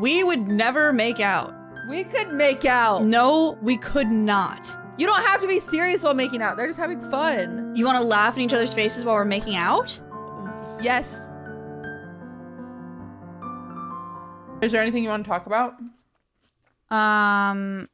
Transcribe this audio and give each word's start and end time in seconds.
We 0.00 0.24
would 0.24 0.48
never 0.48 0.94
make 0.94 1.20
out. 1.20 1.54
We 1.88 2.04
could 2.04 2.32
make 2.32 2.64
out. 2.64 3.04
No, 3.04 3.58
we 3.60 3.76
could 3.76 4.08
not. 4.08 4.74
You 4.96 5.06
don't 5.06 5.22
have 5.26 5.42
to 5.42 5.46
be 5.46 5.60
serious 5.60 6.02
while 6.02 6.14
making 6.14 6.40
out. 6.40 6.56
They're 6.56 6.66
just 6.66 6.78
having 6.78 7.00
fun. 7.10 7.74
You 7.76 7.84
want 7.84 7.98
to 7.98 8.04
laugh 8.04 8.36
in 8.36 8.42
each 8.42 8.54
other's 8.54 8.72
faces 8.72 9.04
while 9.04 9.14
we're 9.14 9.24
making 9.26 9.56
out? 9.56 10.00
Yes. 10.80 11.26
Is 14.62 14.72
there 14.72 14.80
anything 14.80 15.04
you 15.04 15.10
want 15.10 15.24
to 15.24 15.28
talk 15.28 15.46
about? 15.46 15.74
Um. 16.90 17.88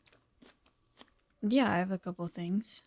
Yeah, 1.43 1.71
I 1.71 1.79
have 1.79 1.91
a 1.91 1.99
couple 1.99 2.27
things. 2.29 2.83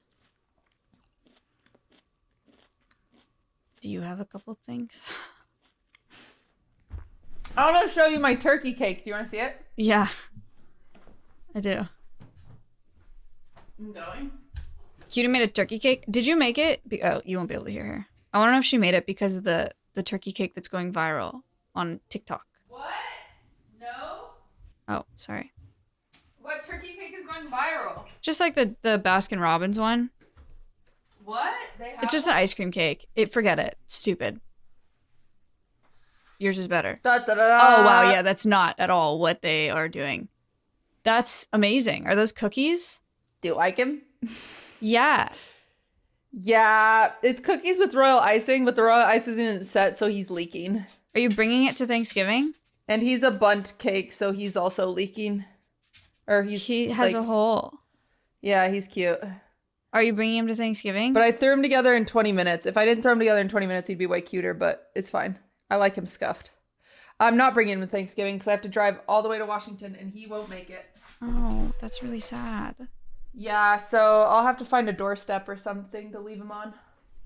Do 3.82 3.90
you 3.90 4.02
have 4.02 4.20
a 4.20 4.26
couple 4.26 4.58
things? 4.66 5.00
I 7.58 7.72
want 7.72 7.88
to 7.88 7.94
show 7.94 8.06
you 8.06 8.20
my 8.20 8.36
turkey 8.36 8.74
cake. 8.74 9.04
Do 9.04 9.10
you 9.10 9.16
want 9.16 9.26
to 9.26 9.32
see 9.32 9.40
it? 9.40 9.56
yeah, 9.76 10.08
I 11.56 11.60
do. 11.60 11.88
I'm 13.80 13.94
going. 13.94 14.32
Cutie 15.10 15.28
made 15.28 15.42
a 15.42 15.48
turkey 15.48 15.80
cake. 15.80 16.06
Did 16.10 16.26
you 16.26 16.36
make 16.36 16.58
it? 16.58 16.88
Be- 16.88 17.02
oh, 17.04 17.22
you 17.26 17.38
won't 17.38 17.50
be 17.50 17.56
able 17.56 17.66
to 17.66 17.72
hear 17.72 17.86
her. 17.86 18.06
I 18.34 18.40
want 18.40 18.50
to 18.50 18.54
know 18.54 18.60
if 18.60 18.66
she 18.66 18.78
made 18.78 18.94
it 18.94 19.06
because 19.06 19.36
of 19.36 19.44
the 19.44 19.72
the 19.96 20.04
turkey 20.04 20.32
cake 20.32 20.54
that's 20.54 20.68
going 20.68 20.94
viral 20.94 21.42
on 21.76 22.00
TikTok. 22.10 22.46
What? 22.68 22.86
No. 23.80 24.30
Oh, 24.88 25.04
sorry. 25.16 25.52
What 26.42 26.64
turkey 26.66 26.94
cake 26.94 27.16
is 27.18 27.26
going 27.26 27.52
viral? 27.52 28.06
Just 28.22 28.40
like 28.40 28.56
the 28.56 28.76
the 28.84 29.00
Baskin 29.04 29.42
Robbins 29.42 29.80
one. 29.80 30.12
What? 31.24 31.54
They 31.78 31.90
have 31.92 32.04
It's 32.04 32.12
just 32.12 32.28
an 32.28 32.34
ice 32.34 32.54
cream 32.54 32.72
cake. 32.72 33.08
It 33.16 33.32
forget 33.32 33.60
it. 33.60 33.78
Stupid. 33.88 34.40
Yours 36.40 36.58
is 36.58 36.68
better. 36.68 37.00
Da, 37.04 37.20
da, 37.20 37.36
da. 37.36 37.60
Oh 37.62 37.84
wow, 37.86 38.10
yeah, 38.12 38.22
that's 38.22 38.46
not 38.46 38.76
at 38.80 38.90
all 38.90 39.20
what 39.20 39.42
they 39.42 39.70
are 39.70 39.88
doing. 39.90 40.30
That's 41.04 41.48
amazing. 41.54 42.08
Are 42.08 42.16
those 42.16 42.32
cookies? 42.32 43.02
Do 43.42 43.50
you 43.50 43.56
like 43.56 43.78
him? 43.78 44.02
Yeah. 44.82 45.28
Yeah, 46.32 47.12
it's 47.24 47.40
cookies 47.40 47.80
with 47.80 47.94
royal 47.96 48.20
icing, 48.20 48.64
but 48.64 48.76
the 48.76 48.84
royal 48.84 49.04
icing 49.04 49.38
isn't 49.40 49.66
set, 49.66 49.98
so 49.98 50.08
he's 50.08 50.30
leaking. 50.30 50.86
Are 51.16 51.20
you 51.20 51.30
bringing 51.30 51.66
it 51.66 51.76
to 51.78 51.86
Thanksgiving? 51.86 52.54
And 52.88 53.02
he's 53.02 53.24
a 53.24 53.32
bundt 53.32 53.74
cake, 53.78 54.14
so 54.14 54.32
he's 54.32 54.56
also 54.56 54.88
leaking. 54.88 55.44
Or 56.28 56.44
he's 56.44 56.66
He 56.66 56.90
has 56.90 57.14
like- 57.14 57.22
a 57.22 57.26
hole. 57.26 57.74
Yeah, 58.42 58.70
he's 58.70 58.88
cute. 58.88 59.20
Are 59.92 60.04
you 60.04 60.14
bringing 60.14 60.38
him 60.38 60.48
to 60.48 60.56
Thanksgiving? 60.56 61.14
But 61.14 61.24
I 61.24 61.32
threw 61.32 61.52
him 61.52 61.64
together 61.64 61.96
in 61.96 62.06
20 62.06 62.32
minutes. 62.32 62.66
If 62.68 62.78
I 62.78 62.86
didn't 62.86 63.02
throw 63.02 63.12
him 63.12 63.20
together 63.20 63.42
in 63.42 63.50
20 63.50 63.66
minutes, 63.66 63.88
he'd 63.90 63.98
be 63.98 64.06
way 64.06 64.22
cuter, 64.22 64.54
but 64.54 64.92
it's 64.96 65.10
fine. 65.10 65.38
I 65.70 65.76
like 65.76 65.96
him 65.96 66.08
scuffed. 66.08 66.52
I'm 67.20 67.38
not 67.38 67.54
bringing 67.54 67.74
him 67.74 67.82
to 67.82 67.88
Thanksgiving 67.88 68.36
because 68.36 68.48
I 68.48 68.52
have 68.52 68.62
to 68.62 68.70
drive 68.70 69.00
all 69.08 69.22
the 69.22 69.30
way 69.30 69.38
to 69.38 69.46
Washington 69.46 69.96
and 70.00 70.12
he 70.12 70.26
won't 70.28 70.50
make 70.50 70.70
it. 70.70 70.86
oh, 71.22 71.72
that's 71.82 72.02
really 72.02 72.22
sad. 72.22 72.76
Yeah, 73.34 73.78
so 73.78 74.26
I'll 74.28 74.46
have 74.46 74.58
to 74.58 74.66
find 74.66 74.90
a 74.90 74.94
doorstep 74.94 75.48
or 75.48 75.58
something 75.58 76.12
to 76.14 76.20
leave 76.20 76.40
him 76.40 76.52
on. 76.52 76.74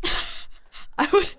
I 0.97 1.07
would 1.11 1.33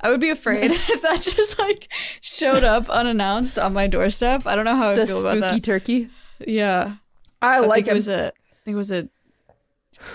I 0.00 0.10
would 0.10 0.20
be 0.20 0.28
afraid 0.30 0.72
if 0.72 1.02
that 1.02 1.20
just 1.22 1.58
like 1.58 1.92
showed 2.20 2.64
up 2.64 2.88
unannounced 2.90 3.58
on 3.58 3.72
my 3.72 3.86
doorstep. 3.86 4.42
I 4.46 4.54
don't 4.56 4.64
know 4.64 4.76
how 4.76 4.90
I 4.90 5.06
feel 5.06 5.20
about 5.20 5.40
that. 5.40 5.48
spooky 5.50 5.60
turkey. 5.60 6.10
yeah. 6.46 6.96
I, 7.42 7.56
I 7.56 7.58
like 7.60 7.86
it 7.86 7.94
was 7.94 8.08
a 8.08 8.28
I 8.28 8.64
think 8.64 8.74
it 8.74 8.78
was 8.78 8.90
a 8.90 9.08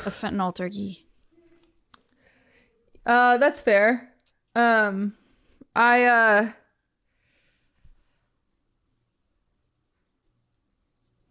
a 0.05 0.09
fentanyl 0.09 0.53
turkey. 0.53 1.05
Uh, 3.05 3.37
that's 3.37 3.61
fair. 3.61 4.09
Um, 4.55 5.13
I 5.75 6.05
uh, 6.05 6.49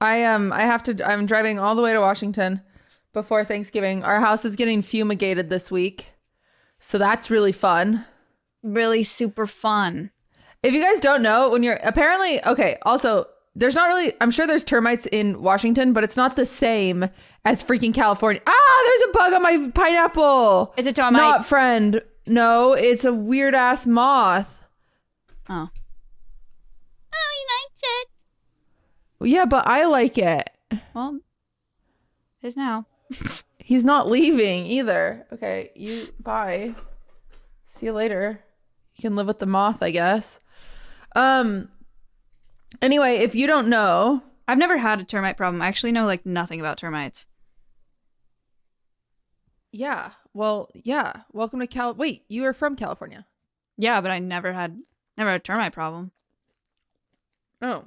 I 0.01 0.25
um, 0.25 0.53
I 0.53 0.63
have 0.63 0.83
to. 0.85 1.09
I'm 1.09 1.27
driving 1.27 1.59
all 1.59 1.75
the 1.75 1.83
way 1.83 1.93
to 1.93 2.01
Washington 2.01 2.61
before 3.13 3.45
Thanksgiving. 3.45 4.05
Our 4.05 4.21
house 4.21 4.45
is 4.45 4.57
getting 4.57 4.83
fumigated 4.83 5.49
this 5.49 5.71
week, 5.71 6.11
so 6.79 6.99
that's 6.99 7.31
really 7.31 7.53
fun. 7.53 8.05
Really 8.63 9.03
super 9.03 9.47
fun. 9.47 10.11
If 10.63 10.75
you 10.75 10.83
guys 10.83 11.01
don't 11.01 11.23
know, 11.23 11.51
when 11.51 11.63
you're 11.63 11.79
apparently 11.83 12.45
okay, 12.45 12.77
also 12.83 13.27
there's 13.55 13.75
not 13.75 13.89
really 13.89 14.13
I'm 14.21 14.31
sure 14.31 14.47
there's 14.47 14.65
termites 14.65 15.07
in 15.07 15.41
Washington, 15.41 15.95
but 15.95 16.05
it's 16.05 16.17
not 16.17 16.37
the 16.37 16.47
same 16.47 17.09
as 17.47 17.63
freaking 17.63 17.95
California. 17.95 18.43
Ah, 18.47 18.83
there's 18.87 19.09
a 19.09 19.13
bug 19.19 19.33
on 19.33 19.43
my 19.43 19.71
pineapple. 19.71 20.75
It's 20.77 20.89
a 20.89 20.93
termite. 20.93 21.13
Not 21.21 21.47
friend. 21.47 22.03
No, 22.27 22.73
it's 22.73 23.05
a 23.05 23.13
weird 23.13 23.55
ass 23.55 23.87
moth. 23.87 24.65
Oh. 25.49 25.69
Oh, 27.13 27.31
he 27.33 27.45
likes 27.55 27.83
it. 27.83 28.09
Yeah, 29.29 29.45
but 29.45 29.67
I 29.67 29.85
like 29.85 30.19
it. 30.19 30.51
Well, 30.95 31.21
his 32.41 32.57
now. 32.57 32.87
He's 33.59 33.85
not 33.85 34.09
leaving 34.11 34.67
either. 34.67 35.27
Okay, 35.33 35.71
you 35.75 36.09
bye. 36.21 36.75
See 37.67 37.87
you 37.87 37.93
later. 37.93 38.41
You 38.97 39.03
can 39.03 39.17
live 39.17 39.27
with 39.27 39.39
the 39.39 39.47
moth, 39.47 39.83
I 39.83 39.91
guess. 39.91 40.39
Um 41.17 41.69
anyway, 42.83 43.17
if 43.17 43.35
you 43.35 43.47
don't 43.47 43.69
know, 43.69 44.23
I've 44.47 44.59
never 44.59 44.77
had 44.77 45.01
a 45.01 45.05
termite 45.05 45.37
problem. 45.37 45.63
I 45.63 45.69
actually 45.69 45.93
know 45.93 46.05
like 46.07 46.27
nothing 46.27 46.61
about 46.61 46.79
termites. 46.79 47.27
yeah. 49.73 50.11
Well, 50.35 50.69
yeah. 50.75 51.23
Welcome 51.33 51.61
to 51.61 51.67
Cal 51.69 51.95
Wait, 51.95 52.25
you 52.29 52.45
are 52.45 52.53
from 52.53 52.75
California. 52.75 53.25
Yeah, 53.79 54.01
but 54.01 54.11
I 54.11 54.19
never 54.19 54.53
had 54.53 54.83
never 55.17 55.31
had 55.31 55.41
a 55.41 55.45
termite 55.45 55.73
problem. 55.73 56.11
Oh. 57.63 57.85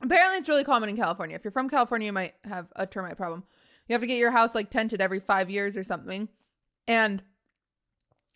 Apparently 0.00 0.38
it's 0.38 0.48
really 0.48 0.64
common 0.64 0.88
in 0.88 0.96
California. 0.96 1.36
If 1.36 1.44
you're 1.44 1.50
from 1.50 1.68
California, 1.68 2.06
you 2.06 2.12
might 2.12 2.34
have 2.44 2.68
a 2.76 2.86
termite 2.86 3.16
problem. 3.16 3.44
You 3.86 3.94
have 3.94 4.00
to 4.00 4.06
get 4.06 4.16
your 4.16 4.30
house 4.30 4.54
like 4.54 4.70
tented 4.70 5.00
every 5.00 5.20
5 5.20 5.50
years 5.50 5.76
or 5.76 5.84
something. 5.84 6.28
And 6.86 7.22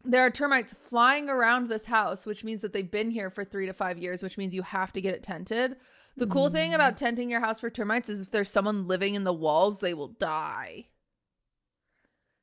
there 0.05 0.27
are 0.27 0.31
termites 0.31 0.75
flying 0.83 1.31
around 1.31 1.69
this 1.69 1.87
house, 1.87 2.27
which 2.27 2.45
means 2.45 2.61
that 2.63 2.73
they've 2.73 2.91
been 2.91 3.11
here 3.11 3.31
for 3.31 3.45
3 3.45 3.67
to 3.67 3.73
5 3.73 3.99
years, 3.99 4.23
which 4.23 4.37
means 4.37 4.53
you 4.53 4.63
have 4.63 4.93
to 4.93 5.01
get 5.01 5.15
it 5.15 5.23
tented. 5.23 5.77
The 6.17 6.27
cool 6.27 6.51
thing 6.51 6.75
about 6.75 6.95
mm. 6.95 6.97
tenting 6.99 7.31
your 7.31 7.41
house 7.41 7.61
for 7.61 7.71
termites 7.71 8.09
is 8.09 8.23
if 8.23 8.31
there's 8.31 8.51
someone 8.51 8.87
living 8.89 9.15
in 9.15 9.25
the 9.25 9.33
walls, 9.33 9.79
they 9.79 9.95
will 9.95 10.09
die. 10.09 10.87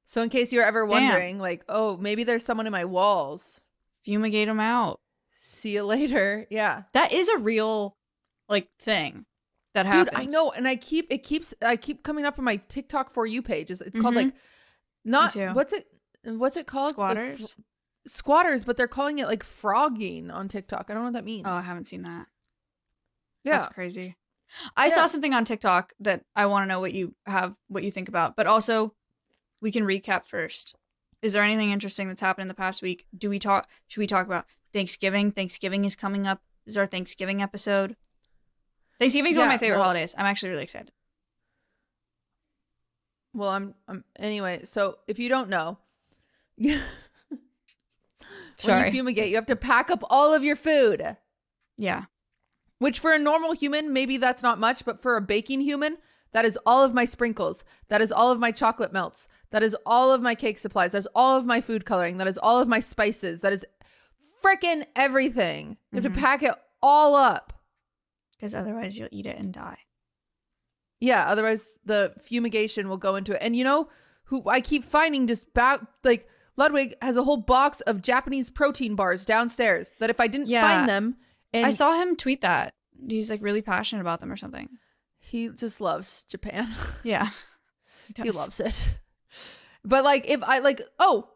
So 0.10 0.24
in 0.24 0.30
case 0.30 0.52
you're 0.52 0.64
ever 0.66 0.88
Damn. 0.88 1.04
wondering 1.04 1.38
like, 1.38 1.64
"Oh, 1.70 1.96
maybe 1.98 2.24
there's 2.24 2.44
someone 2.44 2.66
in 2.66 2.72
my 2.72 2.84
walls." 2.86 3.62
Fumigate 4.04 4.48
them 4.48 4.60
out. 4.60 5.02
See 5.36 5.76
you 5.76 5.84
later. 5.84 6.48
Yeah. 6.50 6.84
That 6.94 7.14
is 7.14 7.30
a 7.30 7.38
real 7.38 7.96
like 8.48 8.70
thing 8.80 9.28
that 9.76 9.84
Dude, 9.84 9.92
happens. 9.94 10.18
I 10.18 10.26
know, 10.26 10.52
and 10.52 10.68
I 10.68 10.78
keep 10.78 11.06
it 11.12 11.20
keeps 11.20 11.54
I 11.62 11.76
keep 11.76 12.02
coming 12.02 12.26
up 12.26 12.40
on 12.40 12.46
my 12.46 12.56
TikTok 12.56 13.14
for 13.14 13.28
you 13.28 13.44
page. 13.44 13.70
It's, 13.70 13.82
it's 13.82 14.00
called 14.02 14.16
Mhm. 14.16 14.26
like 14.26 14.34
not 15.06 15.36
what's 15.54 15.74
it 15.74 15.86
what's 16.24 16.58
it 16.58 16.66
called? 16.66 16.94
Squatters. 16.94 17.56
squatters, 18.08 18.64
but 18.64 18.78
they're 18.78 18.88
calling 18.88 19.20
it 19.20 19.28
like 19.28 19.44
frogging 19.44 20.32
on 20.32 20.48
TikTok. 20.48 20.88
I 20.90 20.94
don't 20.96 21.04
know 21.04 21.08
what 21.10 21.14
that 21.14 21.24
means. 21.26 21.46
Oh, 21.48 21.52
I 21.52 21.62
haven't 21.62 21.86
seen 21.86 22.02
that. 22.02 22.26
yeah. 23.44 23.60
That's 23.60 23.68
crazy. 23.72 24.16
I 24.76 24.86
Yeah. 24.88 24.94
saw 24.96 25.06
something 25.06 25.36
on 25.36 25.46
TikTok 25.46 25.94
that 26.00 26.24
I 26.36 26.48
want 26.48 26.64
to 26.64 26.68
know 26.68 26.80
what 26.80 26.94
you 26.94 27.14
have, 27.28 27.54
what 27.68 27.84
you 27.84 27.92
think 27.92 28.10
about. 28.10 28.36
But 28.36 28.48
also, 28.48 28.96
we 29.62 29.72
can 29.72 29.84
recap 29.84 30.26
first. 30.26 30.76
Is 31.22 31.34
there 31.34 31.44
anything 31.44 31.72
interesting 31.72 32.08
that's 32.08 32.22
happened 32.22 32.44
in 32.44 32.48
the 32.48 32.54
past 32.54 32.82
week? 32.82 33.06
Do 33.18 33.30
we 33.30 33.40
talk? 33.40 33.68
Should 33.88 34.00
we 34.00 34.08
talk 34.08 34.26
about 34.26 34.46
Thanksgiving? 34.72 35.32
Thanksgiving 35.32 35.86
is 35.86 35.96
coming 35.96 36.26
up. 36.26 36.42
This 36.66 36.74
is 36.74 36.78
our 36.78 36.86
Thanksgiving 36.86 37.42
episode. 37.42 37.96
Thanksgiving 39.00 39.34
Thanksgiving's 39.34 39.38
one 39.38 39.48
of 39.48 39.54
my 39.54 39.58
favorite 39.58 39.78
well- 39.78 39.84
holidays. 39.86 40.16
I'm 40.18 40.26
actually 40.26 40.50
really 40.50 40.64
excited. 40.64 40.92
Well, 43.34 43.50
I'm 43.50 43.76
I'm 43.88 44.04
anyway, 44.18 44.62
so 44.66 44.98
if 45.08 45.20
you 45.20 45.30
don't 45.30 45.50
know, 45.50 45.78
when 46.58 46.82
Sorry. 48.58 48.88
you 48.88 48.92
fumigate, 48.92 49.30
you 49.30 49.36
have 49.36 49.46
to 49.48 49.56
pack 49.56 49.90
up 49.92 50.04
all 50.10 50.34
of 50.34 50.44
your 50.44 50.56
food. 50.56 51.16
Yeah. 51.78 52.06
Which 52.80 53.00
for 53.00 53.14
a 53.14 53.20
normal 53.20 53.54
human, 53.54 53.94
maybe 53.94 54.18
that's 54.18 54.42
not 54.42 54.60
much, 54.60 54.84
but 54.86 55.02
for 55.02 55.16
a 55.18 55.22
baking 55.22 55.62
human, 55.62 55.98
that 56.32 56.46
is 56.46 56.58
all 56.66 56.84
of 56.84 56.94
my 56.94 57.06
sprinkles. 57.06 57.64
That 57.88 58.02
is 58.02 58.12
all 58.12 58.32
of 58.32 58.40
my 58.40 58.52
chocolate 58.52 58.94
melts. 58.94 59.28
That 59.52 59.64
is 59.64 59.76
all 59.86 60.12
of 60.12 60.22
my 60.22 60.36
cake 60.36 60.58
supplies. 60.60 60.92
That's 60.92 61.08
all 61.16 61.38
of 61.38 61.46
my 61.46 61.62
food 61.62 61.86
coloring. 61.86 62.18
That 62.18 62.28
is 62.28 62.38
all 62.38 62.60
of 62.60 62.68
my 62.68 62.80
spices. 62.80 63.42
That 63.42 63.54
is 63.54 63.66
freaking 64.44 64.86
everything. 64.96 65.78
You 65.92 66.02
have 66.02 66.12
Mhm. 66.12 66.16
to 66.16 66.20
pack 66.22 66.44
it 66.44 66.54
all 66.82 67.16
up. 67.16 67.54
Because 68.32 68.56
otherwise, 68.56 68.98
you'll 68.98 69.10
eat 69.12 69.26
it 69.26 69.38
and 69.38 69.54
die. 69.54 69.80
Yeah, 71.02 71.26
otherwise 71.28 71.78
the 71.86 72.14
fumigation 72.22 72.90
will 72.90 72.98
go 72.98 73.16
into 73.16 73.34
it. 73.34 73.40
And 73.42 73.56
you 73.56 73.64
know 73.64 73.90
who 74.26 74.44
I 74.48 74.62
keep 74.62 74.84
finding 74.84 75.28
just 75.28 75.54
back 75.54 75.82
like 76.04 76.28
Ludwig 76.58 76.96
has 77.02 77.16
a 77.18 77.24
whole 77.24 77.38
box 77.38 77.80
of 77.82 78.02
Japanese 78.02 78.50
protein 78.50 78.96
bars 78.96 79.26
downstairs 79.26 79.94
that 80.00 80.10
if 80.10 80.20
I 80.20 80.28
didn't 80.28 80.48
Yeah. 80.50 80.62
find 80.62 80.90
them 80.90 81.16
and 81.54 81.66
I 81.66 81.70
saw 81.70 81.94
him 81.94 82.16
tweet 82.16 82.42
that. 82.42 82.70
He's 83.08 83.30
like 83.30 83.42
really 83.42 83.62
passionate 83.62 84.02
about 84.02 84.20
them 84.20 84.32
or 84.32 84.36
something. 84.38 84.70
He 85.20 85.50
just 85.50 85.80
loves 85.82 86.24
Japan. 86.24 86.68
Yeah. 87.04 87.30
he 88.08 88.14
does. 88.24 88.36
loves 88.36 88.60
it. 88.60 88.98
But 89.86 90.04
like 90.04 90.28
if 90.30 90.44
I 90.44 90.60
like 90.60 90.82
oh 91.00 91.30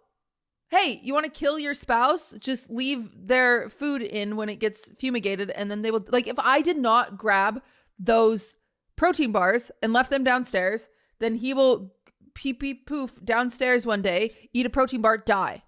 hey, 0.74 1.00
you 1.03 1.13
want 1.13 1.24
to 1.25 1.31
kill 1.39 1.59
your 1.59 1.75
spouse? 1.75 2.31
Just 2.39 2.69
leave 2.69 3.09
their 3.15 3.69
food 3.69 4.01
in 4.01 4.35
when 4.35 4.50
it 4.50 4.56
gets 4.59 4.89
fumigated, 5.00 5.51
and 5.51 5.69
then 5.69 5.83
they 5.83 5.91
will. 5.91 6.03
Like, 6.09 6.27
if 6.27 6.38
I 6.39 6.62
did 6.62 6.77
not 6.77 7.15
grab 7.18 7.62
those 8.00 8.56
protein 8.95 9.31
bars 9.31 9.71
and 9.83 9.94
left 9.94 10.09
them 10.09 10.24
downstairs, 10.24 10.89
then 11.19 11.36
he 11.36 11.53
will 11.53 11.94
pee 12.33 12.53
pee 12.53 12.74
poof 12.74 13.19
downstairs 13.24 13.86
one 13.86 14.01
day, 14.01 14.33
eat 14.53 14.65
a 14.65 14.69
protein 14.69 15.01
bar, 15.01 15.18
die. 15.18 15.62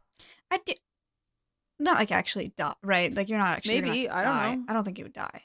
I 0.50 0.58
did 0.66 0.80
not 1.80 1.96
like 1.96 2.12
actually 2.12 2.54
die, 2.58 2.74
right? 2.82 3.14
Like 3.14 3.30
you're 3.30 3.40
not 3.40 3.58
actually 3.58 3.82
Maybe, 3.82 4.08
not 4.08 4.16
I 4.16 4.24
don't 4.24 4.36
die. 4.36 4.56
know. 4.56 4.64
I 4.70 4.74
don't 4.74 4.84
think 4.84 4.98
he 4.98 5.04
would 5.04 5.14
die. 5.14 5.42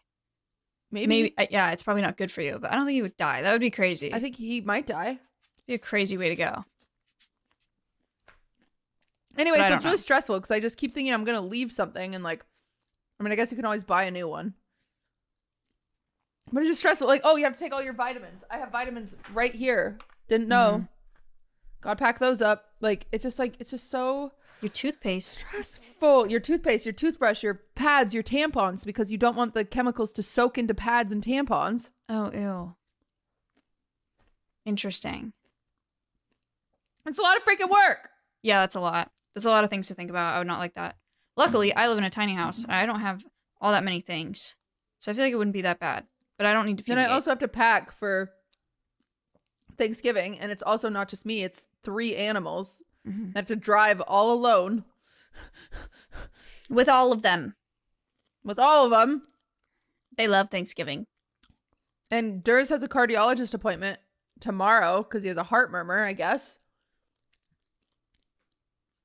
Maybe. 0.92 1.06
Maybe, 1.06 1.34
uh, 1.38 1.46
yeah, 1.50 1.70
it's 1.70 1.82
probably 1.82 2.02
not 2.02 2.16
good 2.16 2.32
for 2.32 2.40
you, 2.42 2.58
but 2.60 2.72
I 2.72 2.76
don't 2.76 2.84
think 2.84 2.96
he 2.96 3.02
would 3.02 3.16
die. 3.16 3.42
That 3.42 3.52
would 3.52 3.60
be 3.60 3.70
crazy. 3.70 4.12
I 4.12 4.18
think 4.20 4.36
he 4.36 4.60
might 4.60 4.86
die. 4.86 5.18
be 5.66 5.74
a 5.74 5.78
crazy 5.78 6.16
way 6.18 6.28
to 6.28 6.36
go. 6.36 6.64
Anyway, 9.38 9.58
But 9.58 9.68
so 9.68 9.74
it's 9.74 9.84
really 9.84 9.98
stressful 9.98 10.36
because 10.38 10.50
I 10.50 10.60
just 10.60 10.76
keep 10.76 10.92
thinking 10.92 11.14
I'm 11.14 11.24
gonna 11.24 11.40
leave 11.40 11.70
something 11.70 12.14
and 12.14 12.24
like, 12.24 12.44
I 13.18 13.22
mean, 13.22 13.32
I 13.32 13.36
guess 13.36 13.50
you 13.50 13.56
can 13.56 13.64
always 13.64 13.84
buy 13.84 14.04
a 14.04 14.10
new 14.10 14.26
one, 14.26 14.54
but 16.52 16.60
it's 16.60 16.68
just 16.68 16.80
stressful. 16.80 17.06
Like, 17.06 17.20
oh, 17.24 17.36
you 17.36 17.44
have 17.44 17.52
to 17.52 17.58
take 17.58 17.72
all 17.72 17.82
your 17.82 17.92
vitamins. 17.92 18.42
I 18.50 18.58
have 18.58 18.72
vitamins 18.72 19.14
right 19.32 19.54
here. 19.54 19.98
Didn't 20.28 20.48
know. 20.48 20.80
Mhm. 20.80 20.88
Gotta 21.82 21.96
pack 21.96 22.18
those 22.18 22.40
up. 22.42 22.72
Like, 22.80 23.06
it's 23.12 23.22
just 23.22 23.38
like 23.38 23.54
it's 23.60 23.70
just 23.70 23.88
so 23.90 24.32
Your 24.60 24.70
toothpaste. 24.70 25.34
stressful. 25.34 26.26
Your 26.26 26.40
toothpaste, 26.40 26.84
your 26.84 26.92
toothbrush, 26.92 27.42
your 27.42 27.62
pads, 27.74 28.12
your 28.12 28.22
tampons, 28.22 28.84
because 28.84 29.10
you 29.10 29.18
don't 29.18 29.36
want 29.36 29.54
the 29.54 29.64
chemicals 29.64 30.12
to 30.14 30.22
soak 30.22 30.58
into 30.58 30.74
pads 30.74 31.12
and 31.12 31.22
tampons. 31.22 31.90
Oh, 32.08 32.30
ew. 32.32 32.74
Interesting. 34.66 35.32
It's 37.06 37.18
a 37.18 37.22
lot 37.22 37.36
of 37.36 37.44
freaking 37.44 37.70
work. 37.70 38.10
Yeah, 38.42 38.60
that's 38.60 38.74
a 38.74 38.80
lot. 38.80 39.10
That's 39.34 39.46
a 39.46 39.50
lot 39.50 39.64
of 39.64 39.70
things 39.70 39.88
to 39.88 39.94
think 39.94 40.10
about. 40.10 40.34
I 40.34 40.38
would 40.38 40.46
not 40.46 40.58
like 40.58 40.74
that. 40.74 40.96
Luckily, 41.36 41.74
I 41.74 41.88
live 41.88 41.98
in 41.98 42.04
a 42.04 42.10
tiny 42.10 42.34
house. 42.34 42.66
I 42.68 42.84
don't 42.84 43.00
have 43.00 43.24
all 43.60 43.72
that 43.72 43.84
many 43.84 44.00
things. 44.00 44.56
So 44.98 45.10
I 45.10 45.14
feel 45.14 45.24
like 45.24 45.32
it 45.32 45.36
wouldn't 45.36 45.54
be 45.54 45.62
that 45.62 45.80
bad. 45.80 46.04
But 46.36 46.46
I 46.46 46.52
don't 46.52 46.66
need 46.66 46.78
to 46.78 46.84
Then 46.84 46.98
I 46.98 47.06
also 47.06 47.30
have 47.30 47.38
to 47.40 47.48
pack 47.48 47.92
for 47.92 48.30
Thanksgiving, 49.76 50.38
and 50.38 50.52
it's 50.52 50.62
also 50.62 50.88
not 50.88 51.08
just 51.08 51.24
me; 51.24 51.42
it's 51.42 51.66
three 51.82 52.16
animals. 52.16 52.82
Mhm. 53.06 53.32
I 53.34 53.38
have 53.38 53.46
to 53.48 53.56
drive 53.56 54.00
all 54.02 54.32
alone 54.32 54.84
With 56.68 56.88
all 56.88 57.12
of 57.12 57.22
them. 57.22 57.56
with 58.44 58.58
all 58.58 58.84
of 58.84 58.90
them. 58.90 59.26
They 60.16 60.28
love 60.28 60.50
Thanksgiving. 60.50 61.06
And 62.10 62.42
Durs 62.44 62.68
has 62.70 62.82
a 62.82 62.88
cardiologist 62.88 63.54
appointment 63.54 64.00
tomorrow 64.40 65.02
because 65.02 65.22
he 65.22 65.28
has 65.28 65.36
a 65.36 65.42
heart 65.44 65.70
murmur. 65.70 66.02
I 66.04 66.12
guess 66.12 66.58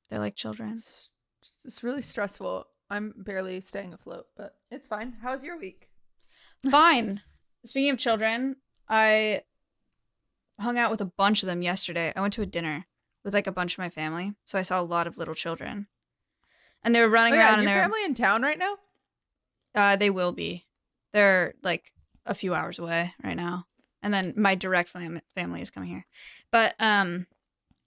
They're 0.10 0.20
like 0.20 0.36
children. 0.36 0.74
it's, 0.78 1.10
it's 1.64 1.84
really 1.84 2.02
stressful. 2.02 2.68
I'm 2.90 3.14
barely 3.18 3.60
staying 3.62 3.94
afloat, 3.94 4.28
but 4.38 4.56
it's 4.70 4.88
fine. 4.88 5.14
How's 5.22 5.44
your 5.44 5.58
week? 5.58 5.90
Fine. 6.70 7.22
Speaking 7.66 7.90
of 7.92 7.98
children, 7.98 8.58
I 8.88 9.44
hung 10.60 10.78
out 10.78 10.92
with 10.92 11.02
a 11.02 11.06
bunch 11.06 11.42
of 11.44 11.48
them 11.48 11.62
yesterday. 11.64 12.14
I 12.16 12.22
went 12.22 12.34
to 12.34 12.44
a 12.44 12.46
dinner 12.48 12.86
with 13.26 13.34
like 13.34 13.48
a 13.48 13.52
bunch 13.52 13.74
of 13.74 13.80
my 13.80 13.90
family. 13.90 14.34
So 14.46 14.58
I 14.58 14.62
saw 14.62 14.80
a 14.80 14.84
lot 14.84 15.08
of 15.08 15.18
little 15.18 15.36
children. 15.36 15.88
And 16.84 16.96
they 16.96 17.02
were 17.02 17.08
Oh, 17.08 17.10
running 17.10 17.34
yeah, 17.34 17.48
around 17.50 17.60
is 17.60 17.66
your 17.66 17.74
family 17.74 18.06
in 18.06 18.14
town 18.14 18.44
right 18.44 18.58
now? 18.60 18.78
Uh, 19.74 19.96
they 19.98 20.10
will 20.10 20.32
be. 20.32 20.64
They're 21.12 21.56
like 21.64 21.92
a 22.26 22.36
few 22.36 22.54
hours 22.54 22.80
away 22.80 23.12
right 23.24 23.36
now, 23.36 23.66
and 24.02 24.14
then 24.14 24.34
my 24.38 24.56
direct 24.56 24.90
fam- 24.90 25.22
family 25.34 25.62
is 25.62 25.72
coming 25.72 25.90
here. 25.90 26.06
But 26.52 26.76
um, 26.80 27.28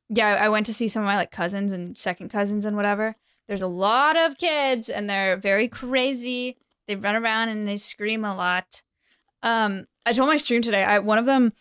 yeah, 0.09 0.29
I 0.41 0.49
went 0.49 0.67
to 0.67 0.75
see 0.75 0.89
some 0.89 1.03
of 1.03 1.07
my 1.07 1.17
like 1.17 1.31
cousins 1.31 1.73
and 1.73 1.97
second 1.97 2.31
cousins 2.31 2.65
and 2.65 2.77
whatever. 2.77 3.17
There's 3.47 3.63
a 3.63 3.67
lot 3.67 4.17
of 4.17 4.37
kids, 4.39 4.91
and 4.91 5.09
they're 5.09 5.37
very 5.37 5.69
crazy. 5.69 6.59
They 6.87 6.97
run 6.97 7.17
around 7.17 7.51
and 7.51 7.67
they 7.69 7.77
scream 7.77 8.25
a 8.25 8.35
lot. 8.35 8.83
Um, 9.43 9.87
I 10.05 10.13
told 10.13 10.29
my 10.29 10.37
stream 10.39 10.63
today. 10.63 10.83
I 10.83 10.99
one 10.99 11.19
of 11.19 11.27
them, 11.27 11.53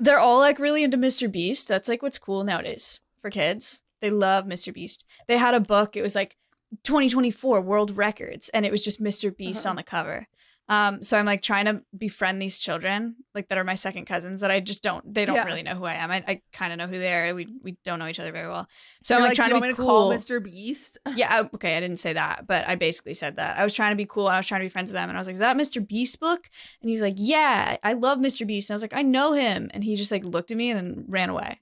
they're 0.00 0.18
all 0.18 0.38
like 0.38 0.58
really 0.58 0.82
into 0.82 0.96
Mr. 0.96 1.30
Beast. 1.30 1.68
That's 1.68 1.88
like 1.88 2.02
what's 2.02 2.18
cool 2.18 2.42
nowadays 2.44 3.00
for 3.20 3.30
kids. 3.30 3.82
They 4.00 4.10
love 4.10 4.46
Mr. 4.46 4.72
Beast. 4.72 5.06
They 5.28 5.36
had 5.38 5.54
a 5.54 5.60
book. 5.60 5.96
It 5.96 6.02
was 6.02 6.14
like 6.14 6.36
2024 6.84 7.60
world 7.60 7.96
records 7.96 8.48
and 8.50 8.64
it 8.64 8.70
was 8.72 8.84
just 8.84 9.02
mr 9.02 9.36
beast 9.36 9.66
Uh-huh. 9.66 9.70
on 9.70 9.76
the 9.76 9.82
cover 9.82 10.28
um 10.70 11.02
so 11.02 11.18
i'm 11.18 11.26
like 11.26 11.42
trying 11.42 11.66
to 11.66 11.82
befriend 11.98 12.40
these 12.40 12.58
children 12.58 13.16
like 13.34 13.48
that 13.48 13.58
are 13.58 13.64
my 13.64 13.74
second 13.74 14.06
cousins 14.06 14.40
that 14.40 14.50
i 14.50 14.58
just 14.60 14.82
don't 14.82 15.12
they 15.12 15.26
don't 15.26 15.34
Yeah. 15.34 15.44
really 15.44 15.62
know 15.62 15.74
who 15.74 15.84
i 15.84 15.94
am. 15.94 16.10
I, 16.10 16.24
I 16.26 16.40
kind 16.52 16.72
of 16.72 16.78
know 16.78 16.86
who 16.86 16.98
they 16.98 17.12
are. 17.12 17.34
We 17.34 17.46
we 17.62 17.76
don't 17.84 17.98
know 17.98 18.06
each 18.06 18.18
other 18.20 18.32
very 18.32 18.48
well. 18.48 18.66
So 19.02 19.14
You're 19.14 19.22
i'm 19.22 19.28
like, 19.28 19.36
trying 19.36 19.48
Do 19.50 19.56
you 19.56 19.60
to 19.60 19.66
want 19.66 19.76
be 19.76 19.82
me 19.82 19.86
cool 19.88 20.10
call 20.10 20.12
Mr. 20.12 20.42
Beast? 20.42 20.96
yeah 21.16 21.28
I- 21.42 21.50
okay 21.56 21.76
i 21.76 21.80
didn't 21.80 21.98
say 21.98 22.12
that 22.14 22.46
but 22.46 22.66
i 22.66 22.76
basically 22.76 23.14
said 23.14 23.36
that. 23.36 23.58
I 23.58 23.64
was 23.64 23.74
trying 23.74 23.90
to 23.92 23.96
be 23.96 24.06
cool 24.06 24.28
i 24.28 24.38
was 24.38 24.46
trying 24.46 24.60
to 24.62 24.64
be 24.64 24.70
friends 24.70 24.90
with 24.90 24.94
them 24.94 25.08
and 25.10 25.18
i 25.18 25.20
was 25.20 25.26
like 25.26 25.34
is 25.34 25.40
that 25.40 25.56
mr 25.56 25.86
beast 25.86 26.18
book? 26.20 26.48
And 26.80 26.88
he 26.88 26.92
was 26.92 27.02
like 27.02 27.16
yeah 27.18 27.76
i 27.82 27.92
love 27.92 28.18
mr 28.18 28.46
beast. 28.46 28.70
And 28.70 28.74
i 28.74 28.76
was 28.76 28.82
like 28.82 28.94
i 28.94 29.02
know 29.02 29.32
him. 29.32 29.70
And 29.74 29.82
he 29.84 29.96
just 29.96 30.12
like 30.12 30.24
looked 30.24 30.50
at 30.52 30.56
me 30.56 30.70
and 30.70 30.78
then 30.78 31.04
ran 31.08 31.30
away. 31.30 31.58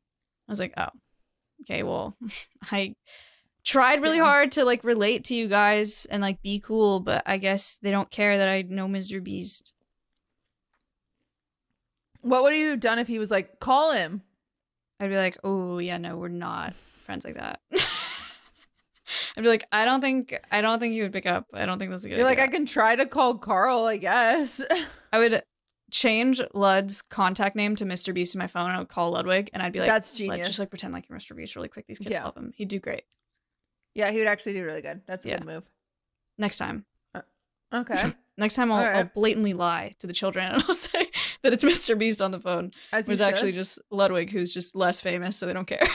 I 0.48 0.52
was 0.52 0.60
like 0.60 0.74
oh 0.76 0.88
okay 1.62 1.82
well 1.82 2.16
i 2.70 2.94
tried 3.68 4.00
really 4.00 4.18
hard 4.18 4.50
to 4.52 4.64
like 4.64 4.82
relate 4.82 5.24
to 5.24 5.34
you 5.34 5.46
guys 5.46 6.06
and 6.10 6.22
like 6.22 6.40
be 6.40 6.58
cool 6.58 7.00
but 7.00 7.22
i 7.26 7.36
guess 7.36 7.78
they 7.82 7.90
don't 7.90 8.10
care 8.10 8.38
that 8.38 8.48
i 8.48 8.62
know 8.62 8.88
mr 8.88 9.22
beast 9.22 9.74
What 12.22 12.42
would 12.42 12.56
you 12.56 12.70
have 12.70 12.80
done 12.80 12.98
if 12.98 13.06
he 13.08 13.18
was 13.18 13.30
like, 13.30 13.60
call 13.60 13.92
him? 13.92 14.22
i'd 15.00 15.10
be 15.10 15.16
like 15.16 15.36
oh 15.44 15.78
yeah 15.78 15.98
no 15.98 16.16
we're 16.16 16.28
not 16.28 16.74
friends 17.04 17.24
like 17.26 17.36
that 17.36 17.60
i'd 19.36 19.42
be 19.42 19.48
like 19.48 19.64
i 19.70 19.84
don't 19.84 20.00
think 20.00 20.34
i 20.50 20.60
don't 20.60 20.80
think 20.80 20.94
he 20.94 21.02
would 21.02 21.12
pick 21.12 21.26
up 21.26 21.46
i 21.52 21.66
don't 21.66 21.78
think 21.78 21.90
that's 21.90 22.04
a 22.04 22.08
good 22.08 22.16
You're 22.16 22.24
like. 22.26 22.40
I 22.40 22.48
can 22.48 22.64
try 22.66 22.96
to 22.96 23.04
call 23.06 23.36
Carl, 23.38 23.84
I 23.84 23.98
guess. 23.98 24.60
I 25.12 25.18
would 25.18 25.42
change 25.90 26.40
Lud's 26.54 27.00
contact 27.02 27.54
name 27.54 27.76
to 27.76 27.84
Mr. 27.84 28.12
Beast 28.12 28.34
in 28.34 28.38
my 28.38 28.46
phone. 28.46 28.66
And 28.68 28.76
I 28.76 28.78
would 28.78 28.88
call 28.88 29.10
Ludwig, 29.12 29.48
and 29.54 29.62
I'd 29.62 29.72
be 29.72 29.78
like, 29.78 29.88
That's 29.88 30.10
"Lud, 30.12 30.18
genius. 30.18 30.46
just 30.46 30.58
like 30.58 30.68
pretend 30.68 30.92
like 30.92 31.08
you're 31.08 31.18
Mr. 31.18 31.34
Beast 31.36 31.54
really 31.56 31.68
quick. 31.68 31.86
These 31.86 31.98
kids 31.98 32.10
Yeah. 32.10 32.24
love 32.24 32.36
him. 32.36 32.52
He'd 32.56 32.68
do 32.68 32.78
great 32.78 33.04
yeah, 33.98 34.10
he 34.12 34.18
would 34.18 34.28
actually 34.28 34.52
do 34.54 34.64
really 34.64 34.80
good. 34.82 35.02
That's 35.06 35.26
a 35.26 35.28
Yeah. 35.28 35.38
good 35.38 35.46
move. 35.46 35.64
next 36.38 36.56
time. 36.58 36.84
Uh, 37.14 37.20
okay. 37.74 38.12
Next 38.38 38.54
time, 38.54 38.70
I'll, 38.70 38.78
All 38.78 38.84
I'll 38.98 39.10
blatantly 39.16 39.52
lie 39.52 39.96
to 39.98 40.06
the 40.06 40.12
children 40.12 40.46
and 40.46 40.62
I'll 40.68 40.72
say 40.72 41.08
that 41.42 41.52
it's 41.52 41.64
Mr. 41.64 41.98
Beast 41.98 42.22
on 42.22 42.30
the 42.30 42.38
phone. 42.38 42.70
As 42.92 43.08
It 43.08 43.10
was 43.10 43.20
actually 43.20 43.50
just 43.50 43.80
Ludwig, 43.90 44.30
who's 44.30 44.54
just 44.54 44.76
less 44.76 45.00
famous, 45.00 45.36
so 45.36 45.44
they 45.46 45.52
don't 45.52 45.66
care. 45.66 45.82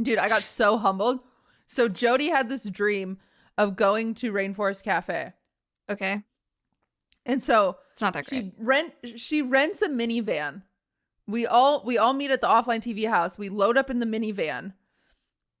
Dude, 0.00 0.18
I 0.18 0.28
got 0.30 0.44
so 0.46 0.78
humbled. 0.78 1.20
So 1.66 1.88
Jodi 1.88 2.30
had 2.30 2.48
this 2.48 2.64
dream 2.64 3.18
of 3.58 3.76
going 3.76 4.14
to 4.14 4.32
Rainforest 4.32 4.82
Cafe. 4.82 5.32
okay, 5.90 6.22
And 7.26 7.42
so 7.42 7.76
it's 7.92 8.00
not 8.00 8.14
that 8.14 8.24
great. 8.26 8.44
she 8.44 8.52
rent 8.58 8.94
she 9.16 9.42
rents 9.42 9.82
a 9.82 9.90
minivan. 9.90 10.62
We 11.26 11.46
all 11.46 11.82
we 11.84 11.98
all 11.98 12.12
meet 12.12 12.30
at 12.30 12.40
the 12.40 12.48
OfflineTV 12.48 13.08
house. 13.08 13.38
We 13.38 13.48
load 13.48 13.76
up 13.76 13.90
in 13.90 14.00
the 14.00 14.06
minivan. 14.06 14.74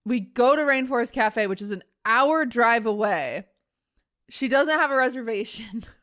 We 0.04 0.20
go 0.20 0.56
to 0.56 0.62
Rainforest 0.62 1.12
Cafe, 1.12 1.46
which 1.46 1.62
is 1.62 1.70
an 1.70 1.82
hour 2.04 2.44
drive 2.44 2.86
away. 2.86 3.44
She 4.28 4.48
doesn't 4.48 4.78
have 4.78 4.90
a 4.90 4.96
reservation. 4.96 5.84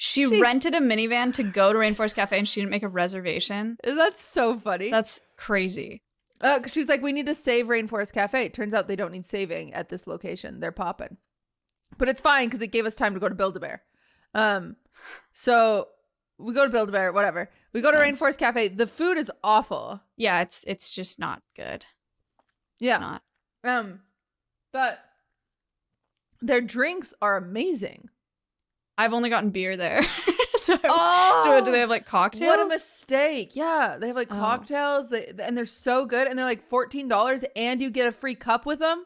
She, 0.00 0.28
she- 0.28 0.40
rented 0.40 0.76
a 0.76 0.78
minivan 0.78 1.32
to 1.34 1.42
go 1.42 1.72
to 1.72 1.78
Rainforest 1.80 2.14
Cafe, 2.14 2.38
and 2.38 2.46
she 2.46 2.60
didn't 2.60 2.70
make 2.70 2.84
a 2.84 2.88
reservation. 2.88 3.76
That's 3.82 4.20
so 4.20 4.56
funny. 4.56 4.92
That's 4.92 5.20
crazy. 5.36 6.02
Uh, 6.40 6.60
she 6.68 6.78
was 6.78 6.88
like, 6.88 7.02
we 7.02 7.10
need 7.12 7.26
to 7.26 7.34
save 7.34 7.66
Rainforest 7.66 8.12
Cafe. 8.12 8.44
It 8.44 8.54
Turns 8.54 8.72
out 8.72 8.86
they 8.86 8.94
don't 8.94 9.10
need 9.10 9.26
saving 9.26 9.74
at 9.74 9.88
this 9.88 10.06
location. 10.06 10.60
They're 10.60 10.70
popping. 10.70 11.16
But 11.98 12.08
it's 12.08 12.22
fine 12.22 12.46
because 12.46 12.62
it 12.62 12.68
gave 12.70 12.86
us 12.86 12.94
time 12.94 13.14
to 13.14 13.18
go 13.18 13.28
to 13.28 13.34
Build-A-Bear. 13.34 13.82
Um, 14.34 14.76
so 15.32 15.88
we 16.38 16.54
go 16.54 16.64
to 16.64 16.70
Build-A-Bear, 16.70 17.12
whatever. 17.12 17.50
We 17.72 17.80
go 17.80 17.90
to 17.92 17.98
Nice. 17.98 18.20
Rainforest 18.20 18.38
Cafe. 18.38 18.68
The 18.68 18.86
food 18.86 19.16
is 19.18 19.30
awful. 19.42 20.00
Yeah, 20.16 20.40
it's 20.40 20.64
it's 20.66 20.92
just 20.92 21.18
not 21.18 21.42
good. 21.56 21.84
Yeah. 22.78 22.98
Not. 22.98 23.22
Um, 23.64 24.00
but 24.72 24.98
their 26.40 26.60
drinks 26.60 27.12
are 27.20 27.36
amazing. 27.36 28.08
I've 28.96 29.12
only 29.12 29.30
gotten 29.30 29.50
beer 29.50 29.76
there. 29.76 30.02
so 30.56 30.76
Oh, 30.84 31.58
do, 31.60 31.64
do 31.66 31.72
they 31.72 31.80
have 31.80 31.90
like 31.90 32.06
cocktails? 32.06 32.48
What 32.48 32.60
a 32.60 32.66
mistake! 32.66 33.54
Yeah, 33.56 33.96
they 34.00 34.06
have 34.08 34.16
like 34.16 34.28
Oh. 34.30 34.34
cocktails, 34.36 35.10
they, 35.10 35.26
and 35.40 35.56
they're 35.56 35.66
so 35.66 36.04
good, 36.06 36.28
and 36.28 36.38
they're 36.38 36.46
like 36.46 36.68
fourteen 36.68 37.08
dollars, 37.08 37.44
and 37.56 37.80
you 37.80 37.90
get 37.90 38.08
a 38.08 38.12
free 38.12 38.34
cup 38.34 38.64
with 38.66 38.78
them. 38.78 39.04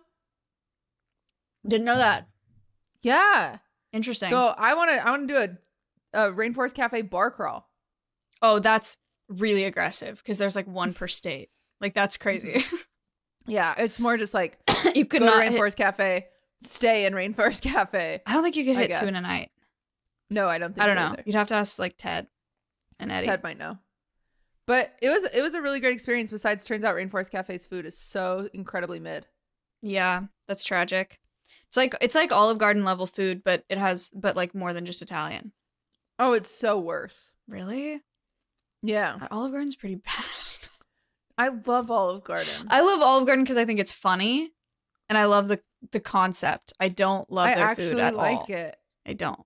Didn't 1.67 1.85
know 1.87 1.97
that. 1.99 2.27
Yeah. 3.03 3.59
Interesting. 3.93 4.31
So 4.31 4.55
I 4.57 4.75
want 4.75 4.91
to 4.91 5.07
I 5.07 5.11
want 5.11 5.29
to 5.29 5.35
do 5.35 5.41
a, 5.41 5.49
a 6.13 6.31
Rainforest 6.31 6.75
Cafe 6.75 7.03
bar 7.03 7.31
crawl. 7.31 7.69
oh, 8.41 8.59
that's 8.59 8.99
really 9.29 9.65
aggressive 9.65 10.19
because 10.19 10.39
there's 10.39 10.57
like 10.57 10.67
one 10.67 10.95
per 10.95 11.09
state. 11.09 11.51
Like 11.81 11.95
that's 11.95 12.17
mm-hmm. 12.17 12.23
crazy. 12.23 12.65
Yeah, 13.47 13.75
it's 13.79 13.99
more 13.99 14.17
just 14.17 14.35
like 14.35 14.59
you 14.95 15.05
could 15.05 15.21
go 15.21 15.27
not. 15.27 15.43
to 15.43 15.51
Hit, 15.51 15.61
Rainforest 15.61 15.77
Cafe, 15.77 16.27
stay 16.63 17.07
in 17.07 17.13
Rainforest 17.13 17.63
Cafe. 17.63 18.23
I 18.27 18.33
don't 18.33 18.43
think 18.43 18.57
you 18.57 18.65
could 18.65 18.77
hit 18.77 18.95
two 18.95 19.07
in 19.07 19.17
a 19.17 19.21
night. 19.21 19.51
No, 20.31 20.47
I 20.47 20.59
don't 20.59 20.75
think 20.75 20.83
I 20.83 20.87
don't 20.87 20.97
so 20.97 21.03
know. 21.03 21.13
either. 21.13 21.23
You'd 21.27 21.35
have 21.35 21.49
to 21.49 21.55
ask 21.55 21.79
like 21.79 21.97
Ted 21.97 22.27
and 22.99 23.13
Eddie. 23.13 23.27
Ted 23.27 23.43
might 23.43 23.59
know. 23.59 23.79
But 24.67 24.95
it 25.03 25.09
was 25.09 25.25
it 25.35 25.43
was 25.43 25.55
a 25.55 25.63
really 25.63 25.81
great 25.81 25.93
experience. 25.93 26.31
Besides, 26.31 26.65
turns 26.65 26.85
out 26.85 26.95
Rainforest 26.95 27.31
Cafe's 27.31 27.67
food 27.67 27.85
is 27.85 27.99
so 27.99 28.49
incredibly 28.55 29.01
mid. 29.01 29.27
Yeah, 29.83 30.23
that's 30.47 30.65
tragic. 30.65 31.19
It's 31.67 31.77
like 31.77 31.95
it's 32.01 32.15
like 32.15 32.33
Olive 32.33 32.59
Garden 32.59 32.85
level 32.85 33.07
food, 33.07 33.43
but 33.45 33.65
it 33.69 33.79
has 33.79 34.09
but 34.15 34.37
like 34.37 34.55
more 34.55 34.73
than 34.73 34.87
just 34.87 35.03
Italian. 35.03 35.53
Oh, 36.23 36.35
it's 36.35 36.51
so 36.51 36.79
worse. 36.79 37.33
Really? 37.49 38.01
Yeah, 38.81 39.27
Olive 39.33 39.51
Garden's 39.51 39.75
pretty 39.75 39.95
bad. 40.07 40.25
I 41.37 41.49
love 41.49 41.91
Olive 41.91 42.23
Garden. 42.23 42.69
I 42.69 42.81
love 42.81 43.01
Olive 43.03 43.27
Garden 43.27 43.43
because 43.43 43.57
I 43.57 43.65
think 43.65 43.81
it's 43.81 43.93
funny, 43.93 44.53
and 45.09 45.19
I 45.19 45.25
love 45.25 45.49
the 45.49 45.61
the 45.91 45.99
concept. 45.99 46.73
I 46.79 46.87
don't 46.87 47.29
love 47.29 47.49
I 47.49 47.55
their 47.57 47.75
food 47.75 47.99
at 47.99 48.15
all. 48.15 48.21
I 48.21 48.31
don't 48.31 48.39
like 48.39 48.51
all. 48.51 48.57
it. 48.57 48.77
I 49.05 49.13
don't. 49.15 49.41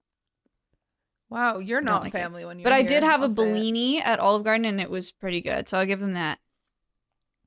Wow, 1.31 1.59
you're 1.59 1.81
not 1.81 2.03
like 2.03 2.15
it. 2.15 2.19
family 2.19 2.45
when 2.45 2.59
you. 2.59 2.65
But 2.65 2.75
I 2.75 2.83
did 2.83 3.03
have 3.03 3.23
a 3.23 3.31
Bellini 3.31 4.03
at 4.03 4.19
Olive 4.19 4.45
Garden, 4.45 4.67
and 4.67 4.79
it 4.79 4.91
was 4.91 5.11
pretty 5.11 5.41
good. 5.41 5.71
So 5.71 5.79
I'll 5.79 5.87
give 5.87 6.01
them 6.01 6.13
that. 6.13 6.41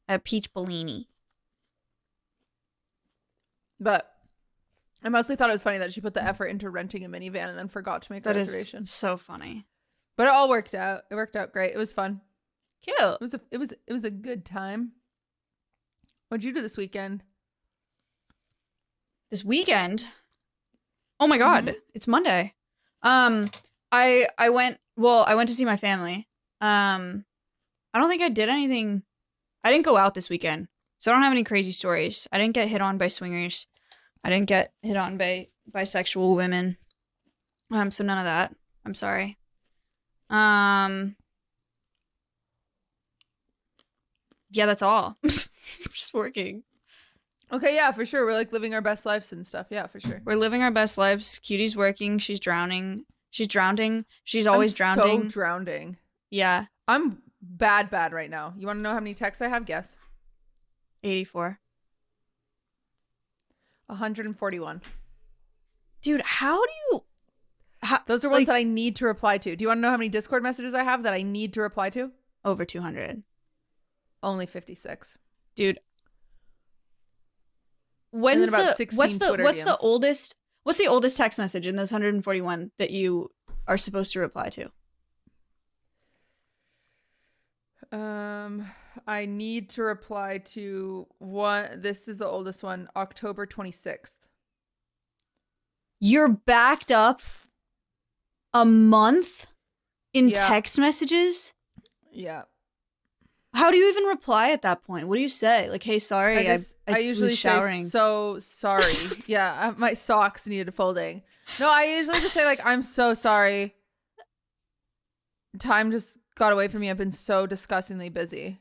A 0.07 0.17
peach 0.17 0.51
Bellini. 0.55 1.07
But 3.79 4.11
I 5.03 5.09
mostly 5.09 5.35
thought 5.35 5.49
it 5.49 5.53
was 5.53 5.63
funny 5.63 5.77
that 5.77 5.93
she 5.93 6.01
put 6.01 6.13
the 6.13 6.23
effort 6.23 6.47
into 6.47 6.69
renting 6.69 7.05
a 7.05 7.09
minivan 7.09 7.47
and 7.49 7.57
then 7.57 7.67
forgot 7.69 8.01
to 8.03 8.11
make 8.11 8.25
a 8.25 8.29
That 8.29 8.37
is 8.37 8.49
reservation. 8.49 8.85
so 8.85 9.15
funny. 9.17 9.65
But 10.17 10.27
it 10.27 10.33
all 10.33 10.49
worked 10.49 10.75
out. 10.75 11.03
It 11.09 11.15
worked 11.15 11.35
out 11.37 11.53
great. 11.53 11.73
It 11.73 11.77
was 11.77 11.93
fun. 11.93 12.19
Cute. 12.81 12.97
It 12.99 13.21
was 13.21 13.33
a 13.33 13.41
it 13.51 13.57
was 13.57 13.71
it 13.71 13.93
was 13.93 14.03
a 14.03 14.11
good 14.11 14.43
time. 14.45 14.91
What'd 16.27 16.43
you 16.43 16.53
do 16.53 16.61
this 16.61 16.77
weekend? 16.77 17.23
this 19.31 19.43
weekend. 19.45 20.07
Oh 21.19 21.27
my 21.27 21.37
god, 21.37 21.65
Mhm. 21.65 21.75
it's 21.93 22.07
Monday. 22.07 22.55
Um 23.01 23.51
I 23.91 24.27
I 24.37 24.49
went 24.49 24.79
well, 24.97 25.23
I 25.27 25.35
went 25.35 25.49
to 25.49 25.55
see 25.55 25.65
my 25.65 25.77
family. 25.77 26.27
Um 26.61 27.25
I 27.93 27.99
don't 27.99 28.09
think 28.09 28.21
I 28.21 28.29
did 28.29 28.49
anything 28.49 29.03
I 29.63 29.71
didn't 29.71 29.85
go 29.85 29.97
out 29.97 30.13
this 30.13 30.29
weekend. 30.29 30.67
So 30.99 31.11
I 31.11 31.13
don't 31.13 31.23
have 31.23 31.31
any 31.31 31.43
crazy 31.43 31.71
stories. 31.71 32.27
I 32.31 32.37
didn't 32.37 32.55
get 32.55 32.67
hit 32.69 32.81
on 32.81 32.97
by 32.97 33.07
swingers. 33.07 33.67
I 34.23 34.29
didn't 34.29 34.47
get 34.47 34.73
hit 34.81 34.97
on 34.97 35.17
by 35.17 35.47
bisexual 35.71 36.35
women. 36.35 36.77
Um 37.71 37.91
so 37.91 38.03
none 38.03 38.17
of 38.17 38.25
that. 38.25 38.55
I'm 38.85 38.95
sorry. 38.95 39.37
Um 40.29 41.15
Yeah, 44.51 44.65
that's 44.65 44.81
all. 44.81 45.17
Just 45.23 46.13
working. 46.13 46.63
Okay, 47.51 47.75
yeah, 47.75 47.91
for 47.91 48.05
sure. 48.05 48.25
We're 48.25 48.33
like 48.33 48.51
living 48.51 48.73
our 48.73 48.81
best 48.81 49.05
lives 49.05 49.31
and 49.31 49.45
stuff. 49.45 49.67
Yeah, 49.69 49.87
for 49.87 49.99
sure. 49.99 50.21
We're 50.25 50.35
living 50.35 50.61
our 50.61 50.71
best 50.71 50.97
lives. 50.97 51.39
Cutie's 51.39 51.75
working. 51.75 52.17
She's 52.19 52.39
drowning. 52.39 53.05
She's 53.31 53.47
drowning. 53.47 54.05
She's 54.23 54.47
I'm 54.47 54.53
always 54.53 54.71
So 54.71 54.77
drowning. 54.77 55.27
drowning. 55.27 55.97
yeah, 56.31 56.65
I'm 56.87 57.21
bad, 57.41 57.89
bad 57.91 58.11
right 58.13 58.29
now. 58.29 58.53
You 58.57 58.65
want 58.67 58.77
to 58.77 58.81
know 58.81 58.89
how 58.93 58.99
many 58.99 59.13
texts 59.13 59.41
I 59.41 59.47
have? 59.49 59.65
Guess. 59.65 59.97
84. 61.03 61.59
141. 63.89 64.81
Dude, 66.01 66.21
how 66.21 66.63
do 66.63 66.71
you. 66.91 67.03
How, 67.81 67.99
Those 68.07 68.23
are 68.23 68.29
ones 68.29 68.41
Like- 68.41 68.47
that 68.47 68.55
I 68.55 68.63
need 68.63 68.95
to 68.97 69.05
reply 69.05 69.37
to. 69.39 69.55
Do 69.55 69.63
you 69.63 69.67
want 69.67 69.77
to 69.79 69.81
know 69.81 69.89
how 69.89 69.97
many 69.97 70.09
Discord 70.09 70.43
messages 70.43 70.73
I 70.73 70.83
have 70.83 71.03
that 71.03 71.13
I 71.13 71.21
need 71.21 71.53
to 71.53 71.61
reply 71.61 71.89
to? 71.91 72.11
over 72.45 72.63
200. 72.63 73.23
Only 74.23 74.45
56. 74.45 75.17
Dude. 75.55 75.79
When's 78.11 78.51
the 78.51 78.73
16 78.73 78.97
what's 78.97 79.17
the 79.17 79.27
Twitter 79.27 79.43
what's 79.43 79.61
the 79.63 79.77
oldest 79.77 80.35
what's 80.63 80.79
the 80.79 80.87
oldest 80.87 81.15
text 81.17 81.37
message 81.37 81.67
in 81.67 81.75
those 81.75 81.91
141 81.91 82.71
that 82.79 82.89
you 82.91 83.29
are 83.67 83.77
supposed 83.77 84.13
to 84.13 84.19
reply 84.19 84.49
to? 84.49 84.71
Um, 87.91 88.65
I 89.07 89.25
need 89.25 89.69
to 89.71 89.83
reply 89.83 90.39
to 90.45 91.07
one. 91.19 91.81
This 91.81 92.07
is 92.07 92.17
the 92.17 92.27
oldest 92.27 92.63
one, 92.63 92.89
October 92.95 93.45
26th. 93.45 94.15
You're 95.99 96.29
backed 96.29 96.91
up 96.91 97.21
a 98.53 98.65
month 98.65 99.47
in 100.13 100.29
Yeah. 100.29 100.47
text 100.47 100.79
messages? 100.79 101.53
Yeah. 102.11 102.43
How 103.53 103.71
do 103.71 103.77
you 103.77 103.89
even 103.89 104.03
reply 104.03 104.51
at 104.51 104.61
that 104.61 104.83
point? 104.83 105.07
What 105.07 105.15
do 105.15 105.21
you 105.21 105.29
say? 105.29 105.69
Like, 105.69 105.81
"Hey, 105.81 105.97
sorry, 105.99 106.37
I, 106.37 106.39
I, 106.53 106.57
just, 106.57 106.75
I, 106.87 106.91
I, 106.93 106.97
usually 106.99 107.25
was 107.25 107.37
showering." 107.37 107.83
say 107.83 107.89
so 107.89 108.39
sorry. 108.39 108.93
yeah, 109.27 109.69
uh, 109.69 109.73
my 109.75 109.95
socks 109.95 110.45
needed 110.45 110.73
folding. 110.73 111.23
No, 111.59 111.69
I 111.69 111.85
usually 111.97 112.19
just 112.19 112.33
say 112.33 112.45
like 112.45 112.61
I'm 112.63 112.83
so 112.83 113.15
sorry. 113.15 113.75
Time 115.57 115.89
just 115.89 116.19
got 116.35 116.53
away 116.53 116.67
from 116.67 116.81
me. 116.81 116.91
I've 116.91 116.97
been 116.97 117.11
so 117.11 117.47
disgustingly 117.47 118.09
busy 118.09 118.59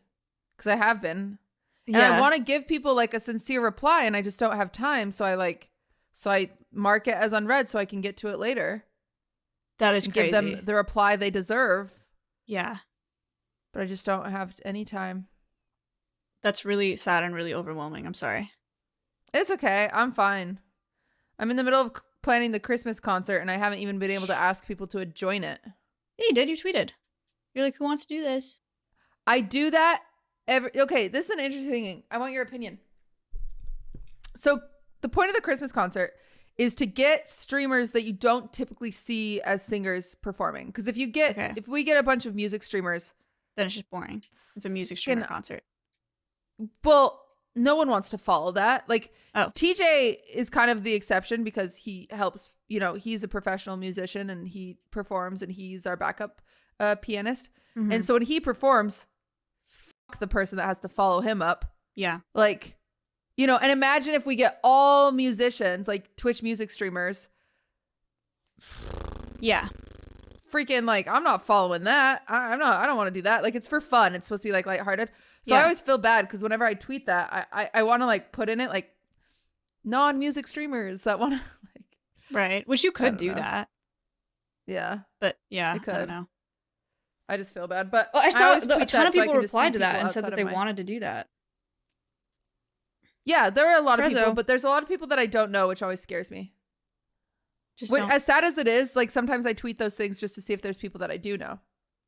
because 0.59 0.71
I 0.73 0.77
have 0.77 1.01
been, 1.01 1.39
and 1.87 1.97
I 1.97 2.21
want 2.21 2.35
to 2.35 2.41
give 2.43 2.67
people 2.67 2.95
like 2.95 3.15
a 3.15 3.21
sincere 3.21 3.63
reply, 3.65 4.05
and 4.05 4.15
I 4.15 4.21
just 4.21 4.39
don't 4.39 4.57
have 4.57 4.71
time. 4.73 5.11
So 5.13 5.25
I 5.25 5.37
like, 5.37 5.71
so 6.13 6.31
I 6.31 6.51
mark 6.73 7.09
it 7.09 7.15
as 7.15 7.33
unread 7.33 7.69
so 7.71 7.79
I 7.79 7.87
can 7.87 8.03
get 8.03 8.19
to 8.19 8.29
it 8.29 8.39
later 8.39 8.85
that 9.79 9.95
is 9.95 10.07
crazy. 10.07 10.23
give 10.25 10.33
them 10.33 10.61
the 10.65 10.75
reply 10.75 11.17
they 11.17 11.31
deserve. 11.31 11.93
yeah, 12.47 12.79
But 13.73 13.83
I 13.83 13.87
just 13.87 14.05
don't 14.05 14.31
have 14.31 14.55
any 14.65 14.85
time. 14.85 15.29
that's 16.43 16.65
really 16.65 16.97
sad 16.97 17.23
and 17.25 17.35
really 17.35 17.55
overwhelming. 17.55 18.07
I'm 18.07 18.15
sorry. 18.15 18.51
It's 19.33 19.51
okay. 19.51 19.89
I'm 19.93 20.13
fine. 20.13 20.59
I'm 21.39 21.51
in 21.51 21.57
the 21.57 21.65
middle 21.65 21.81
of 21.81 21.93
planning 22.23 22.51
the 22.51 22.61
Christmas 22.61 22.99
concert, 23.01 23.39
and 23.39 23.51
I 23.51 23.57
haven't 23.57 23.79
even 23.79 23.99
been 23.99 24.11
able 24.11 24.27
to 24.27 24.37
ask 24.37 24.67
people 24.67 24.87
to 24.89 25.07
join 25.07 25.45
it. 25.45 25.61
Yeah, 26.19 26.27
you 26.29 26.35
did. 26.35 26.49
You 26.49 26.57
tweeted. 26.57 26.91
You're 27.55 27.65
like, 27.65 27.77
"Who 27.77 27.85
wants 27.85 28.05
to 28.07 28.15
do 28.17 28.21
this?" 28.23 28.61
I 29.27 29.41
do 29.41 29.71
that 29.71 30.03
every. 30.49 30.71
Okay, 30.81 31.07
this 31.09 31.27
is 31.27 31.31
an 31.31 31.39
interesting 31.41 31.71
thing. 31.71 32.03
I 32.11 32.19
want 32.19 32.33
your 32.33 32.43
opinion. 32.43 32.79
So 34.37 34.61
the 35.01 35.09
point 35.09 35.31
of 35.31 35.37
the 35.37 35.43
Christmas 35.43 35.73
concert 35.73 36.13
is 36.57 36.75
to 36.77 36.87
get 36.87 37.29
streamers 37.31 37.91
that 37.93 38.03
you 38.05 38.13
don't 38.13 38.53
typically 38.53 38.91
see 38.91 39.41
as 39.43 39.63
singers 39.65 40.15
performing. 40.17 40.67
Because 40.67 40.89
if 40.89 40.97
you 40.97 41.07
get, 41.07 41.33
Okay. 41.33 41.53
if 41.57 41.69
we 41.69 41.85
get 41.85 41.97
a 41.97 42.03
bunch 42.03 42.27
of 42.27 42.35
music 42.35 42.63
streamers, 42.63 43.15
Then 43.57 43.67
it's 43.67 43.75
just 43.75 43.91
boring. 43.91 44.23
It's 44.55 44.65
a 44.65 44.69
music 44.69 44.99
streamer 44.99 45.23
Can- 45.23 45.29
concert. 45.29 45.63
well, 46.85 47.25
no 47.57 47.75
one 47.75 47.89
wants 47.91 48.11
to 48.11 48.19
follow 48.19 48.53
that. 48.53 48.89
Like 48.89 49.13
Oh. 49.35 49.51
TJ 49.55 50.19
is 50.33 50.49
kind 50.49 50.71
of 50.71 50.85
the 50.85 50.95
exception 50.95 51.43
because 51.43 51.77
he 51.77 52.07
helps, 52.11 52.51
you 52.69 52.79
know, 52.79 52.95
he's 52.95 53.25
a 53.25 53.29
professional 53.29 53.77
musician 53.77 54.31
and 54.31 54.47
he 54.47 54.79
performs 54.93 55.43
and 55.43 55.51
he's 55.51 55.87
our 55.87 55.97
backup 55.97 56.41
uh, 56.81 56.95
pianist. 57.03 57.51
Mhm. 57.77 57.93
And 57.93 58.05
so 58.07 58.15
when 58.15 58.23
he 58.23 58.39
performs, 58.39 59.07
the 60.21 60.27
person 60.27 60.57
that 60.59 60.67
has 60.67 60.81
to 60.81 60.89
follow 60.89 61.21
him 61.21 61.43
up. 61.43 61.73
yeah, 61.95 62.21
Like, 62.35 62.77
you 63.37 63.47
know, 63.47 63.57
and 63.57 63.71
imagine 63.71 64.15
if 64.15 64.27
we 64.27 64.37
get 64.37 64.59
all 64.65 65.13
musicians, 65.13 65.87
like 65.87 66.17
Twitch 66.17 66.43
music 66.43 66.71
streamers, 66.71 67.29
yeah, 69.41 69.69
freaking 70.53 70.85
like, 70.85 71.07
I'm 71.07 71.23
not 71.23 71.45
following 71.45 71.85
that. 71.85 72.23
I, 72.29 72.53
I'm 72.53 72.59
not, 72.59 72.81
I 72.81 72.87
don't 72.87 72.97
want 72.97 73.09
to 73.09 73.19
do 73.19 73.23
that. 73.23 73.43
Like, 73.43 73.55
it's 73.55 73.69
for 73.69 73.81
fun. 73.81 74.15
It's 74.15 74.27
supposed 74.27 74.43
to 74.43 74.49
be 74.49 74.53
like 74.53 74.67
lighthearted. 74.67 75.11
So 75.43 75.55
I 75.55 75.63
always 75.63 75.81
feel 75.81 75.99
bad 75.99 76.27
because 76.27 76.43
whenever 76.43 76.65
I 76.65 76.75
tweet 76.75 77.07
that, 77.07 77.33
I, 77.33 77.63
I, 77.63 77.71
I 77.75 77.83
want 77.85 78.03
to 78.03 78.07
like 78.07 78.33
put 78.33 78.49
in 78.51 78.61
it 78.61 78.69
like 78.69 78.91
non 79.85 80.19
music 80.19 80.47
streamers 80.47 81.05
that 81.05 81.19
want 81.19 81.35
to, 81.35 81.41
like, 81.75 81.85
right. 82.33 82.69
Which 82.69 82.85
you 82.85 82.93
could 82.93 83.17
don't 83.17 83.29
know. 83.29 83.35
that, 83.35 83.69
yeah, 84.67 84.99
but 85.21 85.37
yeah, 85.49 85.73
I 85.73 85.77
I, 85.77 85.79
could. 85.79 85.93
don't 85.95 86.09
know. 86.09 86.29
I 87.29 87.37
just 87.37 87.53
feel 87.55 87.67
bad. 87.69 87.91
But 87.91 88.11
Well, 88.15 88.23
I 88.25 88.31
saw 88.31 88.49
always 88.49 88.67
the- 88.67 88.77
a 88.77 88.87
ton 88.87 89.01
that 89.03 89.07
of 89.09 89.13
people 89.13 89.33
can 89.35 89.43
just 89.43 89.53
see 89.53 89.57
replied 89.59 89.73
to 89.75 89.79
that 89.81 90.01
and 90.01 90.11
said 90.11 90.25
that 90.25 90.37
they 90.37 90.45
my- 90.45 90.53
wanted 90.53 90.77
to 90.79 90.85
do 90.85 91.01
that. 91.01 91.29
Yeah, 93.25 93.51
there 93.51 93.69
are 93.69 93.77
a 93.79 93.83
lot 93.83 94.01
of 94.01 94.09
people, 94.09 94.23
Prezzo. 94.23 94.35
but 94.35 94.47
there's 94.47 94.65
a 94.65 94.69
lot 94.69 94.83
of 94.83 94.89
people 94.89 95.09
that 95.09 95.19
I 95.19 95.27
don't 95.27 95.51
know, 95.51 95.69
which 95.69 95.83
always 95.83 96.01
scares 96.01 96.31
me. 96.31 96.55
Just 97.77 97.93
Wait, 97.93 98.01
don't. 98.01 98.11
as 98.11 98.25
sad 98.25 98.43
as 98.45 98.57
it 98.59 98.67
is, 98.67 98.97
like 98.97 99.11
sometimes 99.11 99.45
I 99.47 99.53
tweet 99.53 99.79
those 99.79 99.95
things 99.95 100.19
just 100.19 100.35
to 100.37 100.43
see 100.43 100.53
if 100.53 100.63
there's 100.63 100.79
people 100.79 100.99
that 101.01 101.11
I 101.11 101.17
do 101.19 101.37
know 101.37 101.61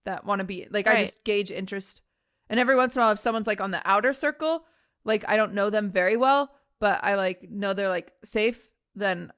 that 0.07 0.25
want 0.25 0.41
to 0.41 0.45
be 0.45 0.67
like 0.71 0.89
I 0.89 1.03
just 1.05 1.23
gauge 1.25 1.51
interest. 1.51 2.03
And 2.49 2.59
every 2.59 2.75
once 2.75 2.97
in 2.97 3.01
a 3.01 3.05
while, 3.05 3.13
if 3.13 3.19
someone's 3.19 3.47
like 3.47 3.61
on 3.61 3.71
the 3.71 3.83
outer 3.85 4.13
circle, 4.13 4.65
like 5.05 5.25
I 5.29 5.37
don't 5.37 5.55
know 5.55 5.69
them 5.71 5.91
very 5.93 6.17
well, 6.17 6.51
but 6.81 7.01
I 7.05 7.15
like 7.15 7.49
know 7.51 7.75
they're 7.75 7.89
like 7.89 8.13
safe, 8.25 8.59
then 8.95 9.31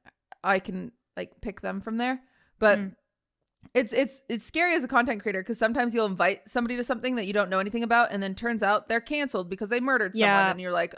I 0.45 0.61
can 0.61 0.93
like 1.17 1.41
pick 1.43 1.61
them 1.61 1.81
from 1.81 1.99
there. 1.99 2.21
But 2.59 2.79
Mm. 2.79 2.97
It's 3.75 3.93
it's 3.93 4.23
it's 4.29 4.45
scary 4.45 4.75
as 4.75 4.85
a 4.85 4.89
content 4.89 5.23
creator 5.23 5.41
because 5.41 5.59
sometimes 5.59 5.95
you'll 5.95 6.07
invite 6.07 6.49
somebody 6.49 6.77
to 6.77 6.85
something 6.85 7.15
that 7.17 7.27
you 7.27 7.33
don't 7.33 7.49
know 7.51 7.59
anything 7.59 7.83
about, 7.83 8.13
and 8.13 8.23
then 8.23 8.35
turns 8.35 8.63
out 8.63 8.89
they're 8.89 9.01
canceled 9.01 9.49
because 9.49 9.69
they 9.71 9.81
murdered 9.81 10.13
someone, 10.15 10.29
Yeah. 10.29 10.51
and 10.51 10.61
you're 10.61 10.73
like, 10.73 10.95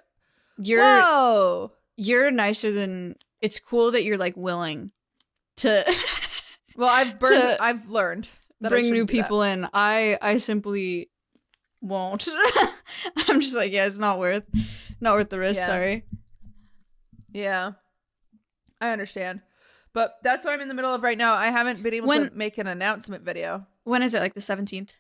you're 0.59 0.81
whoa. 0.81 1.73
you're 1.97 2.31
nicer 2.31 2.73
than. 2.73 3.17
It's 3.41 3.59
cool 3.59 3.91
that 3.93 4.05
you're 4.05 4.17
like 4.17 4.37
willing 4.37 4.91
to 5.59 5.85
Well, 6.77 6.89
I've 6.89 7.19
burned. 7.19 7.57
I've 7.61 7.89
learned 7.89 8.29
that 8.61 8.71
bring 8.71 8.85
new 8.87 8.91
shouldn't 9.03 9.09
that. 9.11 9.23
people 9.23 9.43
in. 9.43 9.69
I 9.75 10.19
I 10.23 10.39
simply 10.39 11.11
won't. 11.83 12.27
I'm 13.29 13.41
just 13.41 13.55
like, 13.55 13.71
yeah, 13.71 13.85
it's 13.87 13.99
not 13.99 14.19
worth 14.19 14.45
not 15.01 15.15
worth 15.15 15.29
the 15.29 15.39
risk. 15.39 15.61
Yeah. 15.61 15.67
Sorry. 15.67 16.05
Yeah. 17.33 17.73
I 18.81 18.91
understand. 18.91 19.41
But 19.95 20.19
that's 20.23 20.45
what 20.45 20.53
I'm 20.53 20.61
in 20.61 20.69
the 20.69 20.75
middle 20.75 20.93
of 20.93 21.03
right 21.03 21.17
now. 21.17 21.33
I 21.35 21.47
haven't 21.51 21.83
been 21.83 21.95
able 21.95 22.09
When- 22.09 22.29
to 22.29 22.35
make 22.37 22.59
an 22.59 22.67
announcement 22.67 23.25
video. 23.25 23.67
When 23.85 24.03
is 24.03 24.13
it? 24.13 24.21
Like 24.21 24.35
the 24.35 24.41
17th? 24.41 24.91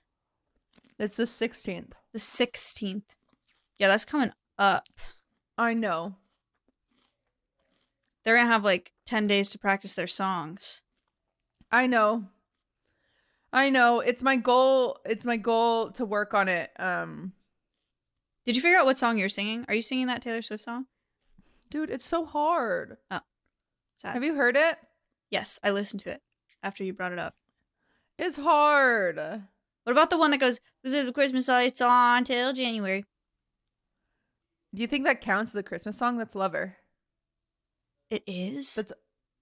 It's 0.98 1.16
the 1.16 1.24
16th. 1.26 1.92
The 2.12 2.18
16th. 2.20 3.02
Yeah, 3.78 3.88
that's 3.88 4.04
coming 4.04 4.30
up. 4.58 4.86
I 5.58 5.74
know. 5.74 6.14
They're 8.24 8.36
going 8.36 8.46
to 8.46 8.52
have 8.52 8.64
like 8.64 8.92
10 9.06 9.26
days 9.26 9.50
to 9.50 9.58
practice 9.58 9.94
their 9.94 10.06
songs. 10.06 10.82
I 11.70 11.86
know. 11.86 12.26
I 13.52 13.70
know. 13.70 14.00
It's 14.00 14.22
my 14.22 14.36
goal. 14.36 15.00
It's 15.04 15.24
my 15.24 15.36
goal 15.36 15.90
to 15.92 16.04
work 16.04 16.34
on 16.34 16.48
it. 16.48 16.70
Um 16.78 17.32
Did 18.46 18.56
you 18.56 18.62
figure 18.62 18.78
out 18.78 18.84
what 18.86 18.96
song 18.98 19.18
you're 19.18 19.28
singing? 19.28 19.64
Are 19.68 19.74
you 19.74 19.82
singing 19.82 20.06
that 20.06 20.22
Taylor 20.22 20.42
Swift 20.42 20.62
song? 20.62 20.86
dude, 21.70 21.90
it's 21.90 22.04
so 22.06 22.24
hard. 22.24 22.98
Sad. 23.96 24.14
Have 24.14 24.24
you 24.24 24.34
heard 24.34 24.56
it? 24.56 24.76
yes, 25.30 25.58
I 25.64 25.70
listened 25.70 26.00
to 26.02 26.10
it 26.12 26.22
after 26.62 26.84
you 26.84 26.92
brought 26.92 27.12
it 27.12 27.18
up. 27.18 27.34
It's 28.18 28.36
hard. 28.36 29.16
What 29.16 29.92
about 29.92 30.10
the 30.10 30.18
one 30.18 30.30
that 30.30 30.38
goes, 30.40 30.60
visit 30.84 31.04
the 31.06 31.12
Christmas 31.12 31.48
lights 31.48 31.80
on 31.80 32.22
till 32.24 32.52
January? 32.52 33.04
Do 34.74 34.82
you 34.82 34.86
think 34.88 35.04
that 35.04 35.20
counts 35.20 35.50
as 35.50 35.56
a 35.56 35.62
Christmas 35.62 35.96
song? 35.98 36.16
That's 36.16 36.34
Lover. 36.34 36.76
It 38.10 38.22
is? 38.26 38.74
That's 38.74 38.92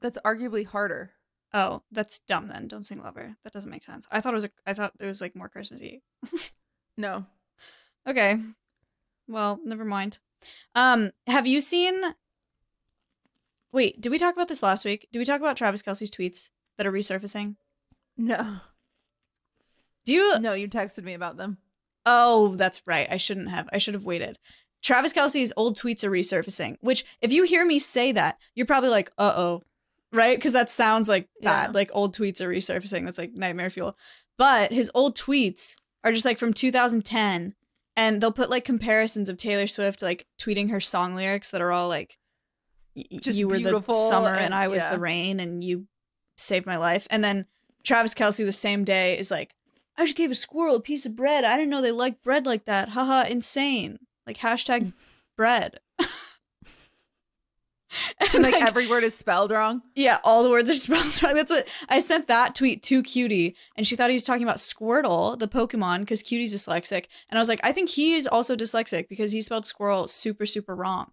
that's 0.00 0.18
arguably 0.24 0.66
harder. 0.66 1.12
oh, 1.54 1.82
that's 1.92 2.18
dumb 2.20 2.48
then. 2.48 2.66
Don't 2.68 2.84
sing 2.84 3.02
Lover. 3.02 3.36
That 3.44 3.52
doesn't 3.52 3.70
make 3.70 3.84
sense. 3.84 4.06
I 4.10 4.20
thought 4.20 4.32
it 4.32 4.36
was 4.36 4.44
a, 4.44 4.50
I 4.66 4.74
thought 4.74 4.92
it 4.98 5.06
was 5.06 5.20
like 5.20 5.36
more 5.36 5.48
Christmassy. 5.48 6.02
No. 6.98 7.24
Okay. 8.06 8.36
Well, 9.26 9.58
never 9.64 9.84
mind. 9.84 10.18
Um, 10.74 11.12
have 11.26 11.46
you 11.46 11.62
seen 11.62 12.02
Wait, 13.72 14.00
did 14.00 14.10
we 14.10 14.18
talk 14.18 14.34
about 14.34 14.48
this 14.48 14.62
last 14.62 14.84
week? 14.84 15.08
Did 15.12 15.18
we 15.18 15.24
talk 15.24 15.40
about 15.40 15.56
Travis 15.56 15.82
Kelce's 15.82 16.10
tweets 16.10 16.50
that 16.76 16.86
are 16.86 16.92
resurfacing? 16.92 17.56
No. 18.16 18.58
Do 20.04 20.14
you 20.14 20.38
No, 20.40 20.52
you 20.52 20.68
texted 20.68 21.04
me 21.04 21.14
about 21.14 21.36
them. 21.36 21.58
Oh, 22.04 22.56
that's 22.56 22.82
right. 22.86 23.06
I 23.10 23.16
shouldn't 23.16 23.50
have. 23.50 23.68
I 23.72 23.78
should 23.78 23.94
have 23.94 24.04
waited. 24.04 24.38
Travis 24.82 25.12
Kelce's 25.12 25.52
old 25.56 25.78
tweets 25.78 26.02
are 26.02 26.10
resurfacing, 26.10 26.76
which 26.80 27.04
if 27.20 27.32
you 27.32 27.44
hear 27.44 27.64
me 27.64 27.78
say 27.78 28.12
that, 28.12 28.38
you're 28.54 28.66
probably 28.66 28.90
like, 28.90 29.12
uh 29.16 29.32
oh. 29.36 29.62
Right? 30.12 30.36
Because 30.36 30.52
that 30.52 30.70
sounds 30.70 31.08
like 31.08 31.28
bad. 31.40 31.68
Yeah. 31.68 31.72
Like 31.72 31.90
old 31.94 32.14
tweets 32.14 32.40
are 32.40 32.48
resurfacing. 32.48 33.04
That's 33.04 33.18
like 33.18 33.32
nightmare 33.32 33.70
fuel. 33.70 33.96
But 34.36 34.72
his 34.72 34.90
old 34.94 35.16
tweets 35.16 35.76
are 36.04 36.12
just 36.12 36.24
like 36.26 36.38
from 36.38 36.52
2010. 36.52 37.54
And 37.96 38.20
they'll 38.20 38.32
put 38.32 38.50
like 38.50 38.64
comparisons 38.64 39.28
of 39.28 39.36
Taylor 39.36 39.66
Swift 39.66 40.02
like 40.02 40.26
tweeting 40.38 40.70
her 40.70 40.80
song 40.80 41.14
lyrics 41.14 41.50
that 41.50 41.62
are 41.62 41.72
all 41.72 41.88
like, 41.88 42.18
Just 43.20 43.38
you 43.38 43.48
were 43.48 43.58
the 43.58 43.82
summer 44.08 44.28
and, 44.30 44.46
and- 44.46 44.54
I 44.54 44.68
was 44.68 44.84
yeah. 44.84 44.92
the 44.92 44.98
rain 44.98 45.40
and 45.40 45.62
you 45.64 45.86
saved 46.36 46.66
my 46.66 46.76
life. 46.76 47.06
And 47.10 47.22
then 47.22 47.46
Travis 47.82 48.14
Kelce 48.14 48.44
the 48.44 48.52
same 48.52 48.84
day 48.84 49.18
is 49.18 49.30
like, 49.30 49.54
I 49.96 50.04
just 50.04 50.16
gave 50.16 50.30
a 50.30 50.34
squirrel 50.34 50.76
a 50.76 50.80
piece 50.80 51.04
of 51.06 51.16
bread. 51.16 51.44
I 51.44 51.56
didn't 51.56 51.70
know 51.70 51.82
they 51.82 51.92
like 51.92 52.22
bread 52.22 52.46
like 52.46 52.64
that. 52.64 52.90
Haha, 52.90 53.28
insane. 53.28 53.98
Like 54.26 54.38
hashtag 54.38 54.92
bread. 55.36 55.80
and 55.98 56.08
And 58.34 58.42
like 58.42 58.54
like, 58.54 58.62
every 58.64 58.86
word 58.88 59.04
is 59.04 59.14
spelled 59.14 59.50
wrong. 59.50 59.82
yeah, 59.94 60.18
all 60.24 60.42
the 60.42 60.50
words 60.50 60.70
are 60.70 60.74
spelled 60.86 61.22
wrong. 61.22 61.34
That's 61.34 61.50
what 61.52 61.68
I 61.88 61.98
sent 61.98 62.26
that 62.28 62.54
tweet 62.54 62.82
to 62.84 63.02
Cutie, 63.02 63.54
and 63.76 63.86
she 63.86 63.96
thought 63.96 64.08
he 64.10 64.14
was 64.14 64.24
talking 64.24 64.44
about 64.44 64.56
Squirtle, 64.56 65.38
the 65.38 65.48
Pokemon, 65.48 66.00
because 66.00 66.22
Cutie's 66.22 66.54
dyslexic. 66.54 67.06
And 67.28 67.38
I 67.38 67.40
was 67.40 67.48
like, 67.48 67.60
I 67.62 67.72
think 67.72 67.90
he 67.90 68.14
is 68.14 68.26
also 68.26 68.56
dyslexic 68.56 69.08
because 69.08 69.32
he 69.32 69.42
spelled 69.42 69.66
squirrel 69.66 70.08
super, 70.08 70.46
super 70.46 70.74
wrong. 70.74 71.10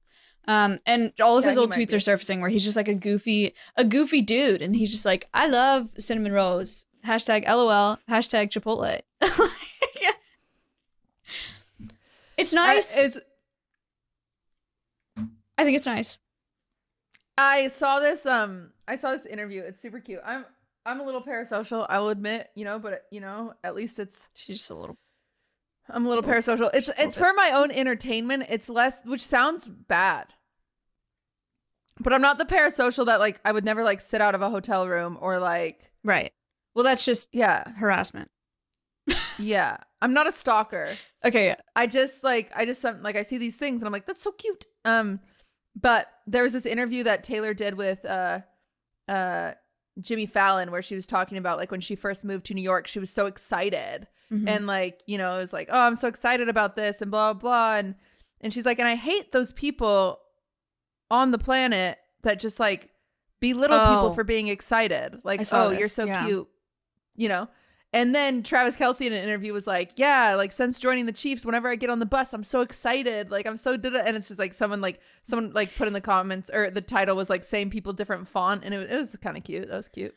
Um, 0.50 0.80
and 0.88 1.14
all 1.22 1.38
of 1.38 1.44
Yeah, 1.44 1.50
his 1.52 1.58
old 1.60 1.72
tweets 1.72 1.92
be. 1.92 1.96
are 1.98 2.00
surfacing 2.00 2.42
where 2.42 2.50
he's 2.50 2.64
just 2.64 2.76
like 2.76 2.88
a 2.88 2.96
goofy, 2.96 3.54
a 3.78 3.84
goofy 3.86 4.20
dude, 4.22 4.62
and 4.64 4.76
he's 4.76 4.92
just 4.92 5.06
like, 5.06 5.28
I 5.34 5.48
love 5.48 5.90
cinnamon 5.98 6.32
rolls. 6.32 6.88
Hashtag 7.06 7.48
LOL. 7.48 8.00
Hashtag 8.10 8.50
Chipotle. 8.50 9.00
it's 12.38 12.54
I- 12.54 12.56
nice. 12.74 12.98
it's 12.98 13.20
I 15.58 15.64
think 15.66 15.76
it's 15.76 15.86
nice. 15.86 16.20
I 17.38 17.68
saw 17.68 18.00
this 18.00 18.26
um 18.26 18.72
I 18.88 18.96
saw 18.96 19.12
this 19.12 19.26
interview. 19.26 19.62
It's 19.62 19.82
super 19.82 20.00
cute. 20.00 20.20
I'm 20.26 20.46
I'm 20.86 21.00
a 21.00 21.04
little 21.06 21.22
parasocial, 21.22 21.86
I 21.90 22.00
will 22.00 22.10
admit, 22.10 22.50
you 22.56 22.66
know, 22.66 22.80
but 22.80 23.04
you 23.12 23.22
know, 23.22 23.54
at 23.64 23.76
least 23.76 24.00
it's 24.00 24.28
She's 24.34 24.58
just 24.58 24.70
a 24.72 24.76
little. 24.76 24.98
I'm 25.90 26.06
a 26.06 26.10
little 26.10 26.24
parasocial. 26.24 26.70
It's 26.74 26.88
just 26.88 26.98
a 26.98 27.02
little 27.02 27.08
it's 27.10 27.18
for 27.18 27.34
my 27.34 27.52
own 27.54 27.72
entertainment. 27.72 28.46
It's 28.50 28.68
less 28.70 28.98
which 29.06 29.24
sounds 29.24 29.66
bad. 29.68 30.34
But 32.02 32.14
I'm 32.14 32.22
not 32.22 32.38
the 32.38 32.46
parasocial 32.46 33.06
that 33.08 33.20
like 33.20 33.42
I 33.44 33.52
would 33.52 33.66
never 33.66 33.84
like 33.84 34.00
sit 34.02 34.22
out 34.22 34.36
of 34.36 34.42
a 34.42 34.50
hotel 34.50 34.88
room 34.88 35.18
or 35.20 35.40
like 35.40 35.92
Right. 36.04 36.32
Well, 36.76 36.84
that's 36.86 37.04
just 37.06 37.34
yeah. 37.34 37.70
harassment. 37.78 38.30
Yeah. 39.40 39.78
I'm 40.02 40.14
not 40.14 40.28
a 40.28 40.32
stalker. 40.32 40.90
Okay. 41.26 41.48
Yeah. 41.48 41.56
I 41.76 41.88
just 41.88 42.24
like 42.24 42.52
I 42.56 42.66
just 42.66 42.84
like 42.84 43.16
I 43.16 43.24
see 43.24 43.38
these 43.38 43.56
things 43.56 43.82
and 43.82 43.88
I'm 43.88 43.94
like 43.94 44.06
that's 44.06 44.22
so 44.22 44.32
cute. 44.32 44.66
Um 44.86 45.20
but 45.80 46.08
there 46.28 46.44
was 46.44 46.54
this 46.54 46.66
interview 46.66 47.04
that 47.04 47.24
Taylor 47.24 47.54
did 47.54 47.76
with 47.76 48.04
uh 48.06 48.40
uh 49.08 49.54
Jimmy 50.02 50.26
Fallon 50.26 50.72
where 50.72 50.82
she 50.82 50.96
was 50.96 51.06
talking 51.06 51.38
about 51.38 51.58
like 51.58 51.72
when 51.72 51.82
she 51.82 51.96
first 51.96 52.24
moved 52.24 52.46
to 52.48 52.54
New 52.54 52.62
York 52.62 52.88
she 52.88 53.00
was 53.00 53.10
so 53.10 53.26
excited 53.26 54.08
Mhm. 54.32 54.48
and 54.48 54.68
like 54.68 55.02
you 55.08 55.18
know 55.18 55.36
it 55.36 55.38
was 55.42 55.54
like 55.54 55.70
oh 55.72 55.80
I'm 55.80 55.96
so 55.96 56.08
excited 56.08 56.50
about 56.50 56.76
this 56.76 57.02
and 57.02 57.10
blah 57.10 57.34
blah 57.34 57.42
blah 57.42 57.76
and 57.78 57.96
and 58.42 58.54
she's 58.54 58.66
like 58.66 58.78
and 58.80 58.88
I 58.88 58.96
hate 58.96 59.32
those 59.32 59.52
people 59.52 60.20
on 61.12 61.32
the 61.32 61.38
planet 61.40 61.98
that 62.24 62.40
just 62.40 62.60
like 62.60 62.90
belittle 63.40 63.78
Oh. 63.78 63.86
people 63.96 64.14
for 64.14 64.24
being 64.24 64.48
excited 64.50 65.20
like 65.24 65.42
oh 65.54 65.70
you're 65.72 65.88
so 65.88 66.06
yeah. 66.06 66.26
cute 66.26 66.48
you 67.16 67.30
know 67.30 67.48
and 67.92 68.14
then 68.14 68.44
Travis 68.44 68.76
Kelce 68.76 69.02
in 69.08 69.14
an 69.14 69.24
interview 69.24 69.52
was 69.52 69.66
like, 69.66 69.94
"Yeah, 69.96 70.36
like 70.36 70.52
since 70.52 70.78
joining 70.78 71.08
the 71.08 71.12
Chiefs, 71.12 71.44
whenever 71.44 71.68
I 71.68 71.76
get 71.76 71.90
on 71.90 71.98
the 71.98 72.06
bus, 72.06 72.34
I'm 72.34 72.44
so 72.44 72.62
excited. 72.62 73.32
Like 73.32 73.48
I'm 73.48 73.58
so 73.58 73.78
did 73.78 73.96
it." 73.96 74.04
And 74.06 74.16
it's 74.16 74.28
just 74.28 74.38
like 74.40 74.54
someone 74.54 74.80
like 74.80 75.00
someone 75.24 75.54
like 75.54 75.76
put 75.76 75.88
in 75.88 75.94
the 75.94 76.00
comments 76.00 76.52
or 76.54 76.70
the 76.70 76.82
title 76.82 77.16
was 77.16 77.32
like 77.32 77.44
same 77.44 77.72
people 77.72 77.92
different 77.94 78.28
font, 78.28 78.64
and 78.64 78.76
it 78.76 78.78
was, 78.78 78.88
it 78.92 78.96
was 78.96 79.16
kind 79.24 79.38
of 79.38 79.44
cute. 79.44 79.68
That 79.68 79.76
was 79.78 79.90
cute. 79.90 80.14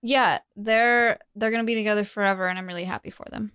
yeah, 0.00 0.38
they're 0.56 1.18
they're 1.34 1.50
gonna 1.50 1.64
be 1.64 1.74
together 1.74 2.02
forever, 2.02 2.46
and 2.46 2.58
I'm 2.58 2.66
really 2.66 2.84
happy 2.84 3.10
for 3.10 3.26
them. 3.30 3.52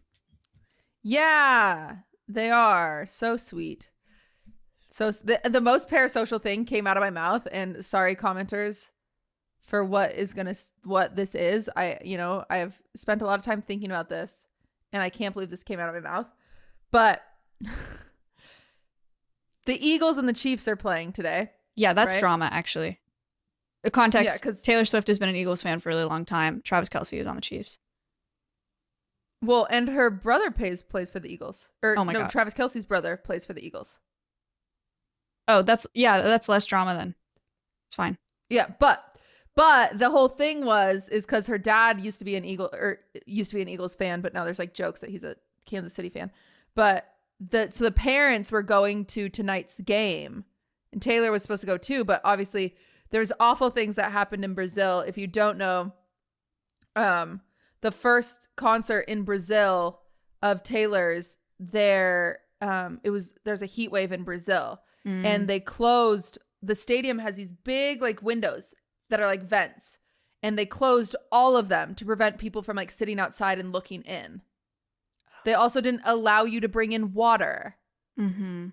Yeah, 1.02 1.96
they 2.28 2.52
are 2.52 3.06
so 3.08 3.38
sweet. 3.38 3.90
So 4.92 5.10
the 5.12 5.40
the 5.46 5.62
most 5.62 5.88
parasocial 5.90 6.42
thing 6.42 6.66
came 6.66 6.86
out 6.86 6.98
of 6.98 7.02
my 7.02 7.10
mouth, 7.10 7.48
and 7.52 7.84
sorry, 7.86 8.16
commenters, 8.16 8.92
for 9.62 9.86
what 9.86 10.14
is 10.14 10.34
gonna 10.34 10.54
what 10.84 11.16
this 11.16 11.34
is. 11.34 11.70
I 11.76 11.98
you 12.04 12.18
know 12.18 12.44
I 12.50 12.58
have 12.58 12.78
spent 12.96 13.22
a 13.22 13.26
lot 13.26 13.40
of 13.40 13.46
time 13.46 13.62
thinking 13.62 13.90
about 13.90 14.10
this, 14.10 14.46
and 14.92 15.02
I 15.02 15.10
can't 15.10 15.34
believe 15.34 15.50
this 15.50 15.64
came 15.64 15.80
out 15.80 15.88
of 15.90 15.96
my 15.96 16.10
mouth. 16.10 16.28
But 16.92 17.22
the 19.66 19.88
Eagles 19.88 20.18
and 20.18 20.28
the 20.28 20.34
Chiefs 20.34 20.68
are 20.68 20.76
playing 20.76 21.14
today. 21.14 21.52
Yeah, 21.76 21.94
that's 21.94 22.16
Right? 22.16 22.20
drama 22.22 22.50
actually. 22.52 23.00
The 23.84 23.92
context: 23.92 24.42
Yeah, 24.44 24.52
'cause- 24.52 24.62
Taylor 24.62 24.86
Swift 24.86 25.08
has 25.08 25.20
been 25.20 25.30
an 25.30 25.36
Eagles 25.36 25.62
fan 25.64 25.80
for 25.80 25.90
a 25.90 25.94
really 25.96 26.06
long 26.06 26.26
time. 26.26 26.62
Travis 26.64 26.90
Kelce 26.90 27.18
is 27.18 27.28
on 27.28 27.36
the 27.36 27.42
Chiefs. 27.42 27.80
Well, 29.44 29.68
and 29.72 29.88
her 29.90 30.10
brother 30.10 30.52
plays 30.52 30.84
plays 30.84 31.10
for 31.10 31.20
the 31.20 31.32
Eagles. 31.34 31.70
Or 31.82 31.96
Oh 31.98 32.04
my 32.06 32.14
no, 32.14 32.20
God. 32.22 32.30
Travis 32.30 32.54
Kelce's 32.54 32.86
brother 32.86 33.18
plays 33.18 33.46
for 33.46 33.54
the 33.54 33.66
Eagles. 33.66 33.98
Oh, 35.48 35.62
that's 35.62 35.88
yeah, 35.94 36.22
that's 36.22 36.50
less 36.50 36.66
drama 36.66 36.96
then. 36.96 37.16
It's 37.88 37.96
fine. 37.96 38.18
Yeah, 38.50 38.68
but 38.80 39.12
but 39.56 40.00
the 40.00 40.10
whole 40.10 40.30
thing 40.30 40.66
was 40.66 41.10
is 41.10 41.26
because 41.26 41.48
her 41.48 41.58
dad 41.58 42.00
used 42.00 42.20
to 42.20 42.26
be 42.26 42.36
an 42.36 42.46
Eagle 42.46 42.70
or 42.74 43.00
used 43.26 43.52
to 43.52 43.56
be 43.56 43.62
an 43.62 43.68
Eagles 43.68 43.96
fan, 43.96 44.22
but 44.22 44.34
now 44.34 44.44
there's 44.44 44.60
like 44.60 44.74
jokes 44.74 45.02
that 45.02 45.10
he's 45.10 45.24
a 45.24 45.36
Kansas 45.66 45.94
City 45.94 46.10
fan. 46.10 46.32
But 46.76 47.08
the 47.40 47.70
so 47.72 47.84
the 47.84 47.92
parents 47.92 48.52
were 48.52 48.64
going 48.64 49.06
to 49.06 49.30
tonight's 49.30 49.80
game, 49.82 50.46
and 50.94 51.02
Taylor 51.02 51.32
was 51.32 51.42
supposed 51.42 51.62
to 51.62 51.68
go 51.68 51.78
too. 51.78 52.06
But 52.06 52.22
obviously, 52.24 52.76
there's 53.10 53.32
awful 53.40 53.70
things 53.70 53.96
that 53.96 54.12
happened 54.12 54.46
in 54.46 54.54
Brazil. 54.54 55.02
If 55.02 55.18
you 55.18 55.28
don't 55.28 55.58
know, 55.58 55.92
um, 56.96 57.42
the 57.82 57.92
first 57.92 58.48
concert 58.56 59.02
in 59.02 59.24
Brazil 59.24 60.00
of 60.42 60.64
Taylor's, 60.64 61.38
there, 61.60 62.40
um, 62.62 63.02
it 63.04 63.10
was 63.10 63.34
there's 63.44 63.62
a 63.62 63.68
heat 63.68 63.92
wave 63.92 64.12
in 64.12 64.24
Brazil 64.24 64.80
Mm. 65.06 65.26
and 65.26 65.48
they 65.48 65.60
closed 65.60 66.38
the 66.62 66.76
stadium 66.76 67.18
has 67.18 67.36
these 67.36 67.52
big 67.52 68.04
like 68.04 68.22
windows 68.22 68.76
that 69.10 69.20
are 69.20 69.26
like 69.26 69.42
vents 69.42 69.98
and 70.44 70.58
they 70.58 70.66
closed 70.66 71.16
all 71.32 71.58
of 71.58 71.70
them 71.70 71.96
to 71.96 72.06
prevent 72.06 72.38
people 72.38 72.62
from 72.62 72.78
like 72.78 72.92
sitting 72.92 73.20
outside 73.20 73.58
and 73.58 73.72
looking 73.72 74.04
in 74.04 74.42
they 75.44 75.56
also 75.56 75.82
didn't 75.82 76.04
allow 76.06 76.44
you 76.44 76.60
to 76.60 76.70
bring 76.70 76.92
in 76.92 77.14
water 77.14 77.78
mm-hmm. 78.20 78.68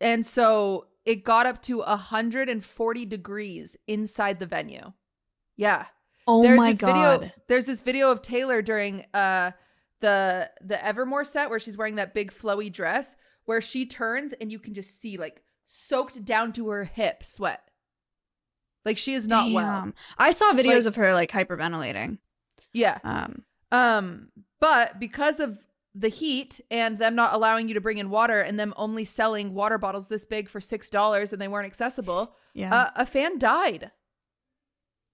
and 0.00 0.26
so 0.26 0.86
it 1.04 1.22
got 1.22 1.46
up 1.46 1.62
to 1.62 1.78
140 1.78 3.06
degrees 3.06 3.76
inside 3.86 4.40
the 4.40 4.46
venue 4.46 4.92
yeah 5.56 5.86
Oh 6.26 6.42
there's 6.42 6.58
my 6.58 6.72
this 6.72 6.80
god. 6.80 7.20
video 7.20 7.32
there's 7.46 7.66
this 7.66 7.82
video 7.82 8.10
of 8.10 8.20
taylor 8.20 8.62
during 8.62 9.06
uh 9.14 9.52
the 10.00 10.50
the 10.60 10.84
evermore 10.84 11.24
set 11.24 11.50
where 11.50 11.60
she's 11.60 11.78
wearing 11.78 11.94
that 11.94 12.14
big 12.14 12.32
flowy 12.32 12.70
dress 12.72 13.14
where 13.44 13.60
she 13.60 13.86
turns 13.86 14.32
and 14.34 14.52
you 14.52 14.58
can 14.58 14.74
just 14.74 15.00
see 15.00 15.16
like 15.16 15.42
soaked 15.74 16.24
down 16.24 16.52
to 16.52 16.68
her 16.68 16.84
hip 16.84 17.24
sweat 17.24 17.62
like 18.84 18.98
she 18.98 19.14
is 19.14 19.26
not 19.26 19.50
well 19.52 19.92
I 20.18 20.30
saw 20.32 20.52
videos 20.52 20.80
Like- 20.84 20.86
of 20.86 20.96
her 20.96 21.12
like 21.14 21.30
hyperventilating. 21.30 22.18
yeah 22.72 22.98
Um, 23.04 23.42
um 23.70 24.28
but 24.60 24.98
because 25.00 25.40
of 25.40 25.58
the 25.94 26.08
heat 26.08 26.60
and 26.70 26.98
them 26.98 27.14
not 27.14 27.34
allowing 27.34 27.68
you 27.68 27.74
to 27.74 27.80
bring 27.80 27.98
in 27.98 28.10
water 28.10 28.40
and 28.40 28.58
them 28.58 28.72
only 28.76 29.04
selling 29.04 29.54
water 29.54 29.78
bottles 29.78 30.08
this 30.08 30.24
big 30.24 30.48
for 30.48 30.60
six 30.60 30.88
dollars 30.90 31.32
and 31.32 31.40
they 31.42 31.48
weren't 31.48 31.66
accessible, 31.66 32.34
Yeah. 32.54 32.74
uh, 32.74 32.90
a 32.96 33.04
fan 33.06 33.38
died 33.38 33.90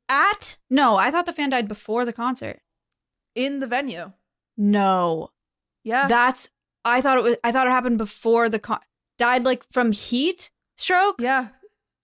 At 0.09 0.57
no, 0.71 0.97
I 0.97 1.11
thought 1.11 1.27
the 1.27 1.33
fan 1.33 1.51
died 1.51 1.68
before 1.68 2.05
the 2.05 2.12
concert. 2.12 2.61
in 3.35 3.61
the 3.61 3.66
venue. 3.66 4.12
No, 4.57 5.31
Yeah, 5.85 6.09
that's. 6.09 6.51
I 6.85 7.01
thought 7.01 7.18
it 7.18 7.23
was. 7.25 7.37
I 7.44 7.53
thought 7.53 7.66
it 7.66 7.71
happened 7.71 7.99
before 7.99 8.49
the 8.49 8.59
con. 8.59 8.81
Died 9.18 9.44
like 9.44 9.64
from 9.72 9.92
heat 9.92 10.50
stroke. 10.76 11.16
yeah, 11.20 11.48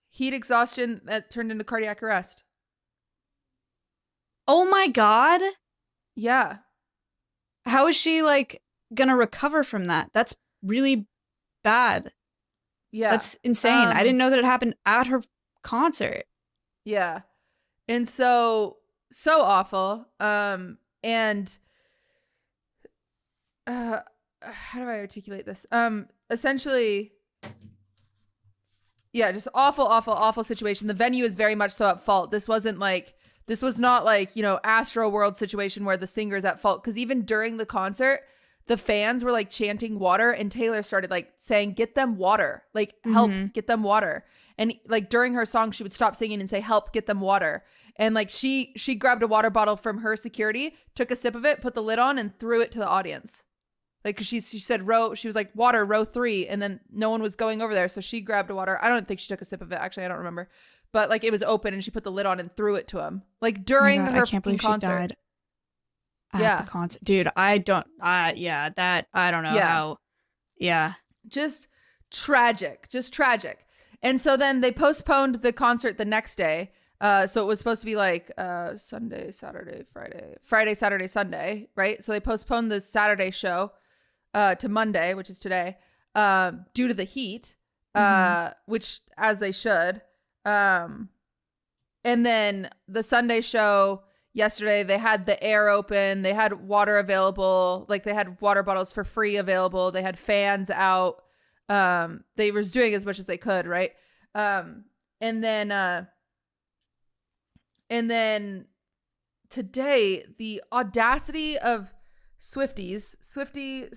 heat 0.09 0.33
exhaustion 0.33 1.01
that 1.05 1.29
turned 1.31 1.51
into 1.51 1.63
cardiac 1.63 2.03
arrest. 2.03 2.43
Oh 4.47 4.69
my 4.69 4.87
god. 4.87 5.41
Yeah, 6.15 6.57
How 7.65 7.87
is 7.87 7.95
she 7.95 8.21
like 8.21 8.61
gonna 8.93 9.15
recover 9.17 9.63
from 9.63 9.87
that? 9.87 10.11
That's 10.13 10.35
really 10.63 11.07
bad. 11.63 12.11
yeah, 12.91 13.11
That's 13.11 13.35
insane. 13.43 13.73
I 13.73 13.91
Um, 13.91 13.97
didn't 13.97 14.17
know 14.17 14.29
that 14.29 14.39
it 14.39 14.45
happened 14.45 14.75
at 14.85 15.07
her 15.07 15.21
concert. 15.63 16.23
yeah, 16.85 17.21
and 17.87 18.07
so 18.07 18.77
so 19.11 19.39
awful. 19.41 20.07
Um, 20.19 20.77
and 21.03 21.57
uh, 23.67 23.99
how 24.41 24.79
do 24.79 24.85
I 24.89 24.99
articulate 24.99 25.45
this? 25.45 25.65
Um, 25.71 26.07
essentially, 26.35 27.11
yeah, 29.13 29.31
just 29.31 29.47
awful, 29.53 29.85
awful, 29.85 30.13
awful 30.13 30.43
situation. 30.43 30.87
The 30.87 30.93
venue 30.93 31.23
is 31.23 31.35
very 31.35 31.55
much 31.55 31.71
so 31.71 31.87
at 31.89 32.03
fault. 32.03 32.31
This 32.31 32.47
wasn't 32.47 32.79
like 32.79 33.13
this 33.47 33.61
was 33.61 33.79
not 33.79 34.03
like 34.05 34.35
you 34.35 34.43
know 34.43 34.59
Astroworld 34.63 35.37
situation 35.37 35.85
where 35.85 35.97
the 35.97 36.07
singer's 36.07 36.45
at 36.45 36.59
fault 36.61 36.83
because 36.83 36.97
even 36.97 37.23
during 37.23 37.57
the 37.57 37.65
concert. 37.65 38.21
The 38.67 38.77
fans 38.77 39.23
were 39.23 39.31
like 39.31 39.51
chanting 39.51 39.99
water, 39.99 40.31
and 40.31 40.51
Taylor 40.51 40.81
started 40.81 41.11
like 41.11 41.31
saying, 41.37 41.73
"Get 41.73 41.93
them 41.93 42.17
water! 42.17 42.63
Like 42.73 42.95
help, 43.03 43.29
Mhm. 43.29 43.53
get 43.53 43.67
them 43.67 43.83
water!" 43.83 44.25
And 44.57 44.73
like 44.87 45.07
during 45.11 45.35
her 45.35 45.45
song, 45.45 45.69
she 45.69 45.83
would 45.83 45.93
stop 45.93 46.15
singing 46.15 46.39
and 46.39 46.49
say, 46.49 46.61
"Help, 46.61 46.91
get 46.91 47.05
them 47.05 47.19
water!" 47.21 47.63
And 47.97 48.15
like 48.15 48.31
she 48.31 48.73
she 48.75 48.95
grabbed 48.95 49.21
a 49.21 49.27
water 49.27 49.51
bottle 49.51 49.77
from 49.77 49.99
her 49.99 50.15
security, 50.15 50.75
took 50.95 51.11
a 51.11 51.15
sip 51.15 51.35
of 51.35 51.45
it, 51.45 51.61
put 51.61 51.75
the 51.75 51.83
lid 51.83 51.99
on, 51.99 52.17
and 52.17 52.35
threw 52.39 52.59
it 52.59 52.71
to 52.71 52.79
the 52.79 52.87
audience. 52.87 53.43
Like 54.05 54.19
she 54.21 54.39
she 54.39 54.59
said 54.59 54.87
row 54.87 55.15
she 55.15 55.27
was 55.27 55.35
like 55.35 55.49
water 55.55 55.83
row 55.83 56.05
three, 56.05 56.47
and 56.47 56.61
then 56.61 56.79
no 56.91 57.09
one 57.09 57.21
was 57.21 57.35
going 57.35 57.61
over 57.61 57.73
there, 57.73 57.87
so 57.89 57.99
she 57.99 58.21
grabbed 58.21 58.51
water. 58.51 58.77
I 58.81 58.87
don't 58.87 59.07
think 59.07 59.19
she 59.19 59.27
took 59.27 59.41
a 59.41 59.45
sip 59.45 59.61
of 59.61 59.71
it. 59.71 59.75
Actually, 59.75 60.05
I 60.05 60.09
don't 60.09 60.19
remember, 60.19 60.47
but 60.93 61.09
like 61.09 61.23
it 61.23 61.31
was 61.31 61.41
open, 61.43 61.73
and 61.73 61.83
she 61.83 61.89
put 61.91 62.03
the 62.03 62.11
lid 62.11 62.25
on 62.27 62.39
and 62.39 62.55
threw 62.55 62.75
it 62.75 62.87
to 62.89 63.03
him. 63.03 63.23
Like 63.41 63.65
during 63.65 64.01
Oh 64.01 64.05
God, 64.05 64.13
her 64.15 64.21
I 64.21 64.25
can't 64.25 64.43
believe 64.43 64.61
fucking 64.61 64.79
she 64.79 64.85
concert. 64.87 64.87
died 65.07 65.15
at 66.33 66.39
Yeah. 66.39 66.61
the 66.61 66.69
concert, 66.69 67.03
dude. 67.03 67.29
I 67.35 67.57
don't. 67.57 67.87
i 67.99 68.33
yeah, 68.37 68.69
that 68.75 69.07
I 69.13 69.31
don't 69.31 69.43
know 69.43 69.55
Yeah. 69.55 69.67
how. 69.67 69.97
Yeah, 70.57 70.91
just 71.27 71.67
tragic 72.11 72.87
just 72.89 73.11
tragic 73.11 73.65
and 74.01 74.21
so 74.21 74.37
then 74.37 74.61
they 74.61 74.71
postponed 74.71 75.35
the 75.41 75.51
concert 75.51 75.97
the 75.97 76.05
next 76.05 76.35
day 76.37 76.71
uh 77.01 77.27
so 77.27 77.41
it 77.43 77.45
was 77.45 77.57
supposed 77.57 77.81
to 77.81 77.85
be 77.85 77.95
like 77.95 78.31
uh 78.37 78.77
sunday 78.77 79.31
saturday 79.31 79.83
friday 79.91 80.35
friday 80.43 80.73
saturday 80.73 81.07
sunday 81.07 81.67
right 81.75 82.03
so 82.03 82.11
they 82.13 82.19
postponed 82.19 82.71
the 82.71 82.79
saturday 82.79 83.31
show 83.31 83.69
uh 84.35 84.53
to 84.53 84.69
monday 84.69 85.15
which 85.15 85.29
is 85.29 85.39
today 85.39 85.75
um 86.13 86.65
due 86.75 86.87
to 86.87 86.93
the 86.93 87.03
heat 87.03 87.55
uh 87.95 88.51
which 88.65 88.99
as 89.17 89.39
they 89.39 89.51
should 89.51 90.01
um 90.45 91.09
and 92.03 92.23
then 92.23 92.69
the 92.87 93.01
sunday 93.01 93.41
show 93.41 94.03
yesterday 94.33 94.83
they 94.83 94.97
had 94.97 95.25
the 95.25 95.41
air 95.41 95.69
open 95.69 96.21
they 96.21 96.33
had 96.33 96.67
water 96.67 96.97
available 96.97 97.85
like 97.89 98.03
they 98.03 98.13
had 98.13 98.39
water 98.41 98.61
bottles 98.61 98.91
for 98.91 99.03
free 99.03 99.37
available 99.37 99.91
they 99.91 100.01
had 100.03 100.19
fans 100.19 100.69
out 100.69 101.23
um 101.69 102.23
they 102.35 102.51
was 102.51 102.71
doing 102.71 102.93
as 102.93 103.05
much 103.05 103.17
as 103.17 103.25
they 103.25 103.37
could 103.37 103.65
right? 103.65 103.91
Um 104.35 104.85
and 105.21 105.43
then 105.43 105.71
uh 105.71 106.05
and 107.89 108.09
then 108.09 108.65
today 109.49 110.25
the 110.37 110.61
audacity 110.71 111.57
of 111.57 111.93
swifties 112.39 113.15
swifty 113.21 113.87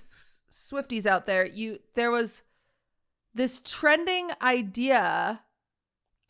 swifties 0.71 1.07
out 1.07 1.27
there 1.27 1.47
you 1.47 1.79
there 1.95 2.11
was 2.11 2.43
this 3.35 3.61
trending 3.65 4.31
idea 4.43 5.41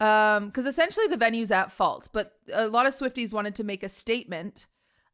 um 0.01 0.47
because 0.47 0.67
essentially 0.67 1.07
the 1.07 1.17
venue's 1.17 1.51
at 1.51 1.73
fault 1.73 2.09
but 2.13 2.35
a 2.53 2.69
lot 2.69 2.87
of 2.87 2.95
swifties 2.95 3.33
wanted 3.33 3.55
to 3.55 3.65
make 3.65 3.83
a 3.83 3.89
statement 3.89 4.67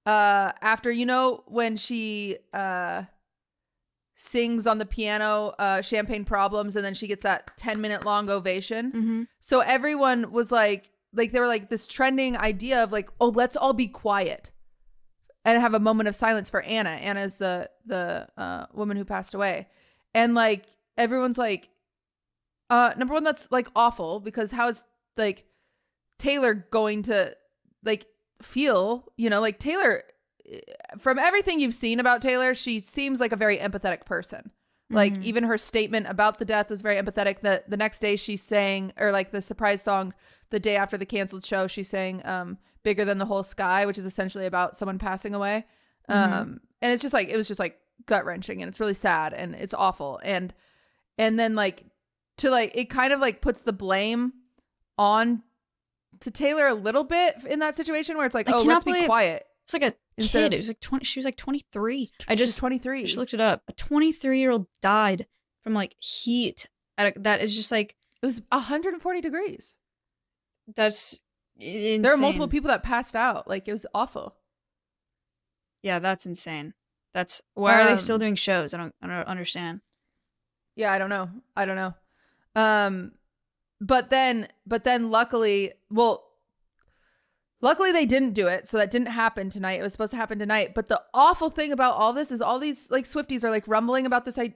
uh 0.07 0.53
after 0.61 0.91
you 0.91 1.07
know 1.07 1.43
when 1.47 1.77
she 1.77 2.37
uh 2.53 3.03
sings 4.17 4.67
on 4.67 4.79
the 4.79 4.87
piano 4.87 5.55
uh 5.59 5.81
champagne 5.81 6.25
problems 6.25 6.77
and 6.77 6.85
then 6.85 6.95
she 6.95 7.07
gets 7.07 7.23
that 7.23 7.57
10 7.57 7.81
minute 7.81 8.05
long 8.05 8.29
ovation 8.31 8.93
mm-hmm. 8.93 9.23
so 9.41 9.61
everyone 9.61 10.31
was 10.31 10.53
like 10.53 10.91
like 11.15 11.33
they 11.33 11.41
were 11.41 11.49
like 11.49 11.71
this 11.71 11.87
trending 11.87 12.37
idea 12.37 12.83
of 12.83 12.93
like 12.93 13.09
oh 13.21 13.29
let's 13.29 13.57
all 13.57 13.73
be 13.73 13.89
quiet 13.89 14.51
and 15.45 15.61
have 15.61 15.75
a 15.75 15.81
moment 15.81 16.09
of 16.09 16.15
silence 16.15 16.49
for 16.51 16.63
anna. 16.63 16.91
Anna's 16.91 17.35
the 17.37 17.71
the 17.87 18.29
uh 18.37 18.67
woman 18.73 18.97
who 18.97 19.05
passed 19.05 19.35
away. 19.35 19.69
And 20.15 20.35
like 20.35 20.67
everyone's 20.97 21.39
like 21.39 21.69
uh 22.71 22.93
number 22.97 23.15
one 23.15 23.25
that's 23.25 23.49
like 23.51 23.69
awful 23.77 24.21
because 24.21 24.51
how 24.51 24.69
is 24.69 24.85
like 25.17 25.45
taylor 26.19 26.55
going 26.71 27.03
to 27.03 27.35
like 27.85 28.07
feel 28.43 29.13
you 29.17 29.29
know 29.29 29.41
like 29.41 29.59
taylor 29.59 30.03
eh, 30.51 30.61
from 30.99 31.19
everything 31.19 31.61
you've 31.61 31.75
seen 31.75 32.01
about 32.01 32.23
taylor 32.23 32.55
she 32.55 32.81
seems 32.81 33.21
like 33.21 33.33
a 33.33 33.37
very 33.37 33.59
empathetic 33.59 34.05
person. 34.07 34.51
Like 34.91 35.15
Mhm. 35.15 35.23
even 35.25 35.45
her 35.45 35.57
statement 35.59 36.07
about 36.09 36.39
the 36.39 36.45
death 36.45 36.69
was 36.71 36.83
very 36.83 36.97
empathetic 36.97 37.41
that 37.41 37.69
the 37.71 37.77
next 37.77 38.01
day 38.01 38.17
she 38.17 38.37
sang 38.37 38.93
or 38.99 39.11
like 39.13 39.31
the 39.33 39.41
surprise 39.43 39.83
song 39.83 40.13
the 40.55 40.61
day 40.61 40.77
after 40.77 40.97
the 40.97 41.05
canceled 41.07 41.45
show 41.45 41.67
she 41.67 41.83
sang 41.83 42.25
um 42.25 42.57
bigger 42.85 43.05
than 43.05 43.19
the 43.19 43.25
whole 43.27 43.43
sky 43.43 43.85
which 43.87 43.99
is 43.99 44.07
essentially 44.07 44.47
about 44.47 44.77
someone 44.77 44.99
passing 44.99 45.35
away 45.35 45.65
Mhm. 46.09 46.15
um 46.33 46.61
and 46.81 46.93
it's 46.93 47.03
just 47.03 47.15
like 47.15 47.29
it 47.29 47.37
was 47.37 47.49
just 47.49 47.59
like 47.61 47.79
gut 48.07 48.25
wrenching 48.25 48.63
and 48.63 48.69
it's 48.69 48.79
really 48.81 48.95
sad 48.95 49.33
and 49.33 49.55
it's 49.55 49.75
awful 49.75 50.21
and 50.23 50.53
and 51.19 51.39
then 51.39 51.55
like 51.55 51.85
to 52.39 52.51
like 52.51 52.73
it 52.75 52.91
kind 52.91 53.13
of 53.13 53.21
like 53.21 53.41
puts 53.41 53.63
the 53.63 53.73
blame 53.73 54.33
on 54.99 55.43
to 56.21 56.31
Taylor 56.31 56.67
a 56.67 56.75
little 56.75 57.05
bit 57.05 57.37
in 57.49 57.59
that 57.61 57.75
situation 57.75 58.17
where 58.17 58.27
it's 58.27 58.35
like 58.35 58.49
oh 58.51 58.63
let's 58.63 58.85
be 58.85 59.07
quiet 59.07 59.45
It's 59.65 59.73
like 59.73 59.83
a 59.83 59.95
Instead 60.17 60.39
kid. 60.41 60.47
of- 60.47 60.53
it 60.55 60.57
was 60.59 60.69
like 60.69 60.81
twenty. 60.81 61.05
She 61.05 61.19
was 61.19 61.25
like 61.25 61.37
twenty 61.37 61.65
three. 61.73 62.09
I 62.29 62.37
just 62.37 62.57
23 62.59 63.07
She 63.07 63.17
looked 63.17 63.35
it 63.35 63.41
up. 63.41 63.63
A 63.67 63.73
twenty 63.73 64.13
three 64.13 64.39
year 64.39 64.51
old 64.53 64.67
died 64.81 65.27
from 65.65 65.75
like 65.75 65.97
heat. 66.01 66.69
At 66.97 67.17
a, 67.17 67.21
that 67.21 67.41
is 67.43 67.57
just 67.57 67.73
like 67.73 67.97
it 68.23 68.27
was 68.27 68.41
140 68.53 69.21
degrees 69.21 69.77
that's 70.75 71.21
insane. 71.59 72.03
there 72.03 72.15
are 72.15 72.19
multiple 72.19 72.49
people 72.49 72.69
that 72.69 72.83
passed 72.83 73.15
out 73.15 73.49
like 73.49 73.69
it 73.69 73.73
was 73.73 73.87
awful 73.95 74.35
Yeah, 75.83 75.99
that's 75.99 76.25
insane. 76.27 76.75
That's 77.13 77.41
why 77.55 77.83
are 77.83 77.91
they 77.91 77.97
still 77.99 78.17
Um, 78.17 78.21
doing 78.21 78.35
shows? 78.37 78.75
I 78.75 78.79
don't. 78.79 78.95
I 79.03 79.07
don't 79.07 79.29
understand. 79.29 79.83
Yeah, 80.77 80.91
I 80.93 80.99
don't 80.99 81.11
know. 81.11 81.29
I 81.55 81.65
don't 81.67 81.77
know. 81.77 81.95
Um 82.57 83.13
but 83.81 84.09
then 84.11 84.49
but 84.67 84.85
then 84.85 85.11
luckily, 85.11 85.73
well 85.91 86.25
luckily 87.61 87.93
they 87.93 88.07
didn't 88.07 88.33
do 88.33 88.49
it, 88.49 88.67
so 88.67 88.79
that 88.79 88.91
didn't 88.91 89.09
happen 89.09 89.51
tonight. 89.51 89.79
It 89.79 89.83
was 89.83 89.93
supposed 89.93 90.11
to 90.13 90.17
happen 90.17 90.39
tonight. 90.39 90.75
But 90.75 90.87
the 90.89 91.01
awful 91.13 91.51
thing 91.51 91.71
about 91.73 91.95
all 91.95 92.13
this 92.13 92.33
is 92.33 92.41
all 92.41 92.59
these 92.59 92.91
like 92.91 93.05
Swifties 93.05 93.45
are 93.45 93.51
like 93.51 93.69
rumbling 93.69 94.07
about 94.07 94.25
this 94.25 94.39
I- 94.39 94.55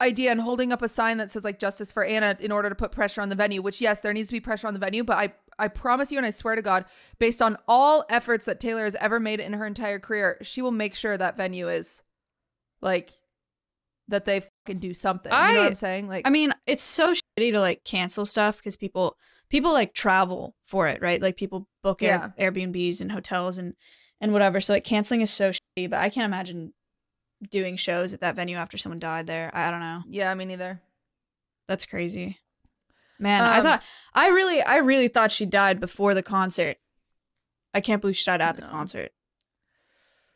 idea 0.00 0.30
and 0.30 0.40
holding 0.40 0.72
up 0.72 0.82
a 0.82 0.88
sign 0.88 1.18
that 1.18 1.30
says 1.30 1.44
like 1.44 1.58
justice 1.58 1.92
for 1.92 2.04
Anna 2.04 2.36
in 2.40 2.52
order 2.52 2.68
to 2.68 2.74
put 2.74 2.92
pressure 2.92 3.20
on 3.20 3.28
the 3.28 3.34
venue, 3.34 3.62
which 3.62 3.80
yes, 3.80 4.00
there 4.00 4.12
needs 4.12 4.28
to 4.28 4.32
be 4.32 4.40
pressure 4.40 4.66
on 4.66 4.74
the 4.74 4.80
venue, 4.80 5.04
but 5.04 5.16
I 5.16 5.32
I 5.58 5.68
promise 5.68 6.10
you 6.10 6.16
and 6.16 6.26
I 6.26 6.30
swear 6.30 6.56
to 6.56 6.62
God, 6.62 6.86
based 7.18 7.42
on 7.42 7.58
all 7.68 8.04
efforts 8.08 8.46
that 8.46 8.60
Taylor 8.60 8.84
has 8.84 8.94
ever 8.94 9.20
made 9.20 9.40
in 9.40 9.52
her 9.52 9.66
entire 9.66 9.98
career, 9.98 10.38
she 10.40 10.62
will 10.62 10.70
make 10.70 10.94
sure 10.94 11.16
that 11.18 11.36
venue 11.36 11.68
is 11.68 12.02
like 12.80 13.10
that 14.08 14.24
they 14.24 14.42
can 14.66 14.78
do 14.78 14.94
something. 14.94 15.30
you 15.30 15.54
know 15.54 15.60
what 15.60 15.66
I'm 15.68 15.74
saying? 15.76 16.08
Like 16.08 16.26
I 16.26 16.30
mean, 16.30 16.52
it's 16.66 16.82
so 16.82 17.12
shitty 17.12 17.52
to 17.52 17.60
like 17.60 17.84
cancel 17.84 18.24
stuff 18.26 18.56
because 18.56 18.76
people 18.76 19.16
people 19.50 19.72
like 19.72 19.92
travel 19.92 20.54
for 20.66 20.88
it, 20.88 21.02
right? 21.02 21.20
Like 21.20 21.36
people 21.36 21.68
book 21.82 22.02
Air, 22.02 22.34
Airbnbs 22.38 23.00
and 23.00 23.12
hotels 23.12 23.58
and 23.58 23.74
and 24.20 24.32
whatever. 24.32 24.60
So 24.60 24.72
like 24.72 24.84
canceling 24.84 25.20
is 25.20 25.30
so 25.30 25.50
shitty. 25.50 25.90
But 25.90 25.98
I 26.00 26.08
can't 26.08 26.24
imagine 26.26 26.72
doing 27.50 27.76
shows 27.76 28.12
at 28.12 28.20
that 28.20 28.36
venue 28.36 28.56
after 28.56 28.76
someone 28.76 28.98
died 28.98 29.26
there. 29.26 29.50
I, 29.54 29.68
I 29.68 29.70
don't 29.70 29.80
know. 29.80 30.02
yeah, 30.08 30.32
me 30.34 30.44
neither. 30.44 30.80
That's 31.68 31.86
crazy. 31.86 32.38
Man, 33.18 33.42
I 33.42 33.58
Um, 33.58 33.64
thought 33.64 33.84
I 34.14 34.28
really 34.28 34.62
I 34.62 34.78
really 34.78 35.08
thought 35.08 35.30
she 35.30 35.46
died 35.46 35.78
before 35.80 36.14
the 36.14 36.22
concert. 36.22 36.78
I 37.72 37.80
can't 37.80 38.00
believe 38.00 38.16
she 38.16 38.24
died 38.24 38.40
at 38.40 38.56
the 38.56 38.62
concert. 38.62 39.12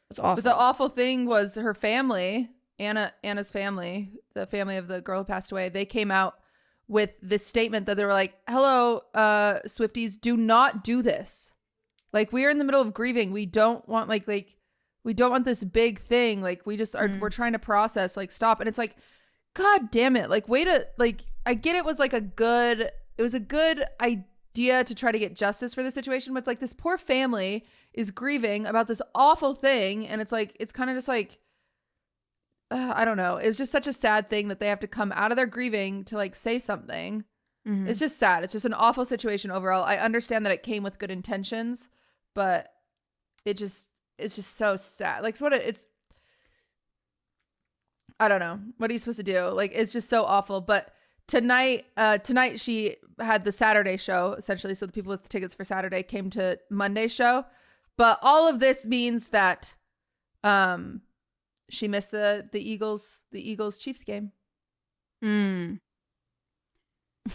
That's 0.09 0.19
awful. 0.19 0.37
But 0.43 0.45
the 0.49 0.55
awful 0.57 0.89
thing 0.91 1.27
was 1.27 1.55
her 1.57 1.75
family, 1.75 2.51
Anna 2.79 3.13
Anna's 3.23 3.51
family, 3.51 4.13
the 4.35 4.47
family 4.47 4.77
of 4.77 4.87
the 4.89 5.01
girl 5.01 5.21
who 5.21 5.25
passed 5.25 5.51
away, 5.51 5.69
they 5.71 5.87
came 5.87 6.11
out 6.11 6.35
with 6.87 7.15
this 7.23 7.47
statement 7.47 7.87
that 7.87 7.97
they 7.97 8.05
were 8.05 8.13
like, 8.13 8.35
"Hello, 8.47 9.01
uh 9.15 9.61
Swifties, 9.67 10.21
do 10.21 10.37
not 10.37 10.85
do 10.85 11.03
this. 11.03 11.53
Like 12.13 12.33
we 12.33 12.45
are 12.45 12.51
in 12.51 12.59
the 12.59 12.65
middle 12.65 12.83
of 12.83 12.95
grieving. 12.95 13.33
We 13.33 13.47
don't 13.47 13.89
want 13.89 14.09
like 14.09 14.29
like 14.29 14.55
we 15.05 15.15
don't 15.15 15.31
want 15.31 15.45
this 15.45 15.63
big 15.63 16.01
thing. 16.01 16.41
Like 16.43 16.63
we 16.67 16.77
just 16.77 16.97
are 16.97 17.09
Mm. 17.09 17.21
we're 17.21 17.31
trying 17.31 17.53
to 17.53 17.59
process, 17.59 18.17
like 18.17 18.33
stop. 18.33 18.61
And 18.61 18.69
it's 18.69 18.79
like, 18.79 18.97
God 19.55 19.91
damn 19.91 20.17
it. 20.17 20.31
Like 20.31 20.49
way 20.49 20.65
to 20.65 20.87
like 20.99 21.25
I 21.47 21.55
get 21.55 21.77
it 21.77 21.85
was 21.85 21.99
like 21.99 22.13
a 22.15 22.21
good 22.21 22.81
it 23.17 23.23
was 23.23 23.35
a 23.35 23.41
good 23.41 23.85
idea 24.01 24.83
to 24.85 24.95
try 24.95 25.13
to 25.13 25.19
get 25.19 25.35
justice 25.35 25.75
for 25.75 25.83
the 25.83 25.91
situation, 25.91 26.33
but 26.33 26.39
it's 26.39 26.47
like 26.47 26.59
this 26.59 26.73
poor 26.73 26.97
family 26.99 27.65
is 27.93 28.11
grieving 28.11 28.67
about 28.67 28.89
this 28.89 29.03
awful 29.15 29.55
thing, 29.55 30.07
and 30.09 30.21
it's 30.21 30.33
like 30.33 30.57
it's 30.59 30.73
kind 30.73 30.91
of 30.91 30.97
just 30.97 31.07
like 31.09 31.39
uh, 32.71 32.93
I 32.97 33.05
don't 33.05 33.17
know. 33.19 33.37
It's 33.37 33.59
just 33.59 33.71
such 33.73 33.87
a 33.87 33.93
sad 33.93 34.31
thing 34.31 34.49
that 34.49 34.59
they 34.59 34.69
have 34.69 34.81
to 34.81 34.87
come 34.89 35.13
out 35.13 35.31
of 35.31 35.37
their 35.37 35.47
grieving 35.47 36.05
to 36.05 36.17
like 36.17 36.35
say 36.35 36.59
something. 36.59 37.25
Mhm. 37.69 37.87
It's 37.89 38.01
just 38.01 38.19
sad. 38.19 38.43
It's 38.43 38.53
just 38.53 38.65
an 38.65 38.75
awful 38.75 39.05
situation 39.05 39.51
overall. 39.51 39.85
I 39.85 39.97
understand 39.99 40.45
that 40.45 40.53
it 40.53 40.63
came 40.63 40.83
with 40.83 40.99
good 40.99 41.11
intentions, 41.11 41.89
but 42.35 42.73
it 43.45 43.55
just 43.59 43.89
it's 44.19 44.37
just 44.37 44.57
so 44.57 44.77
sad. 44.77 45.23
Like, 45.23 45.39
what 45.39 45.53
it- 45.53 45.63
it's 45.63 45.87
I 48.21 48.29
don't 48.29 48.41
know. 48.41 48.61
What 48.79 48.91
are 48.91 48.93
you 48.93 48.99
supposed 49.01 49.19
to 49.19 49.25
do? 49.25 49.41
Like, 49.49 49.73
it's 49.75 49.93
just 49.93 50.09
so 50.09 50.23
awful. 50.25 50.61
But 50.61 50.93
tonight, 51.27 51.87
uh, 51.97 52.19
tonight 52.19 52.61
she 52.61 52.97
had 53.19 53.45
the 53.45 53.51
Saturday 53.53 53.97
show 53.97 54.35
essentially. 54.35 54.75
So 54.77 54.87
the 54.87 54.93
people 54.93 55.11
with 55.11 55.25
the 55.25 55.29
tickets 55.29 55.55
for 55.55 55.65
Saturday 55.65 56.03
came 56.05 56.31
to 56.31 56.59
Monday 56.71 57.09
show. 57.09 57.45
But 57.97 58.19
all 58.23 58.49
of 58.49 58.61
this 58.61 58.87
means 58.87 59.29
that, 59.31 59.75
um, 60.45 61.03
she 61.71 61.89
missed 61.89 62.11
the 62.11 62.49
the 62.53 62.61
Eagles 62.71 63.23
the 63.33 63.41
Eagles 63.51 63.79
Chiefs 63.79 64.05
game. 64.05 64.31
Hmm. 65.23 65.75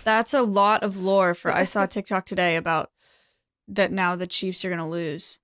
That's 0.04 0.34
a 0.36 0.44
lot 0.44 0.84
of 0.84 0.98
lore 1.00 1.34
for 1.34 1.52
I 1.52 1.64
saw 1.64 1.86
TikTok 1.88 2.26
today 2.26 2.56
about 2.56 2.92
that 3.68 3.92
now 3.92 4.16
the 4.16 4.28
Chiefs 4.28 4.64
are 4.64 4.70
going 4.70 4.80
to 4.80 4.86
lose. 4.86 5.40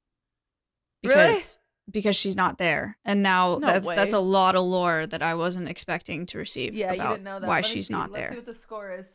Really? 1.08 1.28
Because 1.28 1.60
because 1.92 2.16
she's 2.16 2.36
not 2.36 2.58
there. 2.58 2.98
And 3.06 3.22
now 3.22 3.58
No 3.60 3.68
that's 3.68 3.88
that's 3.88 4.14
a 4.14 4.20
lot 4.20 4.56
of 4.56 4.64
lore 4.66 5.06
that 5.08 5.22
I 5.22 5.36
wasn't 5.36 5.70
expecting 5.70 6.26
to 6.28 6.38
receive 6.40 6.74
Yeah, 6.74 6.94
you 6.94 7.02
about 7.02 7.12
didn't 7.14 7.24
know 7.26 7.40
that. 7.40 7.48
why 7.48 7.58
Let 7.58 7.66
she's 7.66 7.90
not 7.92 8.12
Let's 8.12 8.24
see 8.24 8.30
there. 8.30 8.38
what 8.38 8.46
the 8.48 8.54
score 8.54 8.92
is. 8.92 9.06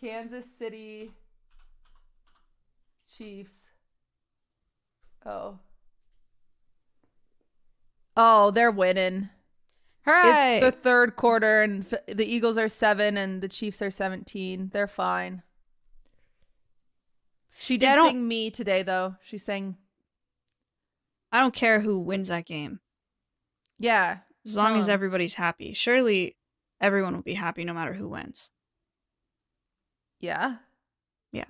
Kansas 0.00 0.46
City 0.58 1.10
Chiefs. 3.16 3.54
Oh. 5.26 5.58
Oh, 8.16 8.50
they're 8.50 8.70
winning. 8.70 9.28
Hooray! 10.06 10.58
It's 10.58 10.64
the 10.66 10.72
third 10.82 11.16
quarter, 11.16 11.62
and 11.62 11.84
f- 11.92 12.06
the 12.16 12.24
Eagles 12.24 12.56
are 12.58 12.68
seven, 12.68 13.16
and 13.16 13.42
the 13.42 13.48
Chiefs 13.48 13.82
are 13.82 13.90
seventeen. 13.90 14.70
They're 14.72 14.86
fine. 14.86 15.42
She 17.58 17.76
did 17.76 17.86
Yeah, 17.86 17.92
I 17.92 17.96
don't- 17.96 18.08
sing 18.10 18.28
"Me" 18.28 18.50
today, 18.50 18.82
though. 18.82 19.16
She 19.22 19.36
sang, 19.38 19.76
I 21.32 21.40
don't 21.40 21.54
care 21.54 21.80
who 21.80 21.98
wins 22.00 22.28
that 22.28 22.46
game. 22.46 22.80
"Yeah." 23.78 24.18
As 24.46 24.56
long 24.56 24.78
as 24.78 24.88
everybody's 24.88 25.34
happy. 25.34 25.72
Surely 25.74 26.36
everyone 26.80 27.14
will 27.14 27.22
be 27.22 27.34
happy 27.34 27.62
no 27.64 27.74
matter 27.74 27.92
who 27.92 28.08
wins. 28.08 28.50
Yeah. 30.18 30.56
Yeah. 31.32 31.44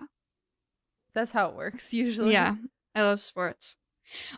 That's 1.14 1.32
how 1.32 1.48
it 1.50 1.54
works 1.56 1.92
usually. 1.92 2.32
Yeah. 2.32 2.56
I 2.94 3.02
love 3.02 3.20
sports. 3.20 3.76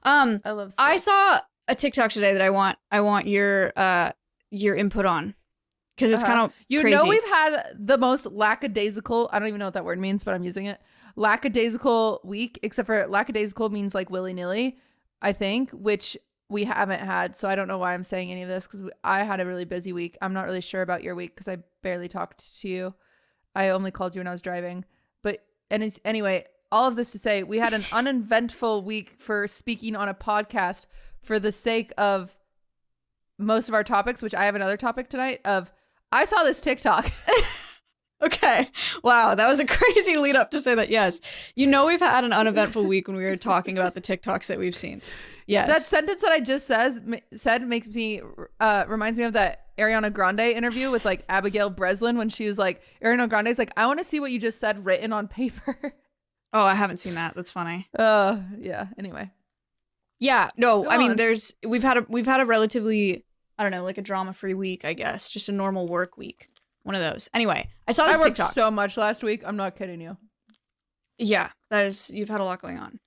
Um 0.02 0.38
I 0.44 0.50
love. 0.52 0.72
sports. 0.72 0.76
I 0.78 0.96
saw 0.98 1.40
a 1.68 1.74
TikTok 1.74 2.10
today 2.10 2.32
that 2.32 2.42
I 2.42 2.50
want 2.50 2.78
I 2.90 3.00
want 3.00 3.26
your 3.26 3.72
uh 3.76 4.12
your 4.50 4.76
input 4.76 5.06
on 5.06 5.34
cuz 5.96 6.10
it's 6.10 6.22
Uh-huh. 6.22 6.32
kind 6.32 6.44
of 6.44 6.52
You 6.68 6.80
crazy. 6.82 6.96
know 6.96 7.08
we've 7.08 7.24
had 7.24 7.74
the 7.78 7.96
most 7.98 8.26
lackadaisical. 8.26 9.30
I 9.32 9.38
don't 9.38 9.48
even 9.48 9.58
know 9.60 9.66
what 9.66 9.74
that 9.74 9.84
word 9.84 9.98
means, 9.98 10.24
but 10.24 10.34
I'm 10.34 10.44
using 10.44 10.66
it. 10.66 10.80
Lackadaisical 11.16 12.20
week, 12.24 12.58
except 12.62 12.86
for 12.86 13.06
lackadaisical 13.06 13.70
means 13.70 13.94
like 13.94 14.10
willy 14.10 14.34
nilly. 14.34 14.78
I 15.22 15.32
think, 15.32 15.70
which 15.70 16.18
we 16.50 16.64
haven't 16.64 17.00
had. 17.00 17.34
So 17.34 17.48
I 17.48 17.54
don't 17.54 17.68
know 17.68 17.78
why 17.78 17.94
I'm 17.94 18.04
saying 18.04 18.30
any 18.30 18.42
of 18.42 18.48
this 18.48 18.66
because 18.66 18.82
I 19.02 19.22
had 19.22 19.40
a 19.40 19.46
really 19.46 19.64
busy 19.64 19.92
week. 19.92 20.18
I'm 20.20 20.34
not 20.34 20.44
really 20.44 20.60
sure 20.60 20.82
about 20.82 21.02
your 21.02 21.14
week 21.14 21.34
because 21.34 21.48
I 21.48 21.58
barely 21.82 22.08
talked 22.08 22.60
to 22.60 22.68
you. 22.68 22.94
I 23.54 23.70
only 23.70 23.90
called 23.90 24.14
you 24.14 24.20
when 24.20 24.26
I 24.26 24.32
was 24.32 24.42
driving. 24.42 24.84
But 25.22 25.44
and 25.70 25.82
it's 25.82 25.98
anyway. 26.04 26.46
All 26.70 26.88
of 26.88 26.96
this 26.96 27.12
to 27.12 27.18
say, 27.18 27.42
we 27.42 27.58
had 27.58 27.74
an 27.74 27.84
uneventful 27.92 28.82
week 28.82 29.14
for 29.18 29.46
speaking 29.46 29.94
on 29.94 30.08
a 30.08 30.14
podcast 30.14 30.86
for 31.20 31.38
the 31.38 31.52
sake 31.52 31.92
of 31.98 32.34
most 33.38 33.68
of 33.68 33.74
our 33.74 33.84
topics, 33.84 34.22
which 34.22 34.34
I 34.34 34.46
have 34.46 34.54
another 34.54 34.78
topic 34.78 35.08
tonight 35.08 35.40
of 35.44 35.70
I 36.10 36.24
saw 36.24 36.42
this 36.44 36.60
TikTok. 36.60 37.10
Okay. 38.22 38.68
Wow, 39.02 39.34
that 39.34 39.48
was 39.48 39.58
a 39.60 39.66
crazy 39.66 40.16
lead 40.16 40.36
up 40.36 40.50
to 40.52 40.60
say 40.60 40.74
that. 40.74 40.90
Yes. 40.90 41.20
You 41.56 41.66
know 41.66 41.86
we've 41.86 42.00
had 42.00 42.24
an 42.24 42.32
uneventful 42.32 42.84
week 42.84 43.08
when 43.08 43.16
we 43.16 43.24
were 43.24 43.36
talking 43.36 43.76
about 43.76 43.94
the 43.94 44.00
TikToks 44.00 44.46
that 44.46 44.58
we've 44.58 44.76
seen. 44.76 45.02
Yes. 45.46 45.68
That 45.68 45.82
sentence 45.82 46.22
that 46.22 46.30
I 46.30 46.40
just 46.40 46.66
says 46.66 46.98
m- 46.98 47.20
said 47.34 47.66
makes 47.66 47.88
me 47.88 48.20
uh 48.60 48.84
reminds 48.86 49.18
me 49.18 49.24
of 49.24 49.32
that 49.32 49.66
Ariana 49.76 50.12
Grande 50.12 50.40
interview 50.40 50.90
with 50.90 51.04
like 51.04 51.24
Abigail 51.28 51.68
Breslin 51.68 52.16
when 52.16 52.28
she 52.28 52.46
was 52.46 52.58
like 52.58 52.82
Ariana 53.02 53.28
Grande's 53.28 53.58
like 53.58 53.72
I 53.76 53.86
want 53.86 53.98
to 53.98 54.04
see 54.04 54.20
what 54.20 54.30
you 54.30 54.38
just 54.38 54.60
said 54.60 54.84
written 54.84 55.12
on 55.12 55.26
paper. 55.26 55.76
oh, 56.52 56.62
I 56.62 56.74
haven't 56.74 56.98
seen 56.98 57.14
that. 57.14 57.34
That's 57.34 57.50
funny. 57.50 57.88
uh 57.98 58.40
yeah, 58.58 58.86
anyway. 58.98 59.30
Yeah, 60.20 60.50
no, 60.56 60.84
Go 60.84 60.90
I 60.90 60.98
mean 60.98 61.16
there's 61.16 61.54
we've 61.66 61.82
had 61.82 61.96
a 61.96 62.06
we've 62.08 62.26
had 62.26 62.40
a 62.40 62.46
relatively 62.46 63.24
I 63.58 63.64
don't 63.64 63.72
know, 63.72 63.84
like 63.84 63.98
a 63.98 64.02
drama-free 64.02 64.54
week, 64.54 64.84
I 64.84 64.92
guess. 64.92 65.28
Just 65.30 65.48
a 65.48 65.52
normal 65.52 65.86
work 65.86 66.16
week. 66.16 66.48
One 66.84 66.94
of 66.94 67.00
those. 67.00 67.28
Anyway, 67.32 67.68
I 67.86 67.92
saw 67.92 68.04
I 68.04 68.12
this 68.12 68.18
worked 68.18 68.36
TikTok. 68.36 68.52
so 68.52 68.70
much 68.70 68.96
last 68.96 69.22
week. 69.22 69.42
I'm 69.46 69.56
not 69.56 69.76
kidding 69.76 70.00
you. 70.00 70.16
Yeah, 71.18 71.50
that 71.70 71.86
is 71.86 72.10
you've 72.10 72.28
had 72.28 72.40
a 72.40 72.44
lot 72.44 72.60
going 72.60 72.78
on. 72.78 72.98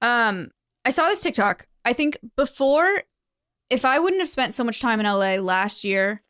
Um 0.00 0.50
I 0.84 0.90
saw 0.90 1.06
this 1.08 1.20
TikTok. 1.20 1.66
I 1.84 1.92
think 1.92 2.18
before 2.36 3.02
if 3.68 3.84
I 3.84 3.98
wouldn't 3.98 4.22
have 4.22 4.30
spent 4.30 4.54
so 4.54 4.64
much 4.64 4.80
time 4.80 5.00
in 5.00 5.06
LA 5.06 5.34
last 5.34 5.84
year, 5.84 6.22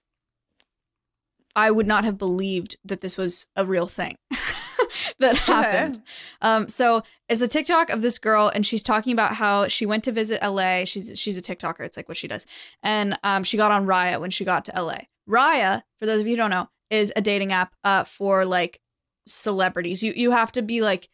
I 1.55 1.71
would 1.71 1.87
not 1.87 2.05
have 2.05 2.19
believed 2.19 2.77
that 2.85 3.01
this 3.01 3.17
was 3.17 3.47
a 3.55 3.65
real 3.65 3.87
thing 3.87 4.17
that 5.21 5.37
happened. 5.37 6.03
Um 6.43 6.69
so 6.69 7.03
it's 7.29 7.41
a 7.41 7.49
TikTok 7.49 7.91
of 7.91 8.01
this 8.03 8.19
girl 8.19 8.51
and 8.53 8.67
she's 8.67 8.83
talking 8.83 9.13
about 9.13 9.35
how 9.35 9.69
she 9.69 9.87
went 9.87 10.03
to 10.05 10.13
visit 10.13 10.43
LA. 10.43 10.85
She's 10.85 11.13
she's 11.19 11.39
a 11.39 11.43
TikToker. 11.43 11.81
It's 11.81 11.97
like 11.97 12.09
what 12.09 12.17
she 12.17 12.27
does. 12.29 12.47
And 12.83 13.17
um 13.23 13.45
she 13.45 13.57
got 13.57 13.71
on 13.71 13.87
Raya 13.87 14.21
when 14.21 14.31
she 14.31 14.45
got 14.45 14.65
to 14.65 14.73
LA. 14.83 14.99
Raya, 15.29 15.83
for 15.99 16.07
those 16.07 16.21
of 16.23 16.27
you 16.27 16.33
who 16.33 16.37
don't 16.39 16.51
know, 16.51 16.69
is 16.91 17.13
a 17.17 17.21
dating 17.21 17.53
app 17.53 17.75
uh 17.85 18.05
for 18.05 18.45
like 18.45 18.81
celebrities. 19.27 20.03
You 20.03 20.13
you 20.17 20.31
have 20.31 20.53
to 20.53 20.63
be 20.63 20.81
like 20.81 21.09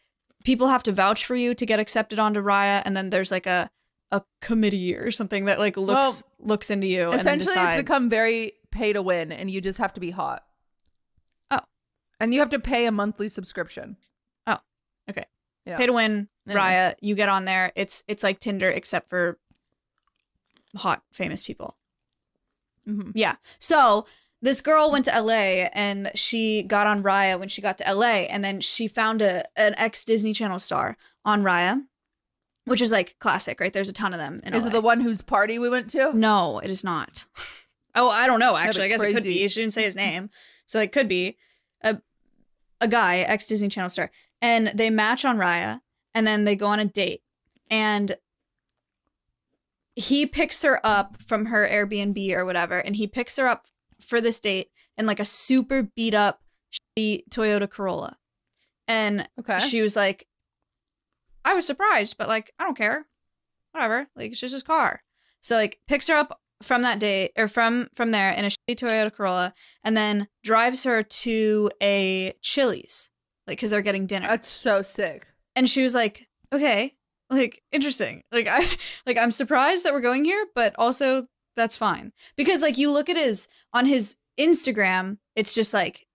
people 0.44 0.68
have 0.68 0.82
to 0.84 0.92
vouch 0.92 1.24
for 1.24 1.34
you 1.34 1.54
to 1.54 1.66
get 1.66 1.80
accepted 1.80 2.18
onto 2.18 2.40
Raya, 2.40 2.82
and 2.84 2.96
then 2.96 3.10
there's 3.10 3.30
like 3.30 3.46
a 3.46 3.70
a 4.10 4.22
committee 4.40 4.94
or 4.94 5.10
something 5.10 5.46
that 5.46 5.58
like 5.58 5.76
looks 5.76 6.22
looks 6.38 6.70
into 6.70 6.86
you. 6.86 7.10
Essentially, 7.10 7.54
it's 7.56 7.74
become 7.82 8.08
very 8.08 8.52
pay 8.70 8.92
to 8.92 9.02
win, 9.02 9.32
and 9.32 9.50
you 9.50 9.60
just 9.60 9.78
have 9.78 9.92
to 9.94 10.00
be 10.00 10.10
hot. 10.10 10.44
Oh. 11.50 11.60
and 12.20 12.32
you 12.32 12.40
have 12.40 12.50
to 12.50 12.58
pay 12.60 12.86
a 12.86 12.92
monthly 12.92 13.28
subscription. 13.28 13.96
Oh, 14.46 14.58
okay. 15.10 15.24
Yeah. 15.66 15.78
pay 15.78 15.86
to 15.86 15.92
win 15.92 16.28
Anyway. 16.46 16.60
Raya. 16.60 16.94
You 17.00 17.14
get 17.14 17.28
on 17.28 17.44
there. 17.46 17.72
It's 17.74 18.04
it's 18.06 18.22
like 18.22 18.38
Tinder 18.38 18.70
except 18.70 19.08
for 19.08 19.38
hot 20.76 21.02
famous 21.12 21.42
people. 21.42 21.76
hmm 22.84 23.10
Yeah. 23.14 23.36
So 23.58 24.06
this 24.44 24.60
girl 24.60 24.92
went 24.92 25.06
to 25.06 25.22
LA 25.22 25.68
and 25.72 26.10
she 26.14 26.62
got 26.62 26.86
on 26.86 27.02
Raya 27.02 27.38
when 27.38 27.48
she 27.48 27.62
got 27.62 27.78
to 27.78 27.94
LA, 27.94 28.26
and 28.28 28.44
then 28.44 28.60
she 28.60 28.86
found 28.86 29.22
a 29.22 29.44
an 29.56 29.74
ex 29.78 30.04
Disney 30.04 30.34
Channel 30.34 30.58
star 30.58 30.98
on 31.24 31.42
Raya, 31.42 31.82
which 32.66 32.82
is 32.82 32.92
like 32.92 33.16
classic, 33.18 33.58
right? 33.58 33.72
There's 33.72 33.88
a 33.88 33.94
ton 33.94 34.12
of 34.12 34.18
them. 34.18 34.42
In 34.44 34.52
Is 34.52 34.64
LA. 34.64 34.68
it 34.68 34.72
the 34.74 34.80
one 34.82 35.00
whose 35.00 35.22
party 35.22 35.58
we 35.58 35.70
went 35.70 35.88
to? 35.90 36.12
No, 36.12 36.58
it 36.58 36.70
is 36.70 36.84
not. 36.84 37.24
Oh, 37.94 38.08
I 38.08 38.26
don't 38.26 38.40
know. 38.40 38.54
Actually, 38.56 38.84
I 38.84 38.88
guess 38.88 39.02
it 39.02 39.14
could 39.14 39.22
be. 39.22 39.48
She 39.48 39.60
didn't 39.60 39.72
say 39.72 39.84
his 39.84 39.96
name, 39.96 40.28
so 40.66 40.80
it 40.80 40.92
could 40.92 41.08
be 41.08 41.38
a 41.80 41.98
a 42.82 42.88
guy, 42.88 43.18
ex 43.20 43.46
Disney 43.46 43.68
Channel 43.68 43.88
star, 43.88 44.10
and 44.42 44.72
they 44.74 44.90
match 44.90 45.24
on 45.24 45.38
Raya, 45.38 45.80
and 46.12 46.26
then 46.26 46.44
they 46.44 46.54
go 46.54 46.66
on 46.66 46.80
a 46.80 46.84
date, 46.84 47.22
and 47.70 48.16
he 49.94 50.26
picks 50.26 50.60
her 50.62 50.80
up 50.84 51.22
from 51.22 51.46
her 51.46 51.66
Airbnb 51.66 52.32
or 52.36 52.44
whatever, 52.44 52.78
and 52.78 52.96
he 52.96 53.06
picks 53.06 53.36
her 53.36 53.46
up 53.46 53.68
for 54.04 54.20
this 54.20 54.38
date 54.40 54.68
in 54.96 55.06
like 55.06 55.20
a 55.20 55.24
super 55.24 55.82
beat 55.82 56.14
up 56.14 56.40
shitty 56.98 57.22
Toyota 57.30 57.68
Corolla, 57.68 58.16
and 58.86 59.28
Okay. 59.40 59.58
she 59.60 59.80
was 59.82 59.96
like, 59.96 60.26
I 61.44 61.54
was 61.54 61.66
surprised, 61.66 62.16
but 62.18 62.28
like, 62.28 62.52
I 62.58 62.64
don't 62.64 62.76
care. 62.76 63.06
Whatever. 63.72 64.08
Like, 64.16 64.30
it's 64.32 64.40
just 64.40 64.52
his 64.54 64.62
car. 64.62 65.02
So 65.40 65.56
like 65.56 65.80
picks 65.88 66.06
her 66.08 66.14
up 66.14 66.40
from 66.62 66.82
that 66.82 66.98
date 66.98 67.32
or 67.36 67.48
from 67.48 67.88
from 67.94 68.12
there 68.12 68.30
in 68.30 68.44
a 68.44 68.48
shitty 68.48 68.76
Toyota 68.78 69.12
Corolla 69.12 69.52
and 69.82 69.94
then 69.96 70.28
drives 70.42 70.84
her 70.84 71.02
to 71.02 71.70
a 71.82 72.32
Chili's. 72.40 73.10
Like, 73.46 73.60
cause 73.60 73.68
they're 73.70 73.82
getting 73.82 74.06
dinner. 74.06 74.26
That's 74.28 74.48
so 74.48 74.80
sick. 74.80 75.26
and 75.54 75.68
she 75.68 75.82
was 75.82 75.94
like, 75.94 76.28
okay, 76.52 76.94
like 77.28 77.60
interesting. 77.72 78.22
Like 78.32 78.46
I 78.48 78.66
like 79.06 79.18
I'm 79.18 79.30
surprised 79.30 79.84
that 79.84 79.92
we're 79.92 80.00
going 80.00 80.24
here, 80.24 80.46
but 80.54 80.74
also 80.78 81.26
that's 81.56 81.76
fine. 81.76 82.12
Because 82.36 82.62
like 82.62 82.78
you 82.78 82.90
look 82.90 83.08
at 83.08 83.16
his 83.16 83.48
on 83.72 83.86
his 83.86 84.16
Instagram, 84.38 85.18
it's 85.36 85.54
just 85.54 85.72
like 85.74 86.06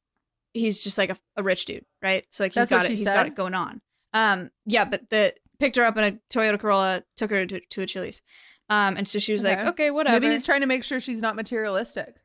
he's 0.54 0.84
just 0.84 0.98
like 0.98 1.10
a, 1.10 1.18
a 1.38 1.44
rich 1.44 1.66
dude, 1.66 1.86
right? 2.02 2.26
So 2.30 2.44
like 2.44 2.52
he's 2.54 2.62
That's 2.62 2.70
got 2.70 2.86
it, 2.86 2.92
he's 2.92 3.04
said? 3.06 3.14
got 3.14 3.26
it 3.28 3.36
going 3.36 3.54
on. 3.54 3.82
Um 4.14 4.52
yeah, 4.66 4.86
but 4.86 5.10
the 5.10 5.34
picked 5.60 5.76
her 5.76 5.84
up 5.84 5.98
in 5.98 6.04
a 6.04 6.12
Toyota 6.34 6.60
Corolla, 6.60 7.04
took 7.18 7.30
her 7.32 7.46
to, 7.46 7.60
to 7.60 7.82
a 7.82 7.86
Chili's. 7.86 8.22
Um, 8.70 8.98
and 8.98 9.08
so 9.08 9.20
she 9.20 9.34
was 9.34 9.44
like, 9.44 9.58
Okay. 9.60 9.68
okay, 9.70 9.92
whatever. 9.92 10.20
Maybe 10.20 10.32
he's 10.34 10.46
trying 10.46 10.62
to 10.62 10.68
make 10.68 10.84
sure 10.84 11.00
she's 11.00 11.22
not 11.22 11.36
materialistic. 11.36 12.16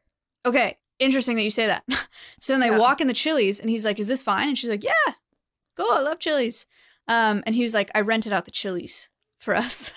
okay, 0.46 0.78
interesting 0.98 1.36
that 1.36 1.42
you 1.42 1.50
say 1.50 1.66
that. 1.66 1.82
so 2.40 2.52
then 2.52 2.60
they 2.60 2.68
Yeah. 2.68 2.78
walk 2.78 3.00
in 3.00 3.06
the 3.08 3.12
Chili's, 3.14 3.58
and 3.60 3.68
he's 3.70 3.84
like, 3.84 3.98
is 3.98 4.06
this 4.08 4.22
fine? 4.22 4.48
And 4.48 4.56
she's 4.58 4.68
like, 4.70 4.84
yeah, 4.84 5.14
cool, 5.76 5.90
I 5.90 6.00
love 6.00 6.18
Chili's. 6.20 6.66
Um, 7.08 7.42
and 7.46 7.54
he 7.56 7.62
was 7.62 7.74
like, 7.74 7.90
I 7.94 8.00
rented 8.02 8.32
out 8.32 8.44
the 8.44 8.50
Chili's 8.50 9.08
for 9.40 9.54
us. 9.56 9.92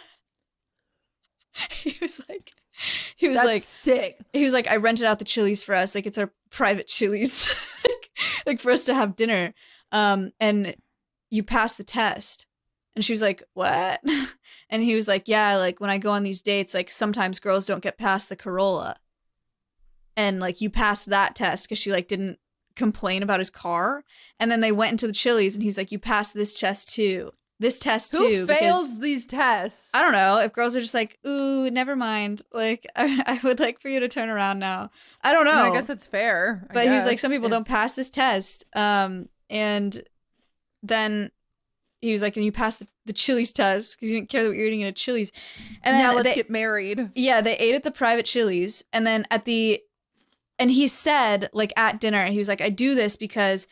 he 1.71 1.97
was 2.01 2.21
like, 2.30 2.53
he 3.16 3.28
was 3.28 3.38
That's 3.38 3.48
like, 3.48 3.62
sick. 3.63 4.18
he 4.34 4.44
was 4.44 4.54
like, 4.54 4.68
I 4.68 4.78
rented 4.78 5.06
out 5.06 5.20
the 5.20 5.26
Chili's 5.26 5.63
for 5.63 5.76
us. 5.76 5.96
Like 5.96 6.06
it's 6.06 6.18
our 6.18 6.32
private 6.50 6.88
Chili's, 6.88 7.48
like, 7.86 8.10
like 8.46 8.60
for 8.60 8.72
us 8.72 8.86
to 8.86 8.94
have 8.94 9.16
dinner. 9.16 9.54
Um, 9.92 10.32
and 10.40 10.76
you 11.30 11.44
passed 11.44 11.78
the 11.78 11.84
test. 11.84 12.48
And 12.96 13.04
she 13.06 13.13
was 13.13 13.22
like, 13.22 13.44
What? 13.54 14.02
And 14.70 14.84
he 14.84 14.96
was 14.96 15.08
like, 15.08 15.30
Yeah, 15.30 15.56
like 15.56 15.80
when 15.80 15.90
I 15.90 15.98
go 15.98 16.12
on 16.12 16.24
these 16.24 16.42
dates, 16.42 16.74
like 16.74 16.92
sometimes 16.92 17.40
girls 17.40 17.66
don't 17.66 17.84
get 17.84 17.98
past 17.98 18.28
the 18.28 18.36
Corolla. 18.36 18.98
And 20.18 20.42
like 20.42 20.60
you 20.60 20.70
passed 20.70 21.10
that 21.10 21.36
test 21.36 21.66
because 21.68 21.78
she 21.78 21.92
like 21.92 22.10
didn't 22.10 22.40
complain 22.76 23.24
about 23.24 23.40
his 23.40 23.50
car. 23.50 24.04
And 24.42 24.52
then 24.52 24.60
they 24.60 24.74
went 24.74 24.92
into 24.92 25.08
the 25.08 25.13
Chili's 25.13 25.54
and 25.54 25.63
he 25.63 25.68
was 25.68 25.78
like, 25.78 25.92
You 25.92 26.00
passed 26.00 26.34
this 26.34 26.60
test 26.60 26.94
too. 26.94 27.32
This 27.60 27.80
test 27.80 28.12
Who 28.15 28.28
too. 28.28 28.39
Who 28.41 28.48
fails 28.48 28.89
because- 28.89 29.00
these 29.00 29.26
tests? 29.26 29.89
I 29.93 30.02
don't 30.02 30.12
know 30.12 30.38
if 30.39 30.54
girls 30.54 30.76
are 30.76 30.82
just 30.82 30.93
like, 30.93 31.17
ooh, 31.26 31.70
never 31.72 31.96
mind. 31.96 32.41
Like, 32.54 32.86
I, 32.96 33.24
I 33.26 33.39
would 33.48 33.60
like 33.60 33.82
for 33.82 33.89
you 33.89 34.00
to 34.00 34.08
turn 34.08 34.30
around 34.30 34.60
now. 34.60 34.91
I 35.22 35.34
don't 35.34 35.46
know. 35.46 35.52
I, 35.52 35.63
mean, 35.63 35.72
I 35.72 35.76
guess 35.76 35.89
it's 35.89 36.06
fair. 36.06 36.67
I 36.70 36.74
but 36.74 36.86
he 36.86 36.93
was 36.93 37.06
like, 37.06 37.20
some 37.20 37.32
people 37.32 37.50
don't 37.50 37.67
pass 37.67 37.96
this 37.96 38.10
test. 38.12 38.63
Um, 38.76 39.30
and 39.50 40.00
then 40.84 41.32
he 42.02 42.12
was 42.12 42.22
like, 42.22 42.36
and 42.36 42.46
you 42.46 42.52
passed 42.52 42.80
the, 42.80 42.88
the 43.08 43.13
Chili's 43.13 43.52
test 43.52 43.98
because 43.98 44.12
you 44.12 44.17
didn't 44.20 44.30
care 44.30 44.48
what 44.48 44.56
you're 44.56 44.67
eating 44.67 44.84
at 44.84 44.89
a 44.89 44.91
Chili's. 44.91 45.32
And 45.82 45.96
then 45.96 46.04
now 46.04 46.13
let's 46.13 46.30
they, 46.30 46.36
get 46.36 46.52
married. 46.52 47.12
yeah, 47.15 47.41
they 47.41 47.58
ate 47.58 47.74
at 47.74 47.84
the 47.84 47.91
private 47.91 48.26
Chili's, 48.26 48.84
and 48.93 49.06
then 49.08 49.26
at 49.32 49.46
the, 49.46 49.82
and 50.60 50.70
he 50.70 50.88
said 50.88 51.50
like 51.54 51.74
at 51.76 52.00
dinner, 52.00 52.26
he 52.28 52.38
was 52.38 52.48
like, 52.48 52.62
I 52.62 52.70
do 52.70 52.93
this 52.93 53.15
because 53.15 53.67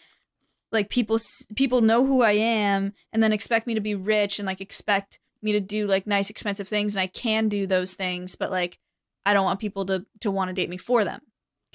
like 0.75 0.89
people 0.89 1.17
people 1.55 1.81
know 1.81 2.05
who 2.05 2.21
I 2.21 2.33
am, 2.33 2.93
and 3.11 3.23
then 3.23 3.33
expect 3.33 3.65
me 3.65 3.73
to 3.73 3.81
be 3.81 3.95
rich 3.95 4.37
and 4.39 4.45
like 4.45 4.61
expect 4.61 5.19
me 5.41 5.51
to 5.53 5.59
do 5.59 5.87
like 5.87 6.05
nice 6.05 6.29
expensive 6.29 6.67
things, 6.67 6.95
and 6.95 7.01
I 7.01 7.07
can 7.07 7.49
do 7.49 7.65
those 7.65 7.93
things, 7.95 8.35
but 8.35 8.51
like 8.51 8.77
I 9.25 9.33
don't 9.33 9.45
want 9.45 9.59
people 9.59 9.85
to 9.87 10.05
to 10.21 10.29
want 10.29 10.49
to 10.49 10.53
date 10.53 10.69
me 10.69 10.77
for 10.77 11.03
them. 11.03 11.21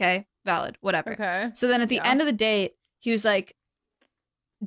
Okay, 0.01 0.27
valid, 0.45 0.77
whatever. 0.81 1.13
Okay. 1.13 1.51
So 1.55 1.67
then 1.67 1.81
at 1.81 1.89
the 1.89 1.97
Yeah. 1.97 2.07
end 2.09 2.21
of 2.21 2.27
the 2.27 2.33
date, 2.33 2.75
he 3.01 3.11
was 3.11 3.25
like, 3.25 3.57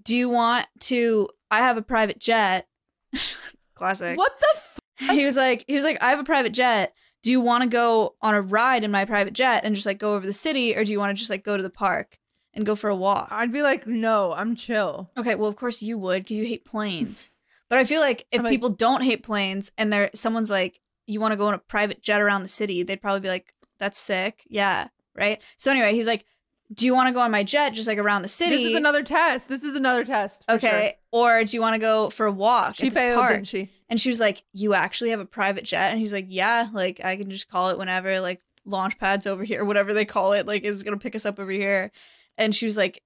"Do 0.03 0.15
you 0.15 0.29
want 0.29 0.67
to? 0.81 1.29
I 1.49 1.59
have 1.59 1.77
a 1.77 1.81
private 1.81 2.19
jet." 2.19 2.67
Classic. 3.75 4.17
What 4.17 4.31
the? 4.39 4.47
F- 5.09 5.15
He 5.17 5.25
was 5.25 5.35
like, 5.35 5.63
he 5.67 5.73
was 5.73 5.83
like, 5.83 5.97
"I 6.01 6.09
have 6.11 6.19
a 6.19 6.23
private 6.23 6.53
jet. 6.53 6.93
Do 7.23 7.31
you 7.31 7.41
want 7.41 7.63
to 7.63 7.69
go 7.69 8.15
on 8.21 8.35
a 8.35 8.41
ride 8.41 8.83
in 8.83 8.91
my 8.91 9.05
private 9.05 9.33
jet 9.33 9.63
and 9.63 9.73
just 9.73 9.85
like 9.87 9.97
go 9.97 10.15
over 10.15 10.25
the 10.25 10.33
city, 10.33 10.75
or 10.75 10.83
do 10.83 10.91
you 10.91 10.99
want 10.99 11.15
to 11.15 11.19
just 11.19 11.29
like 11.29 11.43
go 11.43 11.55
to 11.57 11.63
the 11.63 11.69
park 11.69 12.17
and 12.53 12.65
go 12.65 12.75
for 12.75 12.89
a 12.89 12.95
walk?" 12.95 13.27
I'd 13.31 13.51
be 13.51 13.61
like, 13.61 13.87
no, 13.87 14.33
I'm 14.33 14.55
chill. 14.55 15.09
Okay, 15.17 15.35
well, 15.35 15.49
of 15.49 15.55
course 15.55 15.81
you 15.81 15.97
would 15.97 16.23
because 16.23 16.37
you 16.37 16.45
hate 16.45 16.65
planes. 16.65 17.29
But 17.69 17.79
I 17.79 17.85
feel 17.85 18.01
like 18.01 18.27
if 18.31 18.39
I'm 18.39 18.43
like- 18.43 18.51
people 18.51 18.69
don't 18.69 19.01
hate 19.01 19.23
planes 19.23 19.71
and 19.79 19.91
they're 19.91 20.11
someone's 20.13 20.51
like, 20.51 20.79
you 21.07 21.19
want 21.19 21.31
to 21.31 21.37
go 21.37 21.47
on 21.47 21.55
a 21.55 21.57
private 21.57 22.03
jet 22.03 22.21
around 22.21 22.43
the 22.43 22.47
city, 22.47 22.83
they'd 22.83 23.01
probably 23.01 23.21
be 23.21 23.29
like, 23.29 23.51
that's 23.79 23.97
sick. 23.97 24.43
Yeah. 24.47 24.89
Right. 25.15 25.41
So 25.57 25.71
anyway, 25.71 25.93
he's 25.95 26.05
like, 26.05 26.25
do 26.71 26.85
you 26.85 26.93
want 26.93 27.07
to 27.07 27.13
go 27.13 27.19
on 27.19 27.31
my 27.31 27.43
jet 27.43 27.73
just 27.73 27.87
like 27.87 27.97
around 27.97 28.21
the 28.21 28.27
city? 28.27 28.57
This 28.57 28.65
is 28.71 28.77
another 28.77 29.01
test. 29.01 29.49
This 29.49 29.63
is 29.63 29.75
another 29.75 30.05
test. 30.05 30.45
okay. 30.47 30.97
Or 31.11 31.43
do 31.43 31.55
you 31.57 31.61
want 31.61 31.73
to 31.73 31.79
go 31.79 32.11
for 32.11 32.27
a 32.27 32.31
walk. 32.31 32.75
She 32.75 32.91
failed, 32.91 33.15
park? 33.15 33.31
didn't 33.31 33.47
she? 33.47 33.71
And 33.89 33.99
she 33.99 34.09
was 34.09 34.19
like, 34.19 34.43
you 34.53 34.75
actually 34.75 35.09
have 35.09 35.19
a 35.19 35.25
private 35.25 35.63
jet? 35.65 35.89
And 35.91 35.99
he's 35.99 36.13
like, 36.13 36.27
yeah, 36.29 36.69
like 36.73 37.01
I 37.03 37.15
can 37.15 37.31
just 37.31 37.49
call 37.49 37.69
it 37.69 37.79
whenever, 37.79 38.19
like 38.19 38.41
launch 38.65 38.99
pads 38.99 39.25
over 39.25 39.43
here, 39.43 39.65
whatever 39.65 39.95
they 39.95 40.05
call 40.05 40.33
it, 40.33 40.45
like 40.45 40.63
is 40.63 40.83
going 40.83 40.97
to 40.97 41.01
pick 41.01 41.15
us 41.15 41.25
up 41.25 41.39
over 41.39 41.51
here. 41.51 41.91
And 42.37 42.55
she 42.55 42.65
was 42.65 42.77
like, 42.77 43.03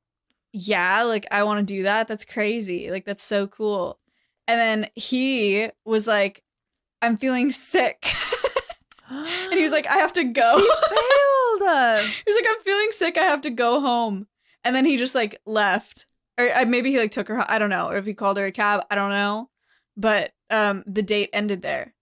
yeah, 0.54 1.04
like 1.04 1.26
I 1.32 1.44
want 1.44 1.66
to 1.66 1.74
do 1.74 1.84
that. 1.84 2.08
That's 2.08 2.26
crazy. 2.26 2.90
Like 2.90 3.06
that's 3.06 3.24
so 3.24 3.48
cool. 3.48 4.00
And 4.48 4.60
then 4.60 4.90
he 4.96 5.70
was 5.86 6.08
like, 6.08 6.44
I'm 7.02 7.18
feeling 7.18 7.52
sick. 7.52 8.06
and 9.10 9.54
he 9.54 9.62
was 9.64 9.72
like, 9.72 9.88
I 9.88 9.98
have 9.98 10.14
to 10.14 10.24
go. 10.24 10.58
she 10.58 10.66
failed. 10.90 11.70
Uh, 11.70 11.98
he 11.98 12.24
was 12.26 12.36
like, 12.36 12.46
I'm 12.50 12.64
feeling 12.64 12.90
sick. 12.92 13.18
I 13.18 13.24
have 13.24 13.42
to 13.42 13.50
go 13.50 13.82
home. 13.82 14.28
And 14.64 14.76
then 14.76 14.86
he 14.86 14.98
just 14.98 15.16
like 15.16 15.40
left. 15.46 16.06
Or 16.40 16.50
uh, 16.50 16.66
maybe 16.66 16.92
he 16.92 17.00
like 17.00 17.12
took 17.12 17.28
her. 17.28 17.44
I 17.48 17.60
don't 17.60 17.70
know. 17.70 17.90
Or 17.90 17.98
if 17.98 18.06
he 18.06 18.14
called 18.14 18.38
her 18.38 18.46
a 18.46 18.52
cab. 18.52 18.86
I 18.90 18.96
don't 18.96 19.10
know. 19.10 19.50
But 19.96 20.32
um, 20.50 20.84
the 20.88 21.02
date 21.02 21.30
ended 21.34 21.62
there. 21.62 21.94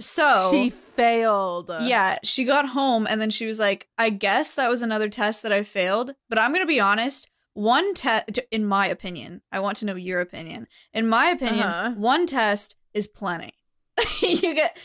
So 0.00 0.50
she 0.50 0.70
failed. 0.70 1.70
yeah, 1.82 2.18
she 2.24 2.44
got 2.44 2.68
home 2.70 3.06
and 3.08 3.20
then 3.20 3.30
she 3.30 3.46
was 3.46 3.58
like, 3.58 3.88
I 3.98 4.10
guess 4.10 4.54
that 4.54 4.68
was 4.70 4.82
another 4.82 5.08
test 5.08 5.42
that 5.42 5.52
I 5.52 5.62
failed. 5.62 6.14
But 6.28 6.38
I'm 6.40 6.50
going 6.52 6.62
to 6.62 6.66
be 6.66 6.80
honest. 6.80 7.28
One 7.54 7.92
test, 7.92 8.38
in 8.50 8.64
my 8.64 8.86
opinion, 8.88 9.42
I 9.52 9.60
want 9.60 9.76
to 9.78 9.84
know 9.84 9.94
your 9.94 10.20
opinion. 10.20 10.66
In 10.94 11.06
my 11.06 11.28
opinion, 11.28 11.66
Uh-huh. 11.66 11.90
one 11.96 12.26
test 12.26 12.76
is 12.94 13.06
plenty. 13.06 13.52
you 14.22 14.54
get, 14.54 14.78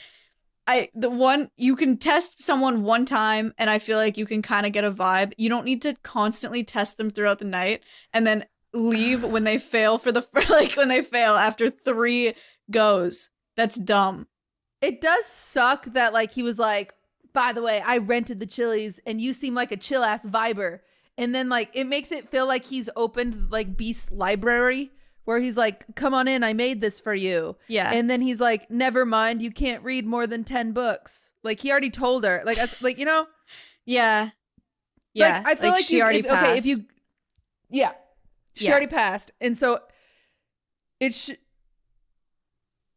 I, 0.67 0.89
the 0.93 1.09
one, 1.09 1.49
you 1.55 1.77
can 1.77 1.95
test 1.97 2.43
someone 2.43 2.83
one 2.83 3.05
time 3.05 3.53
and 3.57 3.69
I 3.69 3.79
feel 3.79 3.97
like 3.97 4.17
you 4.17 4.25
can 4.25 4.41
kind 4.41 4.65
of 4.65 4.73
get 4.73 4.83
a 4.83 4.91
vibe. 4.91 5.31
You 5.37 5.47
don't 5.47 5.63
need 5.63 5.81
to 5.83 5.95
constantly 6.03 6.63
test 6.65 6.97
them 6.97 7.09
throughout 7.09 7.39
the 7.39 7.45
night 7.45 7.83
and 8.11 8.27
then 8.27 8.45
leave 8.73 9.23
when 9.23 9.45
they 9.45 9.57
fail 9.57 9.97
for 9.97 10.11
the, 10.11 10.27
like 10.49 10.73
when 10.73 10.89
they 10.89 11.01
fail 11.01 11.35
after 11.35 11.69
three 11.69 12.33
goes. 12.69 13.29
That's 13.55 13.77
dumb. 13.77 14.27
It 14.81 15.01
does 15.01 15.25
suck 15.25 15.85
that 15.93 16.13
like 16.13 16.31
he 16.31 16.43
was 16.43 16.59
like, 16.59 16.93
by 17.33 17.51
the 17.51 17.61
way, 17.61 17.81
I 17.85 17.97
rented 17.97 18.39
the 18.39 18.45
Chili's 18.45 18.99
and 19.05 19.19
you 19.21 19.33
seem 19.33 19.53
like 19.53 19.71
a 19.71 19.77
chill 19.77 20.03
ass 20.03 20.25
viber. 20.25 20.79
And 21.17 21.33
then 21.33 21.49
like 21.49 21.69
it 21.73 21.85
makes 21.85 22.11
it 22.11 22.29
feel 22.29 22.45
like 22.45 22.65
he's 22.65 22.89
opened 22.95 23.51
like 23.51 23.75
Beast's 23.75 24.11
library 24.11 24.91
where 25.25 25.39
he's 25.39 25.57
like, 25.57 25.83
come 25.95 26.13
on 26.13 26.27
in, 26.27 26.43
I 26.43 26.53
made 26.53 26.79
this 26.79 26.99
for 26.99 27.13
you. 27.13 27.57
Yeah. 27.67 27.91
And 27.91 28.09
then 28.09 28.21
he's 28.21 28.39
like, 28.39 28.69
never 28.71 29.05
mind, 29.05 29.41
you 29.41 29.51
can't 29.51 29.83
read 29.83 30.05
more 30.05 30.25
than 30.25 30.43
10 30.43 30.71
books. 30.71 31.33
Like 31.43 31.59
he 31.59 31.69
already 31.71 31.89
told 31.89 32.23
her. 32.23 32.41
Like, 32.45 32.57
like 32.81 32.97
you 32.99 33.05
know, 33.05 33.27
yeah. 33.85 34.29
Yeah. 35.13 35.41
Like, 35.43 35.57
I 35.57 35.59
feel 35.61 35.71
like, 35.71 35.83
she 35.85 35.95
you- 35.97 36.03
already 36.03 36.19
if, 36.19 36.27
passed. 36.27 36.49
Okay, 36.49 36.57
if 36.59 36.65
you, 36.67 36.77
yeah, 37.71 37.93
she 38.53 38.65
Yeah. 38.65 38.71
already 38.71 38.85
passed, 38.85 39.31
and 39.41 39.57
so 39.57 39.79
it 40.99 41.15
should. 41.15 41.39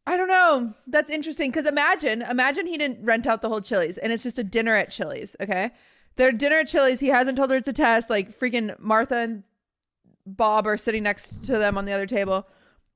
I 0.07 0.17
don't 0.17 0.27
know. 0.27 0.73
That's 0.87 1.11
interesting 1.11 1.51
because 1.51 1.67
imagine, 1.67 2.23
imagine 2.23 2.65
he 2.65 2.77
didn't 2.77 3.05
rent 3.05 3.27
out 3.27 3.41
the 3.41 3.49
whole 3.49 3.61
Chili's, 3.61 3.97
and 3.97 4.11
it's 4.11 4.23
just 4.23 4.39
a 4.39 4.43
dinner 4.43 4.75
at 4.75 4.89
Chili's. 4.89 5.35
Okay, 5.41 5.71
their 6.15 6.31
dinner 6.31 6.57
at 6.57 6.67
Chili's. 6.67 6.99
He 6.99 7.07
hasn't 7.07 7.37
told 7.37 7.51
her 7.51 7.57
it's 7.57 7.67
a 7.67 7.73
test. 7.73 8.09
Like 8.09 8.37
freaking 8.37 8.77
Martha 8.79 9.17
and 9.17 9.43
Bob 10.25 10.65
are 10.65 10.77
sitting 10.77 11.03
next 11.03 11.45
to 11.45 11.57
them 11.57 11.77
on 11.77 11.85
the 11.85 11.91
other 11.91 12.07
table, 12.07 12.47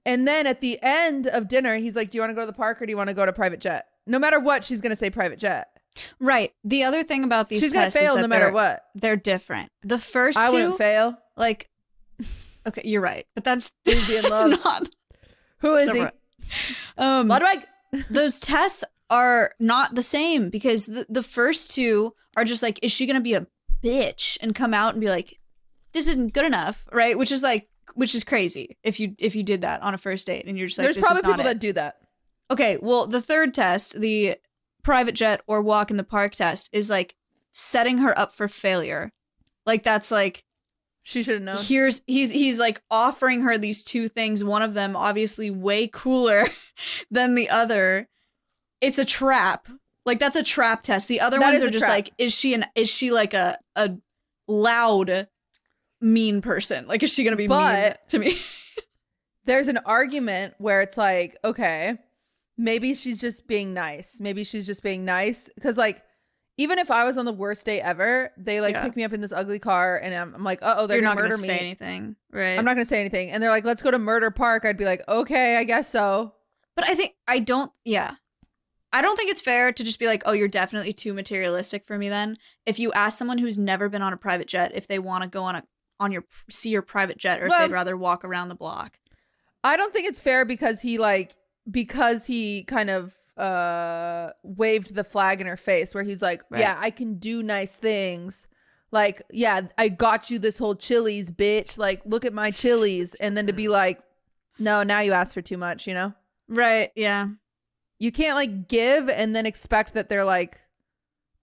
and 0.05 0.27
then 0.27 0.47
at 0.47 0.61
the 0.61 0.79
end 0.81 1.27
of 1.27 1.47
dinner, 1.47 1.75
he's 1.75 1.95
like, 1.95 2.09
"Do 2.09 2.17
you 2.17 2.21
want 2.21 2.31
to 2.31 2.35
go 2.35 2.41
to 2.41 2.47
the 2.47 2.53
park 2.53 2.81
or 2.81 2.85
do 2.85 2.91
you 2.91 2.97
want 2.97 3.09
to 3.09 3.15
go 3.15 3.25
to 3.25 3.33
private 3.33 3.59
jet?" 3.59 3.85
No 4.07 4.19
matter 4.19 4.39
what, 4.39 4.63
she's 4.63 4.81
gonna 4.81 4.95
say 4.95 5.09
private 5.09 5.39
jet. 5.39 5.69
Right. 6.19 6.51
The 6.63 6.83
other 6.83 7.03
thing 7.03 7.23
about 7.23 7.49
these 7.49 7.61
she's 7.61 7.73
gonna 7.73 7.91
fail 7.91 8.11
is 8.11 8.15
that 8.15 8.21
no 8.21 8.27
matter 8.27 8.51
what. 8.51 8.83
they're 8.95 9.15
different. 9.15 9.69
The 9.83 9.99
first 9.99 10.37
I 10.37 10.49
two, 10.49 10.53
wouldn't 10.53 10.77
fail. 10.77 11.17
like, 11.37 11.69
okay, 12.67 12.81
you're 12.83 13.01
right, 13.01 13.25
but 13.35 13.43
that's 13.43 13.71
be 13.85 13.93
in 13.93 14.21
that's 14.23 14.63
not. 14.63 14.89
Who 15.59 15.75
is 15.75 15.91
he? 15.91 16.05
Um, 16.97 17.27
Ludwig. 17.27 17.65
those 18.09 18.39
tests 18.39 18.83
are 19.09 19.51
not 19.59 19.95
the 19.95 20.03
same 20.03 20.49
because 20.49 20.85
the, 20.85 21.05
the 21.09 21.23
first 21.23 21.71
two 21.71 22.13
are 22.37 22.45
just 22.45 22.63
like, 22.63 22.79
is 22.81 22.91
she 22.91 23.05
gonna 23.05 23.19
be 23.19 23.33
a 23.33 23.47
bitch 23.83 24.37
and 24.39 24.55
come 24.55 24.73
out 24.73 24.93
and 24.93 25.01
be 25.01 25.09
like, 25.09 25.39
this 25.91 26.07
isn't 26.07 26.33
good 26.33 26.45
enough, 26.45 26.85
right? 26.91 27.17
Which 27.17 27.31
is 27.31 27.43
like, 27.43 27.67
which 27.95 28.15
is 28.15 28.23
crazy 28.23 28.77
if 28.83 28.99
you 28.99 29.15
if 29.19 29.35
you 29.35 29.43
did 29.43 29.61
that 29.61 29.81
on 29.81 29.93
a 29.93 29.97
first 29.97 30.27
date 30.27 30.45
and 30.47 30.57
you're 30.57 30.67
just 30.67 30.77
like, 30.77 30.85
There's 30.85 30.95
this 30.95 31.05
probably 31.05 31.19
is 31.19 31.23
not 31.23 31.31
people 31.31 31.41
it. 31.41 31.53
that 31.53 31.59
do 31.59 31.73
that. 31.73 31.97
Okay, 32.51 32.77
well, 32.81 33.07
the 33.07 33.21
third 33.21 33.53
test, 33.53 33.99
the 33.99 34.37
private 34.83 35.15
jet 35.15 35.41
or 35.47 35.61
walk 35.61 35.91
in 35.91 35.97
the 35.97 36.03
park 36.03 36.33
test, 36.33 36.69
is 36.71 36.89
like 36.89 37.15
setting 37.51 37.97
her 37.99 38.17
up 38.17 38.35
for 38.35 38.47
failure. 38.47 39.11
Like 39.65 39.83
that's 39.83 40.11
like 40.11 40.43
She 41.07 41.21
should 41.21 41.35
have 41.35 41.43
known. 41.43 41.57
here's 41.59 42.01
he's 42.07 42.31
he's 42.31 42.57
like 42.57 42.81
offering 42.89 43.41
her 43.41 43.59
these 43.59 43.83
two 43.83 44.07
things, 44.07 44.43
one 44.43 44.63
of 44.63 44.73
them 44.73 44.95
obviously 44.95 45.51
way 45.51 45.87
cooler 45.87 46.45
than 47.11 47.35
the 47.35 47.47
other. 47.47 48.09
It's 48.81 48.97
a 48.97 49.05
trap. 49.05 49.67
Like 50.03 50.17
that's 50.17 50.35
a 50.35 50.41
trap 50.41 50.81
test. 50.81 51.07
The 51.07 51.21
other 51.21 51.37
That 51.37 51.51
ones 51.51 51.61
are 51.61 51.69
just 51.69 51.85
trap. 51.85 51.95
like 51.95 52.13
is 52.17 52.33
she 52.33 52.55
an 52.55 52.65
is 52.73 52.89
she 52.89 53.11
like 53.11 53.35
a 53.35 53.59
a 53.75 53.97
loud 54.47 55.27
mean 56.01 56.41
person? 56.41 56.87
Like 56.87 57.03
is 57.03 57.13
she 57.13 57.23
going 57.23 57.33
to 57.33 57.37
be 57.37 57.47
mean 57.47 57.93
to 58.09 58.17
me? 58.19 58.39
There's 59.45 59.67
an 59.67 59.77
argument 59.85 60.55
where 60.57 60.81
it's 60.81 60.97
like, 60.97 61.37
okay, 61.45 61.99
maybe 62.57 62.95
she's 62.95 63.21
just 63.21 63.45
being 63.47 63.75
nice. 63.75 64.19
Maybe 64.19 64.43
she's 64.43 64.65
just 64.65 64.81
being 64.81 65.05
nice. 65.05 65.51
Cause 65.61 65.77
like, 65.77 66.01
even 66.57 66.79
if 66.79 66.89
I 66.89 67.03
was 67.03 67.17
on 67.17 67.25
the 67.25 67.33
worst 67.33 67.65
day 67.65 67.81
ever, 67.81 68.31
they 68.37 68.61
like 68.61 68.73
Yeah. 68.75 68.83
pick 68.85 68.95
me 68.95 69.03
up 69.03 69.13
in 69.13 69.21
this 69.21 69.31
ugly 69.31 69.59
car 69.59 69.97
and 69.97 70.13
I'm, 70.15 70.33
I'm 70.35 70.43
like, 70.43 70.59
uh 70.61 70.75
oh, 70.77 70.87
they're 70.87 70.97
You're 70.97 71.03
gonna 71.03 71.15
not 71.15 71.17
going 71.21 71.29
murder 71.29 71.35
to 71.35 71.41
me. 71.41 71.47
say 71.47 71.59
anything, 71.59 72.15
right? 72.31 72.57
I'm 72.57 72.65
not 72.65 72.75
gonna 72.75 72.85
say 72.85 72.99
anything. 72.99 73.31
And 73.31 73.41
they're 73.43 73.49
like, 73.49 73.65
let's 73.65 73.81
go 73.81 73.91
to 73.91 73.99
Murder 73.99 74.31
Park. 74.31 74.63
I'd 74.65 74.77
be 74.77 74.85
like, 74.85 75.01
okay, 75.07 75.57
I 75.57 75.63
guess 75.65 75.89
so. 75.89 76.33
But 76.75 76.89
I 76.89 76.95
think 76.95 77.15
I 77.27 77.39
don't. 77.39 77.71
Yeah, 77.83 78.15
I 78.93 79.01
don't 79.01 79.15
think 79.17 79.29
it's 79.31 79.41
fair 79.41 79.71
to 79.73 79.83
just 79.83 79.99
be 79.99 80.07
like, 80.07 80.23
oh, 80.25 80.31
you're 80.33 80.47
definitely 80.47 80.93
too 80.93 81.13
materialistic 81.13 81.85
for 81.87 81.97
me. 81.97 82.09
Then, 82.09 82.37
if 82.65 82.79
you 82.79 82.91
ask 82.93 83.17
someone 83.17 83.37
who's 83.37 83.57
never 83.57 83.87
been 83.89 84.01
on 84.01 84.11
a 84.13 84.17
private 84.17 84.47
jet 84.47 84.71
if 84.75 84.87
they 84.87 84.99
want 84.99 85.23
to 85.23 85.29
go 85.29 85.43
on 85.43 85.55
a 85.55 85.63
on 85.99 86.11
your 86.11 86.25
see 86.49 86.69
your 86.69 86.81
private 86.81 87.17
jet 87.17 87.41
or 87.41 87.47
Well- 87.47 87.61
if 87.63 87.67
they'd 87.69 87.73
rather 87.73 87.95
walk 87.97 88.23
around 88.25 88.49
the 88.49 88.55
block. 88.55 88.99
I 89.63 89.77
don't 89.77 89.93
think 89.93 90.07
it's 90.07 90.19
fair 90.21 90.43
because 90.45 90.81
he 90.81 90.97
like 90.97 91.35
because 91.69 92.25
he 92.25 92.63
kind 92.65 92.89
of 92.89 93.13
uh 93.37 94.31
waved 94.43 94.95
the 94.95 95.03
flag 95.03 95.41
in 95.41 95.47
her 95.47 95.57
face 95.57 95.93
where 95.93 96.03
he's 96.03 96.21
like, 96.21 96.41
Right. 96.49 96.61
"Yeah, 96.61 96.77
I 96.79 96.89
can 96.89 97.15
do 97.15 97.43
nice 97.43 97.75
things." 97.75 98.47
Like, 98.91 99.23
"Yeah, 99.31 99.61
I 99.77 99.89
got 99.89 100.29
you 100.29 100.39
this 100.39 100.57
whole 100.57 100.75
Chili's, 100.75 101.29
bitch. 101.29 101.77
Like, 101.77 102.01
look 102.05 102.23
at 102.23 102.33
my 102.33 102.51
Chili's." 102.51 103.13
And 103.15 103.35
then 103.35 103.47
to 103.47 103.53
be 103.53 103.67
like, 103.81 104.01
"No, 104.57 104.83
now 104.83 105.01
you 105.01 105.11
ask 105.11 105.33
for 105.33 105.41
too 105.41 105.57
much," 105.57 105.85
you 105.87 105.93
know? 105.93 106.13
Right? 106.47 106.91
Yeah. 106.95 107.27
You 107.99 108.11
can't 108.11 108.35
like 108.35 108.67
give 108.67 109.09
and 109.09 109.35
then 109.35 109.45
expect 109.45 109.93
that 109.93 110.09
they're 110.09 110.25
like 110.25 110.59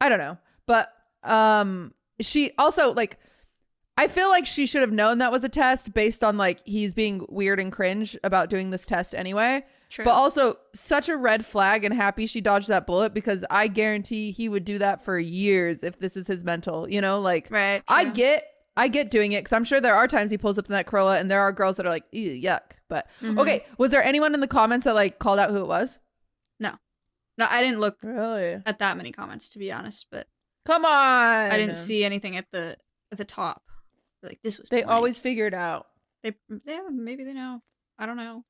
I 0.00 0.08
don't 0.08 0.18
know. 0.18 0.38
But 0.66 0.92
um 1.24 1.92
she 2.20 2.52
also 2.58 2.92
like 2.92 3.18
I 3.96 4.08
feel 4.08 4.28
like 4.28 4.46
she 4.46 4.66
should 4.66 4.80
have 4.80 4.92
known 4.92 5.18
that 5.18 5.32
was 5.32 5.44
a 5.44 5.48
test 5.48 5.92
based 5.92 6.24
on 6.24 6.36
like 6.36 6.60
he's 6.64 6.94
being 6.94 7.26
weird 7.28 7.60
and 7.60 7.70
cringe 7.70 8.16
about 8.24 8.48
doing 8.50 8.70
this 8.70 8.86
test 8.86 9.14
anyway. 9.14 9.64
True. 9.92 10.06
But 10.06 10.12
also 10.12 10.56
such 10.74 11.10
a 11.10 11.16
red 11.18 11.44
flag 11.44 11.84
and 11.84 11.92
happy 11.94 12.24
she 12.26 12.40
dodged 12.40 12.68
that 12.68 12.86
bullet 12.86 13.12
because 13.12 13.44
I 13.50 13.68
guarantee 13.68 14.30
he 14.30 14.48
would 14.48 14.64
do 14.64 14.78
that 14.78 15.04
for 15.04 15.18
years 15.18 15.82
if 15.82 15.98
this 15.98 16.16
is 16.16 16.26
his 16.26 16.44
mental, 16.44 16.88
you 16.88 17.02
know, 17.02 17.20
like 17.20 17.48
right. 17.50 17.82
I 17.88 18.06
get 18.06 18.44
I 18.74 18.88
get 18.88 19.10
doing 19.10 19.32
it 19.32 19.44
cuz 19.44 19.52
I'm 19.52 19.64
sure 19.64 19.82
there 19.82 19.94
are 19.94 20.08
times 20.08 20.30
he 20.30 20.38
pulls 20.38 20.58
up 20.58 20.64
in 20.64 20.72
that 20.72 20.86
Corolla 20.86 21.18
and 21.18 21.30
there 21.30 21.42
are 21.42 21.52
girls 21.52 21.76
that 21.76 21.84
are 21.84 21.90
like, 21.90 22.04
Ew, 22.10 22.30
yuck. 22.40 22.62
But 22.88 23.06
Mhm. 23.20 23.38
okay, 23.38 23.66
was 23.76 23.90
there 23.90 24.02
anyone 24.02 24.32
in 24.32 24.40
the 24.40 24.48
comments 24.48 24.84
that 24.84 24.94
like 24.94 25.18
called 25.18 25.38
out 25.38 25.50
who 25.50 25.58
it 25.58 25.66
was? 25.68 25.98
No, 26.58 26.76
no, 27.36 27.46
I 27.50 27.62
didn't 27.62 27.80
look 27.80 27.98
Really? 28.02 28.62
at 28.64 28.78
that 28.78 28.96
many 28.96 29.12
comments 29.12 29.50
to 29.50 29.58
be 29.58 29.70
honest, 29.70 30.06
but 30.10 30.26
Come 30.64 30.86
on. 30.86 31.50
I 31.50 31.56
didn't 31.58 31.74
see 31.74 32.02
anything 32.02 32.36
at 32.38 32.46
the 32.50 32.78
at 33.10 33.18
the 33.18 33.26
top. 33.26 33.62
Like 34.22 34.40
this 34.42 34.58
was. 34.58 34.70
They 34.70 34.82
blank. 34.84 34.90
always 34.90 35.18
figure 35.18 35.46
it 35.46 35.54
out. 35.54 35.88
They 36.22 36.34
yeah 36.64 36.80
maybe 36.90 37.24
they 37.24 37.34
know. 37.34 37.60
I 37.98 38.06
don't 38.06 38.16
know. 38.16 38.44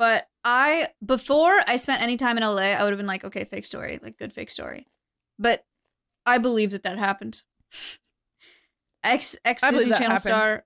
But 0.00 0.26
I 0.42 0.88
before 1.04 1.60
I 1.66 1.76
spent 1.76 2.00
any 2.00 2.16
time 2.16 2.38
in 2.38 2.42
LA, 2.42 2.72
I 2.72 2.82
would 2.82 2.88
have 2.90 2.96
been 2.96 3.06
like, 3.06 3.22
okay, 3.22 3.44
fake 3.44 3.66
story, 3.66 4.00
like 4.02 4.16
good 4.16 4.32
fake 4.32 4.48
story. 4.48 4.86
But 5.38 5.62
I 6.24 6.38
believe 6.38 6.70
that 6.70 6.84
that 6.84 6.98
happened. 6.98 7.42
Ex 9.04 9.36
ex 9.44 9.62
I 9.62 9.70
Disney 9.72 9.90
Channel 9.92 10.04
happened. 10.12 10.20
star. 10.22 10.64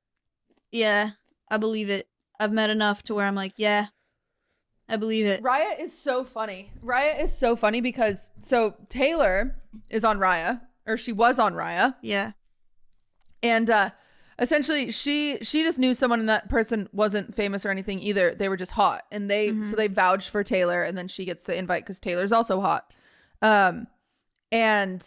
Yeah, 0.70 1.11
I 1.51 1.57
believe 1.57 1.91
it. 1.91 2.07
I've 2.39 2.53
met 2.53 2.70
enough 2.70 3.03
to 3.05 3.14
where 3.14 3.26
I'm 3.26 3.35
like, 3.35 3.55
yeah, 3.57 3.87
I 4.89 4.99
believe 4.99 5.26
it. 5.26 5.43
Raya 5.43 5.80
is 5.80 5.93
so 5.97 6.22
funny. 6.24 6.70
Raya 6.80 7.20
is 7.20 7.37
so 7.37 7.57
funny 7.57 7.80
because 7.80 8.30
so 8.41 8.76
Taylor 8.89 9.57
is 9.91 10.05
on 10.05 10.20
Raya 10.20 10.61
or 10.87 10.97
she 10.97 11.11
was 11.12 11.41
on 11.41 11.55
Raya 11.55 11.97
Yeah. 12.03 12.32
and 13.43 13.68
uh 13.68 13.91
essentially 14.39 14.91
she 14.91 15.39
she 15.43 15.62
just 15.62 15.78
knew 15.78 15.95
someone 15.95 16.20
and 16.20 16.28
that 16.28 16.49
person 16.49 16.89
wasn't 16.93 17.35
famous 17.35 17.64
or 17.64 17.70
anything 17.70 18.01
either. 18.01 18.35
They 18.35 18.49
were 18.49 18.57
just 18.57 18.72
hot 18.72 19.05
and 19.12 19.30
they 19.30 19.49
Mhm. 19.49 19.64
so 19.68 19.76
they 19.76 19.89
vouched 19.89 20.30
for 20.30 20.43
Taylor 20.45 20.82
and 20.82 20.97
then 20.99 21.09
she 21.09 21.24
gets 21.24 21.45
the 21.45 21.57
invite 21.57 21.87
cuz 21.87 21.99
Taylor's 21.99 22.32
also 22.32 22.61
hot. 22.61 22.93
Um 23.43 23.87
and 24.53 25.07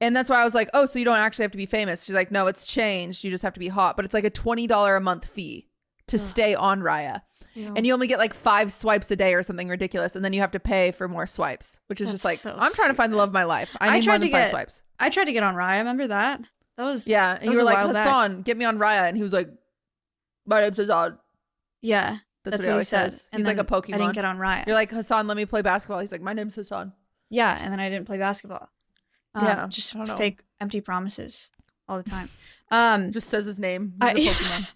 and 0.00 0.16
that's 0.16 0.28
why 0.28 0.40
I 0.40 0.44
was 0.44 0.54
like, 0.54 0.68
"Oh, 0.74 0.84
so 0.84 0.98
you 0.98 1.04
don't 1.04 1.16
actually 1.18 1.44
have 1.44 1.52
to 1.52 1.56
be 1.58 1.66
famous." 1.66 2.02
She's 2.04 2.16
like, 2.16 2.32
"No, 2.32 2.48
it's 2.48 2.66
changed. 2.66 3.22
You 3.22 3.30
just 3.30 3.42
have 3.44 3.54
to 3.54 3.60
be 3.60 3.68
hot, 3.68 3.94
but 3.96 4.04
it's 4.04 4.14
like 4.14 4.24
a 4.24 4.30
$20 4.30 4.96
a 4.96 5.00
month 5.00 5.26
fee 5.26 5.68
to 6.08 6.16
Ugh. 6.16 6.22
stay 6.22 6.54
on 6.54 6.80
Raya." 6.80 7.22
and 7.54 7.86
you 7.86 7.92
only 7.92 8.06
get 8.06 8.18
like 8.18 8.32
five 8.32 8.72
swipes 8.72 9.10
a 9.10 9.16
day 9.16 9.34
or 9.34 9.42
something 9.42 9.68
ridiculous, 9.68 10.16
and 10.16 10.24
then 10.24 10.32
you 10.32 10.40
have 10.40 10.50
to 10.52 10.58
pay 10.60 10.90
for 10.90 11.06
more 11.06 11.26
swipes, 11.26 11.80
which 11.88 12.00
is 12.00 12.10
just 12.10 12.24
like 12.24 12.38
so 12.38 12.56
I'm 12.58 12.72
trying 12.72 12.88
to 12.88 12.94
find 12.94 13.12
the 13.12 13.16
love 13.18 13.28
of 13.28 13.32
my 13.34 13.44
life. 13.44 13.76
I 13.80 13.88
I 13.88 13.94
need 13.96 14.04
tried 14.04 14.14
more 14.14 14.18
than 14.20 14.28
to 14.28 14.32
five 14.32 14.44
get- 14.44 14.50
swipes. 14.50 14.82
I 14.98 15.10
tried 15.10 15.24
to 15.26 15.32
get 15.32 15.42
on 15.42 15.54
Raya. 15.54 15.78
Remember 15.78 16.06
that? 16.08 16.40
That 16.82 16.90
was 16.90 17.06
Yeah, 17.08 17.34
that 17.34 17.40
and 17.42 17.48
was 17.50 17.58
you 17.58 17.64
were 17.64 17.70
like 17.70 17.76
while 17.76 17.92
back. 17.92 18.06
Hassan, 18.06 18.42
get 18.42 18.56
me 18.56 18.64
on 18.64 18.78
Raya, 18.78 19.06
and 19.08 19.16
he 19.16 19.22
was 19.22 19.32
like, 19.32 19.48
"My 20.46 20.60
name's 20.60 20.76
Hassan." 20.76 21.16
Yeah, 21.80 22.10
That's, 22.10 22.20
that's, 22.44 22.44
what 22.44 22.52
he 22.52 22.56
what 22.56 22.64
he 22.64 22.70
always 22.72 22.88
says. 22.88 23.28
He's 23.34 23.46
like 23.46 23.58
a 23.58 23.64
Pokemon. 23.64 23.94
I 23.94 23.98
didn't 23.98 24.14
get 24.14 24.24
on 24.24 24.38
Raya. 24.38 24.66
You're 24.66 24.74
like 24.74 24.90
Hassan, 24.90 25.26
let 25.28 25.36
me 25.36 25.46
play 25.46 25.62
basketball. 25.62 26.00
He's 26.00 26.10
like, 26.12 26.22
"My 26.22 26.32
name's 26.32 26.56
Hassan." 26.56 26.92
Yeah, 27.30 27.56
and 27.62 27.72
then 27.72 27.78
I 27.78 27.88
didn't 27.88 28.06
play 28.06 28.18
basketball. 28.18 28.68
Um, 29.34 29.44
Yeah, 29.44 29.66
just 29.68 29.94
I 29.94 29.98
don't 29.98 30.08
know. 30.08 30.16
fake 30.16 30.40
empty 30.60 30.80
promises 30.80 31.50
all 31.88 31.96
the 32.02 32.08
time. 32.10 32.28
Um, 32.70 33.12
Just 33.12 33.28
says 33.30 33.46
his 33.46 33.60
name. 33.60 33.94
He's 34.14 34.26
a 34.26 34.30
Pokemon. 34.34 34.72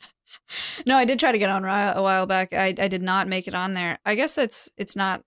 no, 0.86 0.96
I 0.96 1.04
did 1.04 1.18
try 1.18 1.32
to 1.32 1.38
get 1.38 1.50
on 1.50 1.62
Raya 1.64 1.94
a 1.94 2.02
while 2.02 2.26
back. 2.26 2.54
I 2.54 2.68
I 2.78 2.88
did 2.88 3.02
not 3.02 3.26
make 3.26 3.48
it 3.48 3.54
on 3.54 3.74
there. 3.74 3.98
I 4.06 4.14
guess 4.14 4.38
it's 4.38 4.70
it's 4.76 4.94
not 4.96 5.24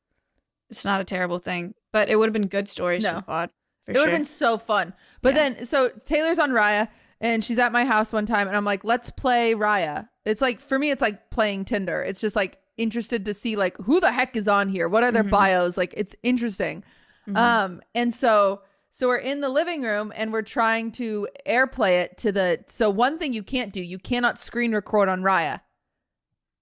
it's 0.69 0.85
not 0.85 1.01
a 1.01 1.03
terrible 1.03 1.39
thing, 1.39 1.73
but 1.91 2.09
it 2.09 2.15
would 2.15 2.27
have 2.27 2.33
been 2.33 2.47
good 2.47 2.69
stories 2.69 3.03
No. 3.03 3.15
the 3.15 3.21
pod. 3.23 3.51
For 3.89 3.91
it 3.91 3.95
sure. 3.95 4.03
would 4.05 4.09
have 4.11 4.19
been 4.19 4.25
so 4.25 4.57
fun. 4.57 4.93
But 5.21 5.35
Yeah. 5.35 5.49
then, 5.49 5.65
so 5.65 5.89
Taylor's 6.05 6.39
on 6.39 6.51
Raya, 6.51 6.87
and 7.21 7.43
she's 7.43 7.59
at 7.59 7.71
my 7.71 7.85
house 7.85 8.13
one 8.13 8.25
time, 8.25 8.47
and 8.47 8.55
I'm 8.55 8.65
like, 8.65 8.83
"Let's 8.83 9.09
play 9.09 9.53
Raya." 9.53 10.07
It's 10.25 10.41
like 10.41 10.61
for 10.61 10.77
me, 10.79 10.91
it's 10.91 11.01
like 11.01 11.29
playing 11.31 11.65
Tinder. 11.65 12.01
It's 12.01 12.21
just 12.21 12.35
like 12.35 12.59
interested 12.77 13.25
to 13.25 13.33
see 13.33 13.55
like 13.55 13.75
who 13.77 13.99
the 13.99 14.11
heck 14.11 14.35
is 14.35 14.47
on 14.47 14.69
here. 14.69 14.87
What 14.87 15.03
are 15.03 15.11
their 15.11 15.23
Mhm. 15.23 15.31
bios? 15.31 15.77
Like 15.77 15.93
it's 15.97 16.15
interesting. 16.23 16.83
Mhm. 17.27 17.35
Um, 17.35 17.81
and 17.95 18.13
so 18.13 18.61
so 18.91 19.07
we're 19.07 19.17
in 19.17 19.39
the 19.41 19.49
living 19.49 19.81
room 19.81 20.11
and 20.15 20.31
we're 20.33 20.41
trying 20.41 20.91
to 20.93 21.27
airplay 21.47 22.01
it 22.01 22.17
to 22.19 22.31
the. 22.31 22.63
So 22.67 22.89
one 22.89 23.17
thing 23.17 23.33
you 23.33 23.43
can't 23.43 23.71
do, 23.73 23.81
you 23.83 23.99
cannot 23.99 24.39
screen 24.39 24.73
record 24.73 25.09
on 25.09 25.21
Raya. 25.21 25.61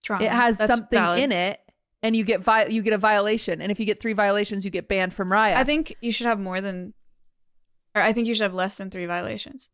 Trauma. 0.04 0.24
It 0.26 0.32
has 0.32 0.58
That's 0.58 0.74
something 0.74 0.98
valid. 1.00 1.24
in 1.24 1.32
it, 1.32 1.60
and 2.04 2.16
you 2.16 2.24
get 2.24 2.42
vi- 2.42 2.68
you 2.68 2.82
get 2.82 2.94
a 2.94 2.98
violation. 2.98 3.62
And 3.62 3.72
if 3.72 3.80
you 3.80 3.86
get 3.86 4.00
three 4.00 4.14
violations, 4.14 4.64
you 4.66 4.72
get 4.72 4.88
banned 4.88 5.14
from 5.14 5.30
Raya. 5.30 5.56
I 5.56 5.64
think 5.64 5.96
you 6.02 6.12
should 6.12 6.28
have 6.28 6.40
more 6.40 6.62
than, 6.62 6.94
or 7.98 8.02
I 8.02 8.14
think 8.14 8.28
you 8.28 8.34
should 8.34 8.44
have 8.44 8.54
less 8.54 8.78
than 8.78 8.90
three 8.90 9.06
violations. 9.06 9.70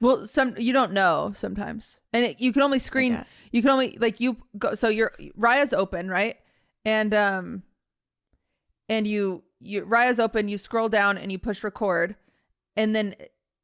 well, 0.00 0.24
some 0.26 0.54
you 0.58 0.72
don't 0.72 0.92
know 0.92 1.32
sometimes, 1.36 2.00
and 2.12 2.24
it, 2.24 2.40
you 2.40 2.52
can 2.52 2.62
only 2.62 2.78
screen. 2.78 3.22
You 3.52 3.60
can 3.62 3.70
only 3.70 3.96
like 4.00 4.20
you 4.20 4.36
go. 4.58 4.74
So 4.74 4.88
your 4.88 5.12
Raya's 5.36 5.72
open, 5.72 6.08
right? 6.08 6.36
And 6.84 7.12
um, 7.14 7.62
and 8.88 9.06
you 9.06 9.42
you 9.60 9.84
Raya's 9.84 10.18
open. 10.18 10.48
You 10.48 10.56
scroll 10.58 10.88
down 10.88 11.18
and 11.18 11.30
you 11.30 11.38
push 11.38 11.62
record, 11.62 12.16
and 12.76 12.94
then 12.96 13.14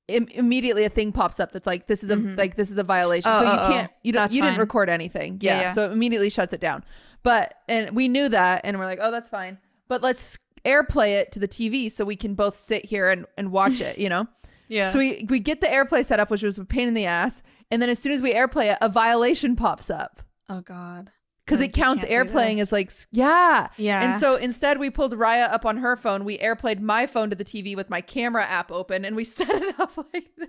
Im- 0.08 0.28
immediately 0.28 0.84
a 0.84 0.88
thing 0.88 1.10
pops 1.10 1.40
up 1.40 1.50
that's 1.50 1.66
like 1.66 1.88
this 1.88 2.04
is 2.04 2.10
a 2.10 2.16
Mhm. 2.16 2.38
like 2.38 2.54
this 2.54 2.70
is 2.70 2.78
a 2.78 2.84
violation. 2.84 3.28
Oh, 3.32 3.40
so 3.40 3.44
you 3.44 3.50
oh, 3.58 3.64
oh. 3.64 3.72
can't 3.72 3.92
you 4.04 4.12
don't 4.12 4.32
you 4.32 4.42
didn't 4.42 4.60
record 4.60 4.88
anything. 4.88 5.38
Yeah, 5.40 5.54
Yeah, 5.54 5.60
yeah. 5.62 5.72
So 5.72 5.86
it 5.86 5.92
immediately 5.92 6.30
shuts 6.30 6.52
it 6.52 6.60
down. 6.60 6.84
But 7.22 7.54
and 7.68 7.90
we 7.96 8.06
knew 8.08 8.28
that, 8.28 8.60
and 8.62 8.78
we're 8.78 8.84
like, 8.84 9.00
oh, 9.02 9.10
that's 9.10 9.28
fine. 9.28 9.58
But 9.88 10.02
let's 10.02 10.38
airplay 10.66 11.20
it 11.20 11.32
to 11.32 11.38
the 11.38 11.48
TV 11.48 11.90
so 11.90 12.04
we 12.04 12.16
can 12.16 12.34
both 12.34 12.56
sit 12.56 12.84
here 12.84 13.10
and 13.10 13.26
and 13.38 13.52
watch 13.52 13.80
it. 13.80 13.98
You 13.98 14.08
know. 14.08 14.26
Yeah. 14.68 14.90
So 14.90 14.98
we 14.98 15.24
we 15.28 15.38
get 15.38 15.60
the 15.60 15.68
airplay 15.68 16.04
set 16.04 16.18
up, 16.18 16.28
which 16.28 16.42
was 16.42 16.58
a 16.58 16.64
pain 16.64 16.88
in 16.88 16.94
the 16.94 17.06
ass, 17.06 17.40
and 17.70 17.80
then 17.80 17.88
as 17.88 17.98
soon 17.98 18.12
as 18.12 18.20
we 18.20 18.32
airplay 18.34 18.72
it, 18.72 18.78
a 18.80 18.88
violation 18.88 19.54
pops 19.54 19.90
up 19.90 20.22
oh 20.48 20.60
God. 20.60 21.10
because 21.44 21.60
it 21.60 21.72
counts 21.72 22.04
airplaying 22.04 22.58
as 22.58 22.72
like 22.72 22.90
yeah. 23.12 23.68
Yeah. 23.76 24.10
And 24.10 24.20
so 24.20 24.34
instead, 24.34 24.78
we 24.78 24.90
pulled 24.90 25.12
Raya 25.12 25.52
up 25.52 25.64
on 25.64 25.76
her 25.76 25.96
phone. 25.96 26.24
We 26.24 26.38
airplayed 26.38 26.80
my 26.80 27.06
phone 27.06 27.30
to 27.30 27.36
the 27.36 27.44
TV 27.44 27.76
with 27.76 27.90
my 27.90 28.00
camera 28.00 28.44
app 28.44 28.72
open, 28.72 29.04
and 29.04 29.14
we 29.14 29.24
set 29.38 29.50
it 29.50 29.78
up 29.78 29.96
like 29.96 30.34
this. 30.36 30.48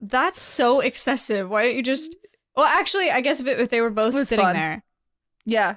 That's 0.00 0.40
so 0.40 0.80
excessive. 0.80 1.50
Why 1.50 1.64
don't 1.64 1.76
you 1.76 1.82
just? 1.82 2.16
Well, 2.56 2.66
actually, 2.66 3.10
I 3.10 3.20
guess 3.20 3.40
if, 3.40 3.46
it, 3.46 3.60
if 3.60 3.68
they 3.68 3.80
were 3.80 3.90
both 3.90 4.14
sitting 4.14 4.44
fun. 4.44 4.54
there, 4.54 4.82
Yeah, 5.44 5.76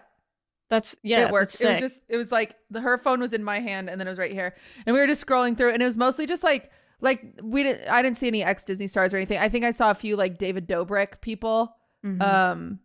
that's 0.71 0.95
yeah, 1.03 1.27
it 1.27 1.31
worked. 1.31 1.61
It 1.61 1.69
was 1.69 1.79
just 1.79 2.01
it 2.09 2.17
was 2.17 2.31
like 2.31 2.55
the 2.71 2.81
her 2.81 2.97
phone 2.97 3.19
was 3.19 3.33
in 3.33 3.43
my 3.43 3.59
hand, 3.59 3.87
and 3.91 3.99
then 4.01 4.07
it 4.07 4.09
was 4.09 4.17
right 4.17 4.31
here, 4.31 4.55
and 4.87 4.93
we 4.95 4.99
were 4.99 5.05
just 5.05 5.23
scrolling 5.23 5.55
through, 5.55 5.73
and 5.73 5.83
it 5.83 5.85
was 5.85 5.97
mostly 5.97 6.25
just 6.25 6.41
like 6.43 6.71
like 7.01 7.23
we 7.43 7.61
didn't. 7.61 7.87
I 7.87 8.01
didn't 8.01 8.17
see 8.17 8.27
any 8.27 8.43
ex 8.43 8.63
Disney 8.65 8.87
stars 8.87 9.13
or 9.13 9.17
anything. 9.17 9.37
I 9.37 9.49
think 9.49 9.63
I 9.65 9.71
saw 9.71 9.91
a 9.91 9.95
few 9.95 10.15
like 10.15 10.39
David 10.39 10.67
Dobrik 10.67 11.21
people. 11.21 11.75
Mhm. 12.03 12.19
um 12.19 12.79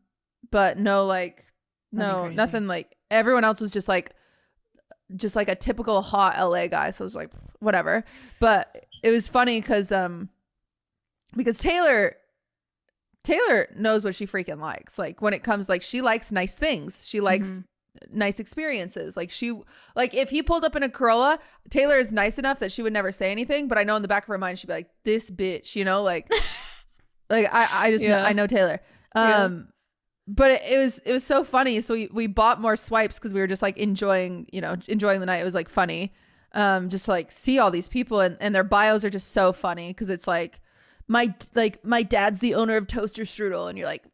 but 0.51 0.77
no 0.79 1.07
like 1.07 1.43
Nothing 1.91 2.13
no 2.17 2.21
crazy. 2.21 2.35
nothing 2.37 2.67
like 2.67 2.95
everyone 3.11 3.45
else 3.45 3.63
was 3.63 3.71
just 3.71 3.89
like 3.89 4.13
just 5.17 5.35
like 5.35 5.49
a 5.49 5.55
typical 5.55 6.03
hot 6.03 6.37
la 6.39 6.67
guy 6.67 6.91
so 6.91 7.03
it 7.05 7.07
was 7.07 7.15
like 7.15 7.31
whatever 7.61 8.05
but 8.41 8.85
it 9.03 9.11
was 9.11 9.27
funny 9.27 9.59
because 9.61 9.91
um 9.91 10.29
because 11.35 11.59
taylor 11.59 12.15
taylor 13.25 13.69
knows 13.77 14.05
what 14.05 14.15
she 14.15 14.27
freaking 14.27 14.61
likes 14.61 14.99
like 14.99 15.21
when 15.23 15.33
it 15.33 15.43
comes 15.43 15.69
like 15.69 15.83
she 15.83 16.01
likes 16.03 16.31
nice 16.31 16.55
things 16.55 17.09
she 17.09 17.21
likes 17.21 17.61
nice 18.11 18.41
experiences. 18.41 19.17
Like 19.17 19.31
she 19.31 19.59
like 19.95 20.15
if 20.15 20.31
he 20.31 20.43
pulled 20.43 20.65
up 20.65 20.77
in 20.77 20.83
a 20.83 20.89
corolla 20.89 21.39
taylor 21.71 21.99
is 21.99 22.13
nice 22.13 22.39
enough 22.39 22.59
that 22.61 22.73
she 22.73 22.83
would 22.83 22.93
never 22.93 23.11
say 23.11 23.33
anything 23.33 23.67
but 23.67 23.77
i 23.77 23.83
know 23.83 23.97
in 23.97 24.03
the 24.03 24.09
back 24.09 24.23
of 24.23 24.29
her 24.29 24.39
mind 24.39 24.59
she'd 24.59 24.69
be 24.69 24.73
like 24.73 24.89
this 25.05 25.31
bitch 25.31 25.75
you 25.75 25.85
know 25.85 26.03
like 26.03 26.31
like 27.31 27.49
i 27.53 27.69
i 27.73 27.91
just 27.91 28.05
know, 28.05 28.19
i 28.19 28.33
know 28.33 28.47
taylor. 28.47 28.79
Yeah. 29.15 29.45
um 29.45 29.69
but 30.29 30.51
it, 30.51 30.63
it 30.71 30.79
was 30.79 30.99
it 31.01 31.13
was 31.13 31.25
so 31.25 31.45
funny. 31.45 31.81
So 31.81 31.95
we, 31.95 32.09
we 32.13 32.27
bought 32.27 32.61
more 32.61 32.77
swipes 32.77 33.19
because 33.19 33.33
we 33.33 33.41
were 33.41 33.47
just 33.47 33.63
like 33.63 33.79
enjoying 33.79 34.47
you 34.53 34.61
know 34.61 34.77
enjoying 34.89 35.21
the 35.21 35.27
night. 35.27 35.41
It 35.41 35.45
was 35.45 35.55
like 35.55 35.69
funny. 35.69 36.13
Um 36.53 36.89
just 36.89 37.09
like 37.09 37.31
see 37.31 37.59
all 37.59 37.71
these 37.71 37.89
people 37.89 38.21
and, 38.21 38.37
and 38.41 38.55
their 38.55 38.65
bios 38.65 39.05
are 39.05 39.11
just 39.11 39.33
so 39.33 39.53
funny 39.53 39.89
because 39.89 40.11
it's 40.11 40.27
like 40.27 40.61
my 41.09 41.35
like 41.55 41.85
my 41.85 42.03
dad's 42.03 42.41
the 42.41 42.55
owner 42.55 42.77
of 42.77 42.87
toaster 42.87 43.23
strudel 43.23 43.69
and 43.69 43.79
you're 43.79 43.87
like 43.87 44.05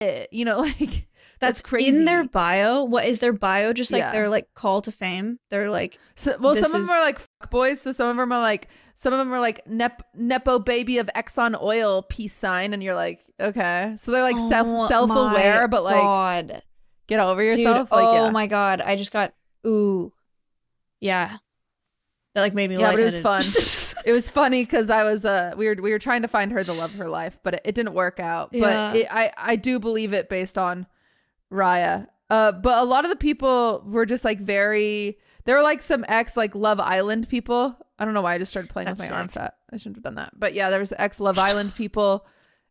Shit. 0.00 0.32
you 0.32 0.44
know 0.44 0.58
like 0.80 1.07
That's 1.40 1.62
crazy. 1.62 1.96
in 1.96 2.04
their 2.04 2.24
bio. 2.24 2.84
What 2.84 3.04
is 3.04 3.20
their 3.20 3.32
bio? 3.32 3.72
Just 3.72 3.92
like 3.92 4.00
Yeah. 4.00 4.12
their 4.12 4.28
like 4.28 4.52
call 4.54 4.82
to 4.82 4.92
fame. 4.92 5.38
They're 5.50 5.70
like, 5.70 5.98
So, 6.16 6.36
well, 6.40 6.56
some 6.56 6.74
of 6.74 6.86
them 6.86 6.90
are 6.90 7.02
like 7.04 7.18
fuck 7.18 7.50
boys. 7.50 7.80
So 7.80 7.92
some 7.92 8.08
of 8.08 8.16
them 8.16 8.32
are 8.32 8.40
like 8.40 8.68
some 8.96 9.12
of 9.12 9.18
them 9.20 9.32
are 9.32 9.38
like 9.38 9.64
nep 9.66 10.02
nepo 10.14 10.58
baby 10.58 10.98
of 10.98 11.08
Exxon 11.14 11.60
Oil 11.62 12.02
peace 12.02 12.34
sign, 12.34 12.74
and 12.74 12.82
you're 12.82 12.96
like, 12.96 13.20
okay. 13.40 13.94
So 13.96 14.10
they're 14.10 14.22
like 14.22 14.36
oh 14.38 14.48
self 14.48 14.88
self 14.88 15.10
aware, 15.10 15.68
but 15.68 15.84
like 15.84 15.94
God. 16.02 16.62
get 17.06 17.20
over 17.20 17.40
Dude, 17.42 17.60
yourself. 17.60 17.92
like, 17.92 18.04
oh 18.04 18.24
yeah. 18.26 18.30
my 18.30 18.46
god, 18.48 18.80
I 18.80 18.96
just 18.96 19.12
got 19.12 19.32
ooh, 19.66 20.12
yeah. 21.00 21.36
That 22.34 22.40
like 22.42 22.54
made 22.54 22.70
me 22.70 22.76
Yeah, 22.78 22.90
but 22.90 23.00
it 23.00 23.04
was 23.04 23.22
lightheaded. 23.22 23.94
it 24.06 24.12
was 24.12 24.28
funny 24.28 24.64
because 24.64 24.90
I 24.90 25.04
was 25.04 25.24
uh 25.24 25.54
we 25.56 25.66
were 25.68 25.76
we 25.80 25.90
were 25.92 25.98
trying 25.98 26.22
to 26.22 26.28
find 26.28 26.52
her 26.52 26.62
the 26.64 26.74
love 26.74 26.92
of 26.92 26.98
her 26.98 27.08
life, 27.08 27.38
but 27.42 27.54
it, 27.54 27.60
it 27.64 27.74
didn't 27.74 27.94
work 27.94 28.20
out. 28.20 28.50
Yeah. 28.52 28.60
But 28.90 28.96
it, 28.96 29.06
I 29.10 29.32
I 29.36 29.56
do 29.56 29.78
believe 29.78 30.12
it 30.12 30.28
based 30.28 30.58
on 30.58 30.86
Raya. 31.52 32.08
Uh, 32.30 32.52
but 32.52 32.78
a 32.78 32.84
lot 32.84 33.04
of 33.04 33.10
the 33.10 33.16
people 33.16 33.82
were 33.86 34.06
just 34.06 34.24
like 34.24 34.40
very. 34.40 35.18
There 35.44 35.56
were 35.56 35.62
like 35.62 35.80
some 35.80 36.04
ex 36.08 36.36
like 36.36 36.54
Love 36.54 36.78
Island 36.80 37.28
people. 37.28 37.76
I 37.98 38.04
don't 38.04 38.14
know 38.14 38.22
why 38.22 38.34
I 38.34 38.38
just 38.38 38.50
started 38.50 38.70
playing 38.70 38.88
with 38.88 38.98
That's 38.98 39.10
my 39.10 39.16
arm 39.16 39.28
fat. 39.28 39.56
I 39.72 39.76
shouldn't 39.76 39.96
have 39.96 40.04
done 40.04 40.16
that. 40.16 40.38
But 40.38 40.54
yeah, 40.54 40.70
there 40.70 40.78
was 40.78 40.92
ex 40.98 41.20
Love 41.20 41.38
Island 41.38 41.74
people, 41.74 42.26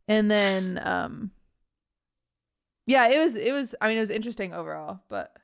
and 0.07 0.29
then 0.29 0.79
um. 0.83 1.31
Yeah, 2.85 3.09
it 3.09 3.19
was 3.19 3.35
it 3.35 3.51
was. 3.51 3.75
I 3.81 3.89
mean, 3.89 3.97
it 3.97 4.01
was 4.01 4.09
interesting 4.09 4.53
overall, 4.53 5.01
but 5.09 5.35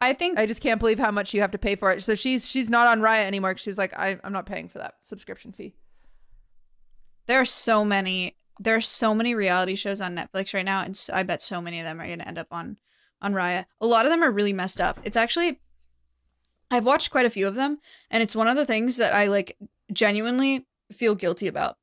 I 0.00 0.12
think 0.12 0.38
I 0.38 0.46
just 0.46 0.60
can't 0.60 0.78
believe 0.78 0.98
how 0.98 1.10
much 1.10 1.34
you 1.34 1.40
have 1.40 1.50
to 1.50 1.58
pay 1.58 1.74
for 1.74 1.90
it. 1.90 2.02
So 2.02 2.14
she's 2.14 2.48
she's 2.48 2.70
not 2.70 2.86
on 2.86 3.00
Raya 3.00 3.24
anymore. 3.24 3.56
she's 3.56 3.76
like, 3.78 3.92
I, 3.98 4.18
I'm 4.22 4.32
not 4.32 4.46
paying 4.46 4.68
for 4.68 4.78
that 4.78 4.94
subscription 5.02 5.52
fee. 5.52 5.74
there 7.26 7.40
are 7.40 7.44
so 7.44 7.84
many. 7.84 8.36
There 8.62 8.76
are 8.76 8.80
so 8.80 9.14
many 9.14 9.34
reality 9.34 9.74
shows 9.74 10.02
on 10.02 10.14
Netflix 10.14 10.52
right 10.52 10.64
now, 10.64 10.82
and 10.82 10.94
so, 10.94 11.14
I 11.14 11.22
bet 11.22 11.40
so 11.40 11.62
many 11.62 11.80
of 11.80 11.84
them 11.84 11.98
are 11.98 12.06
going 12.06 12.18
to 12.18 12.28
end 12.28 12.38
up 12.38 12.48
on 12.50 12.76
on 13.22 13.32
Raya. 13.32 13.64
A 13.80 13.86
lot 13.86 14.04
of 14.04 14.10
them 14.10 14.22
are 14.22 14.30
really 14.30 14.52
messed 14.52 14.80
up. 14.80 15.00
It's 15.02 15.16
actually, 15.16 15.60
I've 16.70 16.84
watched 16.84 17.10
quite 17.10 17.26
a 17.26 17.30
few 17.30 17.46
of 17.46 17.54
them, 17.54 17.78
and 18.10 18.22
it's 18.22 18.36
one 18.36 18.48
of 18.48 18.56
the 18.56 18.66
things 18.66 18.98
that 18.98 19.14
I 19.14 19.26
like 19.26 19.56
genuinely 19.92 20.66
feel 20.92 21.14
guilty 21.14 21.46
about. 21.46 21.76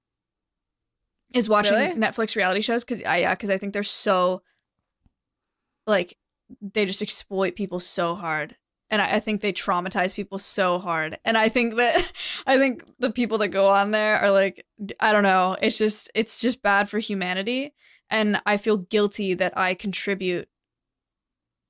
Is 1.33 1.49
watching 1.49 1.73
Really? 1.73 1.93
Netflix 1.95 2.35
reality 2.35 2.61
shows 2.61 2.83
because 2.83 3.03
I 3.03 3.17
yeah 3.17 3.33
because 3.33 3.49
I 3.49 3.57
think 3.57 3.73
they're 3.73 3.83
so 3.83 4.43
like 5.85 6.15
they 6.61 6.85
just 6.85 7.01
exploit 7.01 7.55
people 7.55 7.79
so 7.79 8.15
hard 8.15 8.55
and 8.89 9.01
I, 9.01 9.15
I 9.15 9.19
think 9.19 9.41
they 9.41 9.53
traumatize 9.53 10.15
people 10.15 10.39
so 10.39 10.79
hard 10.79 11.19
and 11.25 11.37
i 11.37 11.49
think 11.49 11.75
that 11.75 12.11
i 12.47 12.57
think 12.57 12.83
the 12.99 13.11
people 13.11 13.37
that 13.39 13.49
go 13.49 13.67
on 13.69 13.91
there 13.91 14.17
are 14.17 14.31
like 14.31 14.65
i 14.99 15.11
don't 15.11 15.23
know 15.23 15.57
it's 15.61 15.77
just 15.77 16.09
it's 16.15 16.39
just 16.39 16.61
bad 16.61 16.89
for 16.89 16.99
humanity 16.99 17.73
and 18.09 18.41
i 18.45 18.57
feel 18.57 18.77
guilty 18.77 19.33
that 19.33 19.57
i 19.57 19.73
contribute 19.73 20.47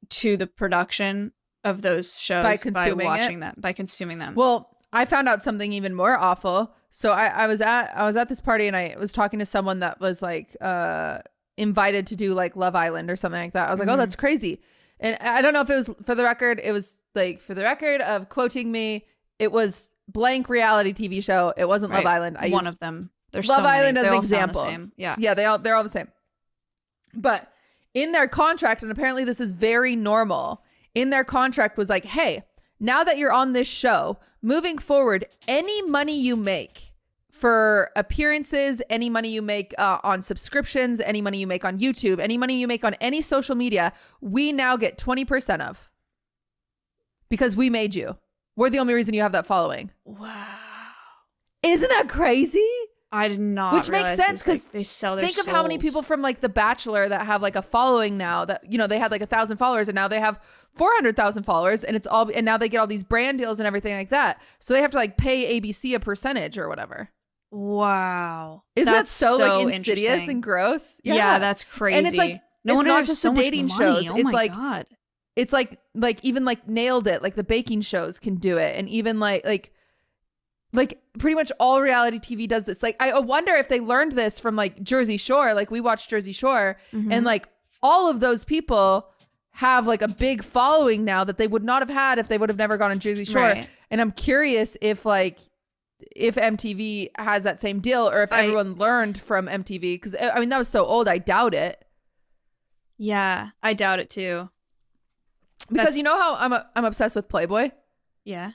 to 0.09 0.38
the 0.38 0.47
production 0.47 1.34
of 1.63 1.82
those 1.82 2.20
shows 2.20 2.43
by, 2.43 2.55
consuming 2.57 3.05
it? 3.05 3.09
watching 3.09 3.39
them 3.39 3.55
by 3.57 3.74
consuming 3.74 4.20
them 4.20 4.36
Well, 4.36 4.70
I 4.93 5.05
found 5.05 5.28
out 5.28 5.43
something 5.43 5.74
even 5.74 5.93
more 5.93 6.18
awful. 6.18 6.74
So 6.91 7.11
I, 7.11 7.28
I 7.28 7.47
was 7.47 7.59
at 7.59 7.91
I 7.93 8.05
was 8.05 8.15
at 8.15 8.30
this 8.30 8.39
party 8.39 8.68
and 8.68 8.76
I 8.76 8.95
was 8.97 9.11
talking 9.11 9.39
to 9.39 9.45
someone 9.45 9.80
that 9.80 9.99
was 9.99 10.22
like 10.22 10.55
uh 10.61 11.20
invited 11.57 12.07
to 12.07 12.15
do 12.15 12.34
like 12.34 12.55
Love 12.55 12.74
Island 12.74 13.11
or 13.11 13.18
something 13.18 13.41
like 13.41 13.53
that. 13.53 13.68
I 13.68 13.72
was 13.72 13.80
like, 13.80 13.89
Mhm. 13.89 13.93
oh, 13.95 13.97
that's 13.97 14.15
crazy. 14.15 14.61
And 14.99 15.18
I 15.20 15.41
don't 15.41 15.53
know 15.53 15.61
if 15.61 15.70
it 15.70 15.76
was 15.76 15.89
for 16.05 16.15
the 16.15 16.24
record. 16.24 16.61
It 16.63 16.72
was 16.72 17.01
like 17.18 17.41
for 17.41 17.53
the 17.53 17.63
record 17.63 17.99
of 18.01 18.30
quoting 18.30 18.72
me. 18.72 19.05
It 19.39 19.51
was 19.51 19.89
blank 20.07 20.47
reality 20.47 20.93
TV 20.93 21.22
show. 21.22 21.53
It 21.57 21.68
wasn't 21.68 21.91
Love 21.91 22.05
Island. 22.05 22.38
I 22.39 22.49
one 22.49 22.68
of 22.68 22.80
them 22.80 23.09
there's 23.32 23.49
Love 23.49 23.57
so 23.57 23.63
many. 23.63 23.80
Island 23.80 23.97
as 23.97 24.05
an 24.05 24.13
all 24.13 24.22
sound 24.22 24.49
the 24.53 24.59
example. 24.59 24.91
yeah 24.97 25.15
Yeah, 25.18 25.34
they 25.34 25.45
all 25.45 25.59
they're 25.59 25.76
all 25.76 25.84
the 25.84 25.89
same. 25.89 26.07
But 27.13 27.51
in 27.93 28.11
their 28.11 28.28
contract, 28.28 28.84
and 28.84 28.91
apparently 28.91 29.24
this 29.24 29.39
is 29.39 29.51
very 29.51 29.95
normal, 29.95 30.63
in 30.95 31.09
their 31.09 31.24
contract 31.24 31.78
was 31.78 31.89
like, 31.89 32.05
hey, 32.05 32.43
now 32.80 33.03
that 33.03 33.18
you're 33.18 33.32
on 33.32 33.53
this 33.53 33.68
show, 33.68 34.18
moving 34.41 34.78
forward, 34.78 35.26
any 35.47 35.82
money 35.84 36.20
you 36.20 36.36
make 36.36 36.93
for 37.32 37.91
appearances, 37.95 38.82
any 38.89 39.09
money 39.09 39.30
you 39.30 39.41
make 39.41 39.74
uh, 39.78 39.99
on 40.03 40.22
subscriptions, 40.22 40.99
any 41.01 41.22
money 41.22 41.38
you 41.39 41.47
make 41.47 41.63
on 41.65 41.80
YouTube, 41.80 42.20
any 42.20 42.38
money 42.38 42.59
you 42.59 42.68
make 42.68 42.84
on 42.84 42.93
any 42.95 43.22
social 43.22 43.55
media, 43.55 43.93
we 44.22 44.51
now 44.51 44.76
get 44.76 44.97
20% 44.97 45.61
of. 45.61 45.89
Because 47.30 47.55
we 47.55 47.69
made 47.69 47.93
you. 47.95 48.17
We're 48.55 48.69
the 48.69 48.80
only 48.80 48.93
reason 48.93 49.13
you 49.13 49.21
have 49.21 49.34
that 49.34 49.45
following. 49.45 49.91
wow 50.05 50.45
Isn't 51.63 51.89
that 51.89 52.07
crazy? 52.09 52.67
i 53.09 53.30
did 53.30 53.39
not 53.39 53.73
Which 53.73 53.89
makes 53.89 54.15
sense, 54.15 54.43
because 54.43 54.63
like, 54.65 54.71
they 54.73 54.84
sell 54.84 55.15
their 55.15 55.25
think 55.25 55.38
of 55.38 55.45
how 55.45 55.63
many 55.63 55.78
people 55.78 56.01
from 56.01 56.21
like 56.21 56.41
The 56.41 56.49
Bachelor 56.49 57.07
that 57.07 57.25
have 57.25 57.41
like 57.41 57.55
a 57.55 57.61
following 57.61 58.17
now 58.17 58.43
that 58.43 58.69
you 58.69 58.78
know 58.78 58.86
they 58.86 58.99
had 58.99 59.11
like 59.11 59.21
a 59.21 59.25
thousand 59.25 59.55
followers 59.57 59.88
and 59.88 59.95
now 59.95 60.09
they 60.09 60.19
have 60.19 60.41
four 60.75 60.89
hundred 60.95 61.15
thousand 61.15 61.43
followers 61.43 61.86
and 61.86 61.95
it's 61.95 62.05
all 62.05 62.30
and 62.36 62.45
now 62.45 62.57
they 62.57 62.67
get 62.67 62.80
all 62.80 62.88
these 62.88 63.05
brand 63.05 63.38
deals 63.38 63.59
and 63.59 63.65
everything 63.67 63.95
like 63.95 64.09
that. 64.09 64.41
So 64.59 64.73
they 64.73 64.82
have 64.82 64.91
to 64.91 64.97
like 64.97 65.15
pay 65.15 65.57
ABC 65.59 65.95
a 65.95 66.01
percentage 66.01 66.57
or 66.57 66.67
whatever. 66.67 67.09
Wow. 67.49 68.63
Isn't 68.75 68.91
That's 68.91 69.17
that 69.19 69.25
so, 69.38 69.38
like 69.63 69.75
insidious 69.75 70.28
and 70.28 70.43
gross? 70.43 70.99
yeah. 71.03 71.39
that's 71.39 71.63
crazy. 71.63 71.97
And 71.97 72.07
it's 72.07 72.15
like- 72.17 72.41
no 72.65 72.73
it's 72.73 72.75
wonder 72.75 72.89
not 72.89 72.95
there's 72.97 73.07
just 73.09 73.21
so 73.21 73.30
the 73.30 73.36
much 73.36 73.43
dating 73.43 73.67
money. 73.67 74.03
shows, 74.03 74.09
Oh 74.11 74.15
it's 74.15 74.23
my 74.25 74.32
like- 74.32 74.51
god. 74.51 74.86
It's 75.38 75.53
like 75.53 75.79
like 75.95 76.19
even 76.23 76.43
like 76.43 76.67
nailed 76.67 77.07
it. 77.07 77.21
Like 77.23 77.35
the 77.35 77.43
baking 77.43 77.81
shows 77.81 78.19
can 78.19 78.35
do 78.35 78.57
it, 78.57 78.75
and 78.77 78.89
even 78.89 79.19
like 79.19 79.45
like 79.45 79.71
like 80.73 80.99
pretty 81.17 81.35
much 81.35 81.51
all 81.59 81.81
reality 81.81 82.19
TV 82.19 82.47
does 82.47 82.65
this. 82.65 82.83
Like 82.83 82.97
I 82.99 83.17
wonder 83.19 83.53
if 83.55 83.69
they 83.69 83.79
learned 83.79 84.11
this 84.13 84.39
from 84.39 84.55
like 84.55 84.83
Jersey 84.83 85.17
Shore. 85.17 85.53
Like 85.53 85.71
we 85.71 85.79
watched 85.79 86.09
Jersey 86.09 86.33
Shore, 86.33 86.77
Mm-hmm. 86.91 87.11
and 87.11 87.23
like 87.25 87.47
all 87.81 88.09
of 88.09 88.19
those 88.19 88.43
people 88.43 89.07
have 89.51 89.88
like 89.88 90.01
a 90.01 90.07
big 90.07 90.43
following 90.43 91.05
now 91.05 91.23
that 91.23 91.38
they 91.38 91.47
would 91.47 91.63
not 91.63 91.81
have 91.81 91.89
had 91.89 92.19
if 92.19 92.27
they 92.27 92.38
would 92.38 92.49
have 92.49 92.57
never 92.57 92.77
gone 92.77 92.91
on 92.91 92.99
Jersey 92.99 93.23
Shore. 93.25 93.41
Right. 93.41 93.69
And 93.89 94.01
I'm 94.01 94.11
curious 94.11 94.75
if 94.81 95.05
like 95.05 95.38
if 96.15 96.35
MTV 96.35 97.09
has 97.17 97.43
that 97.43 97.59
same 97.61 97.79
deal 97.79 98.07
or 98.09 98.21
if 98.23 98.31
I- 98.31 98.41
everyone 98.43 98.73
learned 98.75 99.19
from 99.21 99.47
MTV 99.47 99.81
because 100.01 100.15
I 100.19 100.39
mean 100.39 100.49
that 100.49 100.57
was 100.59 100.67
so 100.67 100.83
old. 100.85 101.07
I 101.07 101.17
doubt 101.19 101.53
it 101.53 101.83
Yeah, 102.97 103.49
I 103.63 103.73
doubt 103.73 103.99
it 103.99 104.09
too. 104.09 104.49
Because 105.68 105.78
That's- 105.78 105.97
you 105.97 106.03
know 106.03 106.15
how 106.15 106.36
I'm 106.36 106.53
a, 106.53 106.70
I'm 106.76 106.86
obsessed 106.86 107.15
with 107.15 107.28
Playboy. 107.30 107.72
Yeah. 108.24 108.51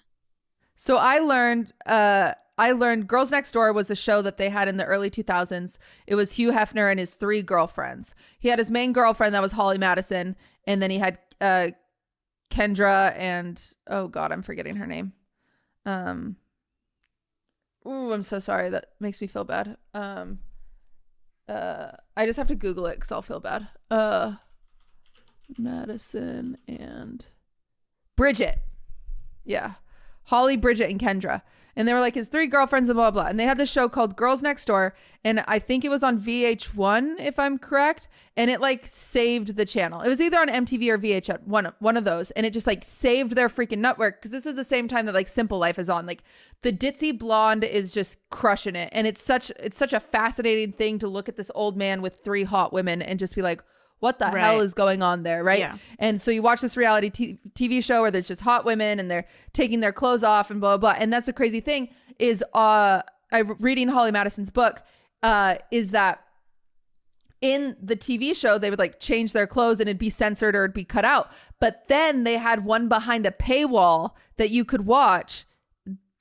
So 0.76 0.96
I 0.96 1.18
learned 1.18 1.72
uh 1.86 2.32
I 2.58 2.72
learned 2.72 3.08
Girls 3.08 3.30
Next 3.30 3.52
Door 3.52 3.72
was 3.72 3.90
a 3.90 3.96
show 3.96 4.20
that 4.22 4.36
they 4.36 4.50
had 4.50 4.68
in 4.68 4.76
the 4.76 4.84
early 4.84 5.10
2000s. 5.10 5.78
It 6.06 6.14
was 6.14 6.32
Hugh 6.32 6.50
Hefner 6.52 6.90
and 6.90 7.00
his 7.00 7.14
three 7.14 7.42
girlfriends. 7.42 8.14
He 8.38 8.48
had 8.48 8.58
his 8.58 8.70
main 8.70 8.92
girlfriend 8.92 9.34
that 9.34 9.42
was 9.42 9.52
Holly 9.52 9.78
Madison 9.78 10.36
and 10.66 10.82
then 10.82 10.90
he 10.90 10.98
had 10.98 11.18
uh 11.40 11.68
Kendra 12.50 13.14
and 13.16 13.60
oh 13.86 14.08
god, 14.08 14.32
I'm 14.32 14.42
forgetting 14.42 14.76
her 14.76 14.86
name. 14.86 15.12
Um 15.86 16.36
Ooh, 17.86 18.12
I'm 18.12 18.22
so 18.22 18.38
sorry. 18.38 18.68
That 18.70 18.86
makes 19.00 19.20
me 19.20 19.26
feel 19.26 19.44
bad. 19.44 19.76
Um 19.94 20.38
uh 21.48 21.92
I 22.16 22.26
just 22.26 22.36
have 22.36 22.46
to 22.48 22.54
google 22.54 22.86
it 22.86 23.00
cuz 23.00 23.10
I'll 23.10 23.22
feel 23.22 23.40
bad. 23.40 23.68
Uh 23.90 24.34
Madison 25.58 26.58
and 26.66 27.26
Bridget. 28.16 28.58
Yeah. 29.44 29.72
Holly, 30.24 30.56
Bridget, 30.56 30.90
and 30.90 31.00
Kendra. 31.00 31.42
And 31.74 31.88
they 31.88 31.94
were 31.94 32.00
like 32.00 32.14
his 32.14 32.28
three 32.28 32.48
girlfriends 32.48 32.90
and 32.90 32.96
blah, 32.96 33.10
blah, 33.10 33.22
blah. 33.22 33.30
And 33.30 33.40
they 33.40 33.44
had 33.44 33.56
this 33.56 33.70
show 33.70 33.88
called 33.88 34.14
Girls 34.14 34.42
Next 34.42 34.66
Door. 34.66 34.94
And 35.24 35.42
I 35.48 35.58
think 35.58 35.84
it 35.84 35.88
was 35.88 36.02
on 36.02 36.20
VH1, 36.20 37.18
if 37.18 37.38
I'm 37.38 37.58
correct. 37.58 38.08
And 38.36 38.50
it 38.50 38.60
like 38.60 38.84
saved 38.84 39.56
the 39.56 39.64
channel. 39.64 40.02
It 40.02 40.08
was 40.08 40.20
either 40.20 40.38
on 40.38 40.48
MTV 40.48 40.88
or 40.90 40.98
VH1, 40.98 41.46
one, 41.46 41.72
one 41.78 41.96
of 41.96 42.04
those. 42.04 42.30
And 42.32 42.44
it 42.44 42.52
just 42.52 42.66
like 42.66 42.84
saved 42.84 43.34
their 43.34 43.48
freaking 43.48 43.78
network. 43.78 44.20
Cause 44.20 44.30
this 44.30 44.44
is 44.44 44.54
the 44.54 44.64
same 44.64 44.86
time 44.86 45.06
that 45.06 45.14
like 45.14 45.28
Simple 45.28 45.58
Life 45.58 45.78
is 45.78 45.88
on. 45.88 46.04
Like 46.04 46.24
the 46.60 46.72
ditzy 46.72 47.18
blonde 47.18 47.64
is 47.64 47.92
just 47.92 48.18
crushing 48.28 48.76
it. 48.76 48.90
And 48.92 49.06
it's 49.06 49.22
such, 49.22 49.50
it's 49.58 49.78
such 49.78 49.94
a 49.94 50.00
fascinating 50.00 50.72
thing 50.72 50.98
to 50.98 51.08
look 51.08 51.28
at 51.28 51.36
this 51.36 51.50
old 51.54 51.78
man 51.78 52.02
with 52.02 52.16
three 52.22 52.44
hot 52.44 52.74
women 52.74 53.00
and 53.00 53.18
just 53.18 53.34
be 53.34 53.42
like, 53.42 53.62
what 54.02 54.18
the 54.18 54.26
hell 54.40 54.60
is 54.60 54.74
going 54.74 55.00
on 55.00 55.22
there? 55.22 55.44
Right. 55.44 55.60
Yeah. 55.60 55.76
And 56.00 56.20
so 56.20 56.32
you 56.32 56.42
watch 56.42 56.60
this 56.60 56.76
reality 56.76 57.08
t- 57.08 57.38
TV 57.54 57.82
show 57.84 58.00
where 58.00 58.10
there's 58.10 58.26
just 58.26 58.40
hot 58.40 58.64
women 58.64 58.98
and 58.98 59.08
they're 59.08 59.26
taking 59.52 59.78
their 59.78 59.92
clothes 59.92 60.24
off 60.24 60.50
and 60.50 60.60
blah 60.60 60.76
blah. 60.76 60.92
blah. 60.92 61.00
And 61.00 61.12
that's 61.12 61.26
the 61.26 61.32
crazy 61.32 61.60
thing 61.60 61.88
is 62.18 62.42
uh 62.52 63.02
I 63.30 63.38
reading 63.60 63.86
Holly 63.86 64.10
Madison's 64.10 64.50
book 64.50 64.82
uh 65.22 65.54
is 65.70 65.92
that 65.92 66.24
in 67.40 67.76
the 67.80 67.94
TV 67.94 68.34
show 68.34 68.58
they 68.58 68.70
would 68.70 68.78
like 68.80 68.98
change 68.98 69.32
their 69.32 69.46
clothes 69.46 69.78
and 69.78 69.88
it'd 69.88 69.98
be 69.98 70.10
censored 70.10 70.56
or 70.56 70.64
it'd 70.64 70.74
be 70.74 70.84
cut 70.84 71.04
out. 71.04 71.30
But 71.60 71.86
then 71.86 72.24
they 72.24 72.38
had 72.38 72.64
one 72.64 72.88
behind 72.88 73.24
a 73.24 73.30
paywall 73.30 74.14
that 74.36 74.50
you 74.50 74.64
could 74.64 74.84
watch 74.84 75.46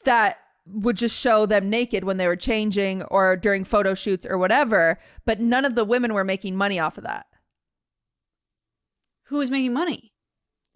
that 0.06 0.38
would 0.68 0.98
just 0.98 1.16
show 1.18 1.48
them 1.48 1.68
naked 1.68 2.04
when 2.04 2.18
they 2.18 2.28
were 2.28 2.36
changing 2.36 3.02
or 3.06 3.36
during 3.36 3.64
photo 3.64 3.96
shoots 3.96 4.26
or 4.26 4.38
whatever, 4.38 5.00
but 5.26 5.40
none 5.40 5.66
of 5.66 5.74
the 5.74 5.84
women 5.84 6.14
were 6.14 6.24
making 6.24 6.56
money 6.56 6.80
off 6.80 7.00
of 7.00 7.04
that. 7.04 7.26
Who 9.32 9.38
was 9.38 9.50
making 9.50 9.72
money? 9.72 10.12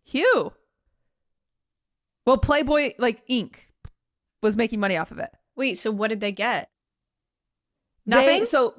Hugh. 0.06 0.54
Well, 2.26 2.38
Playboy 2.38 2.94
like 2.98 3.28
Inc. 3.28 3.58
was 4.42 4.56
making 4.56 4.80
money 4.80 4.96
off 4.96 5.12
of 5.12 5.20
it. 5.20 5.30
Wait, 5.58 5.78
so 5.78 5.92
what 5.92 6.08
did 6.08 6.22
they 6.22 6.32
get? 6.32 6.70
They- 8.06 8.16
Nothing. 8.16 8.46
so 8.46 8.74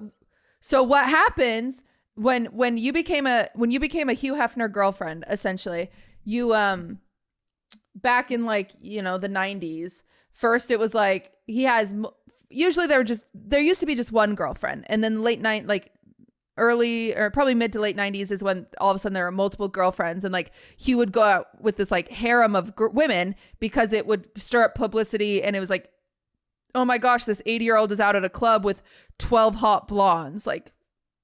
so 0.60 0.82
what 0.82 1.04
happens 1.04 1.82
when 2.14 2.46
when 2.46 2.78
you 2.78 2.94
became 2.94 3.26
a 3.26 3.50
when 3.54 3.70
you 3.70 3.78
became 3.78 4.08
a 4.08 4.14
Hugh 4.14 4.32
Hefner 4.32 4.72
girlfriend, 4.72 5.26
essentially, 5.28 5.90
you 6.24 6.54
um 6.54 7.00
back 7.94 8.30
in 8.30 8.46
like 8.46 8.72
you 8.80 9.02
know 9.02 9.18
the 9.18 9.28
90s 9.28 10.02
first 10.32 10.70
it 10.70 10.78
was 10.78 10.94
like 10.94 11.32
he 11.46 11.64
has 11.64 11.94
usually 12.48 12.86
there 12.86 12.98
were 12.98 13.04
just 13.04 13.24
there 13.34 13.60
used 13.60 13.80
to 13.80 13.86
be 13.86 13.94
just 13.94 14.12
one 14.12 14.34
girlfriend 14.34 14.84
and 14.88 15.02
then 15.04 15.22
late 15.22 15.40
night 15.40 15.66
like 15.66 15.92
early 16.57 17.14
or 17.14 17.30
probably 17.30 17.54
mid 17.54 17.72
to 17.72 17.80
late 17.80 17.96
90s 17.96 18.30
is 18.30 18.42
when 18.42 18.66
all 18.78 18.90
of 18.90 18.96
a 18.96 18.98
sudden 18.98 19.14
there 19.14 19.24
were 19.24 19.30
multiple 19.30 19.68
girlfriends 19.68 20.24
and 20.24 20.32
like 20.32 20.52
he 20.76 20.94
would 20.94 21.12
go 21.12 21.22
out 21.22 21.48
with 21.61 21.76
this 21.76 21.90
like 21.90 22.09
harem 22.09 22.57
of 22.57 22.74
gr- 22.74 22.88
women 22.88 23.34
because 23.61 23.92
it 23.92 24.07
would 24.07 24.28
stir 24.36 24.64
up 24.64 24.74
publicity 24.74 25.42
and 25.42 25.54
it 25.54 25.61
was 25.61 25.70
like 25.70 25.90
oh 26.74 26.84
my 26.84 26.98
gosh 26.98 27.24
this 27.24 27.42
80 27.44 27.64
year 27.64 27.76
old 27.76 27.92
is 27.92 28.00
out 28.00 28.16
at 28.16 28.24
a 28.24 28.30
club 28.30 28.64
with 28.64 28.82
12 29.18 29.57
hot 29.57 29.88
blondes 29.88 30.46
like 30.46 30.72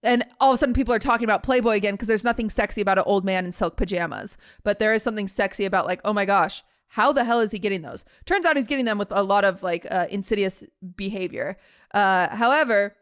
and 0.02 0.24
all 0.40 0.50
of 0.50 0.56
a 0.56 0.58
sudden 0.58 0.74
people 0.74 0.92
are 0.92 0.98
talking 0.98 1.24
about 1.24 1.42
playboy 1.42 1.76
again 1.76 1.94
because 1.94 2.08
there's 2.08 2.24
nothing 2.24 2.50
sexy 2.50 2.80
about 2.80 2.98
an 2.98 3.04
old 3.06 3.24
man 3.24 3.46
in 3.46 3.52
silk 3.52 3.76
pajamas 3.76 4.36
but 4.64 4.78
there 4.78 4.92
is 4.92 5.02
something 5.02 5.28
sexy 5.28 5.64
about 5.64 5.86
like 5.86 6.00
oh 6.04 6.12
my 6.12 6.26
gosh 6.26 6.62
how 6.92 7.10
the 7.10 7.24
hell 7.24 7.40
is 7.40 7.50
he 7.50 7.58
getting 7.58 7.80
those? 7.80 8.04
Turns 8.26 8.44
out 8.44 8.54
he's 8.54 8.66
getting 8.66 8.84
them 8.84 8.98
with 8.98 9.10
a 9.12 9.22
lot 9.22 9.46
of 9.46 9.62
like 9.62 9.86
uh, 9.90 10.08
insidious 10.10 10.62
behavior. 10.94 11.56
Uh, 11.94 12.28
however 12.36 12.94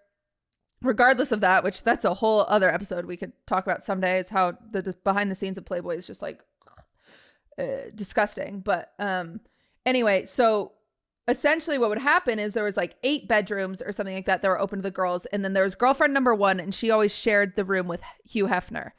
regardless 0.83 1.31
of 1.33 1.41
that 1.43 1.63
which 1.65 1.83
that's 1.85 2.05
a 2.05 2.15
whole 2.15 2.45
other 2.49 2.71
episode 2.73 3.05
we 3.05 3.17
could 3.17 3.33
talk 3.47 3.65
about 3.67 3.83
someday 3.85 4.19
is 4.19 4.29
how 4.29 4.53
the 4.73 4.81
the 4.83 4.95
behind 5.05 5.31
the 5.31 5.35
scenes 5.35 5.59
of 5.59 5.65
playboy 5.65 5.97
is 5.97 6.07
just 6.07 6.23
like 6.23 6.43
uh, 7.59 7.91
disgusting. 7.95 8.61
But 8.61 8.93
um 8.99 9.41
anyway 9.87 10.25
so 10.27 10.73
essentially 11.29 11.79
what 11.79 11.89
would 11.91 11.99
happen 11.99 12.39
is 12.39 12.55
there 12.55 12.65
was 12.65 12.77
like 12.77 12.97
eight 13.05 13.29
bedrooms 13.29 13.81
or 13.83 13.93
something 13.93 14.15
like 14.15 14.27
that 14.27 14.43
that 14.43 14.49
were 14.49 14.61
open 14.61 14.79
to 14.79 14.83
the 14.83 14.91
girls 14.91 15.27
and 15.27 15.45
then 15.45 15.53
there 15.53 15.63
was 15.65 15.75
girlfriend 15.75 16.13
number 16.15 16.35
one 16.35 16.59
and 16.59 16.75
she 16.75 16.91
always 16.91 17.15
shared 17.15 17.55
the 17.57 17.65
room 17.65 17.87
with 17.87 18.03
hugh 18.25 18.47
hefner. 18.47 18.91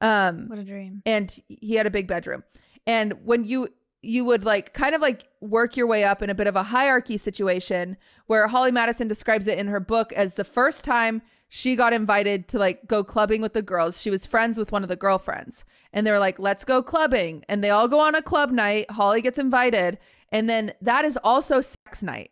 Um 0.00 0.48
What 0.48 0.58
a 0.58 0.64
dream. 0.64 1.02
and 1.06 1.34
he 1.48 1.74
had 1.74 1.86
a 1.86 1.90
big 1.90 2.06
bedroom. 2.08 2.42
And 2.86 3.24
when 3.24 3.44
you 3.44 3.68
you 4.02 4.24
would 4.24 4.44
like 4.44 4.72
kind 4.74 4.94
of 4.94 5.00
like 5.00 5.26
work 5.40 5.76
your 5.76 5.86
way 5.86 6.04
up 6.04 6.22
in 6.22 6.30
a 6.30 6.34
bit 6.34 6.46
of 6.46 6.54
a 6.56 6.62
hierarchy 6.62 7.16
situation 7.16 7.96
where 8.26 8.46
holly 8.46 8.70
madison 8.70 9.08
describes 9.08 9.46
it 9.46 9.58
in 9.58 9.66
her 9.66 9.80
book 9.80 10.12
as 10.12 10.34
the 10.34 10.44
first 10.44 10.84
time 10.84 11.20
she 11.48 11.76
got 11.76 11.92
invited 11.92 12.46
to 12.48 12.58
like 12.58 12.86
go 12.86 13.02
clubbing 13.02 13.40
with 13.40 13.54
the 13.54 13.62
girls. 13.62 14.00
She 14.00 14.10
was 14.10 14.26
friends 14.26 14.58
with 14.58 14.70
one 14.70 14.82
of 14.82 14.90
the 14.90 14.96
girlfriends 14.96 15.64
and 15.92 16.06
they 16.06 16.10
were 16.10 16.18
like 16.18 16.38
let's 16.38 16.64
go 16.64 16.82
clubbing. 16.82 17.42
And 17.48 17.64
they 17.64 17.70
all 17.70 17.88
go 17.88 17.98
on 17.98 18.14
a 18.14 18.22
club 18.22 18.50
night. 18.50 18.90
Holly 18.90 19.22
gets 19.22 19.38
invited 19.38 19.98
and 20.30 20.48
then 20.48 20.74
that 20.82 21.06
is 21.06 21.18
also 21.24 21.60
sex 21.62 22.02
night. 22.02 22.30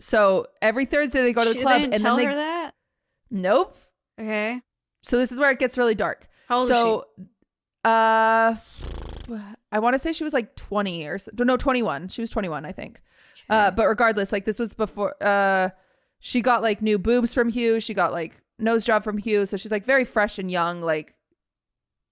So 0.00 0.46
every 0.62 0.86
thursday 0.86 1.20
they 1.20 1.32
go 1.34 1.44
to 1.44 1.50
the 1.50 1.56
She 1.56 1.62
club 1.62 1.82
and 1.82 1.92
tell 1.92 2.16
then 2.16 2.24
they 2.26 2.32
her 2.32 2.36
that. 2.36 2.74
nope. 3.30 3.76
Okay. 4.18 4.62
so 5.02 5.18
this 5.18 5.30
is 5.30 5.38
where 5.38 5.50
it 5.50 5.58
gets 5.58 5.76
really 5.76 5.94
dark. 5.94 6.26
How 6.48 6.60
old 6.60 6.68
so 6.68 7.04
uh 7.84 8.56
i 9.72 9.78
want 9.78 9.94
to 9.94 9.98
say 9.98 10.12
she 10.12 10.24
was 10.24 10.32
like 10.32 10.54
20 10.56 11.06
or 11.06 11.18
no 11.38 11.56
21 11.56 12.08
she 12.08 12.20
was 12.20 12.30
21 12.30 12.64
i 12.64 12.72
think 12.72 13.00
is 13.34 13.38
she? 13.40 13.44
uh 13.50 13.70
but 13.70 13.86
regardless 13.88 14.32
like 14.32 14.44
this 14.44 14.58
was 14.58 14.74
before 14.74 15.14
uh 15.22 15.70
she 16.20 16.40
got 16.40 16.62
like 16.62 16.80
new 16.82 16.98
boobs 16.98 17.32
from 17.34 17.48
hugh 17.48 17.80
she 17.80 17.94
got 17.94 18.12
like 18.12 18.40
nose 18.58 18.84
job 18.84 19.02
from 19.04 19.18
hugh 19.18 19.46
so 19.46 19.56
she's 19.56 19.72
like 19.72 19.84
very 19.84 20.04
fresh 20.04 20.38
and 20.38 20.50
young 20.50 20.80
like 20.80 21.14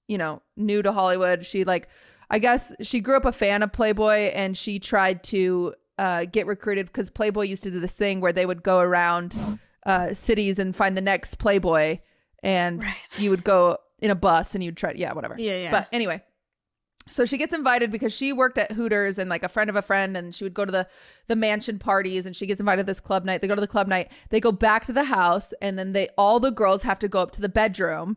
you 0.08 0.18
know 0.18 0.42
new 0.56 0.82
to 0.82 0.92
hollywood 0.92 1.44
she 1.46 1.64
like 1.64 1.88
i 2.30 2.38
guess 2.38 2.72
she 2.82 3.00
grew 3.00 3.16
up 3.16 3.24
a 3.24 3.32
fan 3.32 3.62
of 3.62 3.72
playboy 3.72 4.30
and 4.34 4.56
she 4.56 4.78
tried 4.78 5.22
to 5.22 5.74
uh 5.98 6.24
get 6.24 6.46
recruited 6.46 6.86
because 6.86 7.08
playboy 7.10 7.42
used 7.42 7.62
to 7.62 7.70
do 7.70 7.78
this 7.80 7.94
thing 7.94 8.20
where 8.20 8.32
they 8.32 8.46
would 8.46 8.62
go 8.62 8.80
around 8.80 9.36
uh 9.86 10.12
cities 10.12 10.58
and 10.58 10.74
find 10.74 10.96
the 10.96 11.00
next 11.00 11.36
playboy 11.36 11.98
and 12.42 12.82
Right. 12.82 12.94
you 13.18 13.30
would 13.30 13.44
go 13.44 13.78
in 14.00 14.10
a 14.10 14.14
bus 14.16 14.54
and 14.56 14.64
you'd 14.64 14.76
try 14.76 14.92
yeah 14.96 15.12
whatever 15.12 15.36
yeah, 15.38 15.56
yeah. 15.58 15.70
but 15.70 15.88
anyway, 15.92 16.20
so 17.08 17.26
she 17.26 17.38
gets 17.38 17.52
invited 17.52 17.90
because 17.90 18.12
she 18.12 18.32
worked 18.32 18.58
at 18.58 18.72
Hooters 18.72 19.18
and 19.18 19.28
like 19.28 19.42
a 19.42 19.48
friend 19.48 19.68
of 19.68 19.76
a 19.76 19.82
friend, 19.82 20.16
and 20.16 20.34
she 20.34 20.44
would 20.44 20.54
go 20.54 20.64
to 20.64 20.72
the 20.72 20.86
the 21.28 21.36
mansion 21.36 21.78
parties, 21.78 22.26
and 22.26 22.36
she 22.36 22.46
gets 22.46 22.60
invited 22.60 22.82
to 22.82 22.90
this 22.90 23.00
club 23.00 23.24
night. 23.24 23.42
They 23.42 23.48
go 23.48 23.54
to 23.54 23.60
the 23.60 23.66
club 23.66 23.88
night. 23.88 24.10
They 24.30 24.40
go 24.40 24.52
back 24.52 24.84
to 24.86 24.92
the 24.92 25.04
house, 25.04 25.52
and 25.60 25.78
then 25.78 25.92
they 25.92 26.08
all 26.16 26.40
the 26.40 26.50
girls 26.50 26.82
have 26.82 26.98
to 27.00 27.08
go 27.08 27.20
up 27.20 27.32
to 27.32 27.40
the 27.40 27.48
bedroom. 27.48 28.16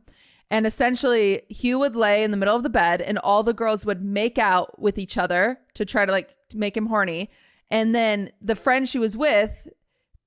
And 0.51 0.67
essentially, 0.67 1.41
Hugh 1.49 1.79
would 1.79 1.95
lay 1.95 2.23
in 2.23 2.31
the 2.31 2.37
middle 2.37 2.55
of 2.55 2.63
the 2.63 2.69
bed, 2.69 3.01
and 3.01 3.17
all 3.19 3.43
the 3.43 3.53
girls 3.53 3.85
would 3.85 4.03
make 4.03 4.37
out 4.37 4.79
with 4.79 4.97
each 4.97 5.17
other 5.17 5.59
to 5.73 5.85
try 5.85 6.05
to 6.05 6.11
like 6.11 6.35
make 6.53 6.77
him 6.77 6.85
horny. 6.85 7.31
And 7.71 7.95
then 7.95 8.31
the 8.41 8.55
friend 8.55 8.87
she 8.87 8.99
was 8.99 9.17
with, 9.17 9.67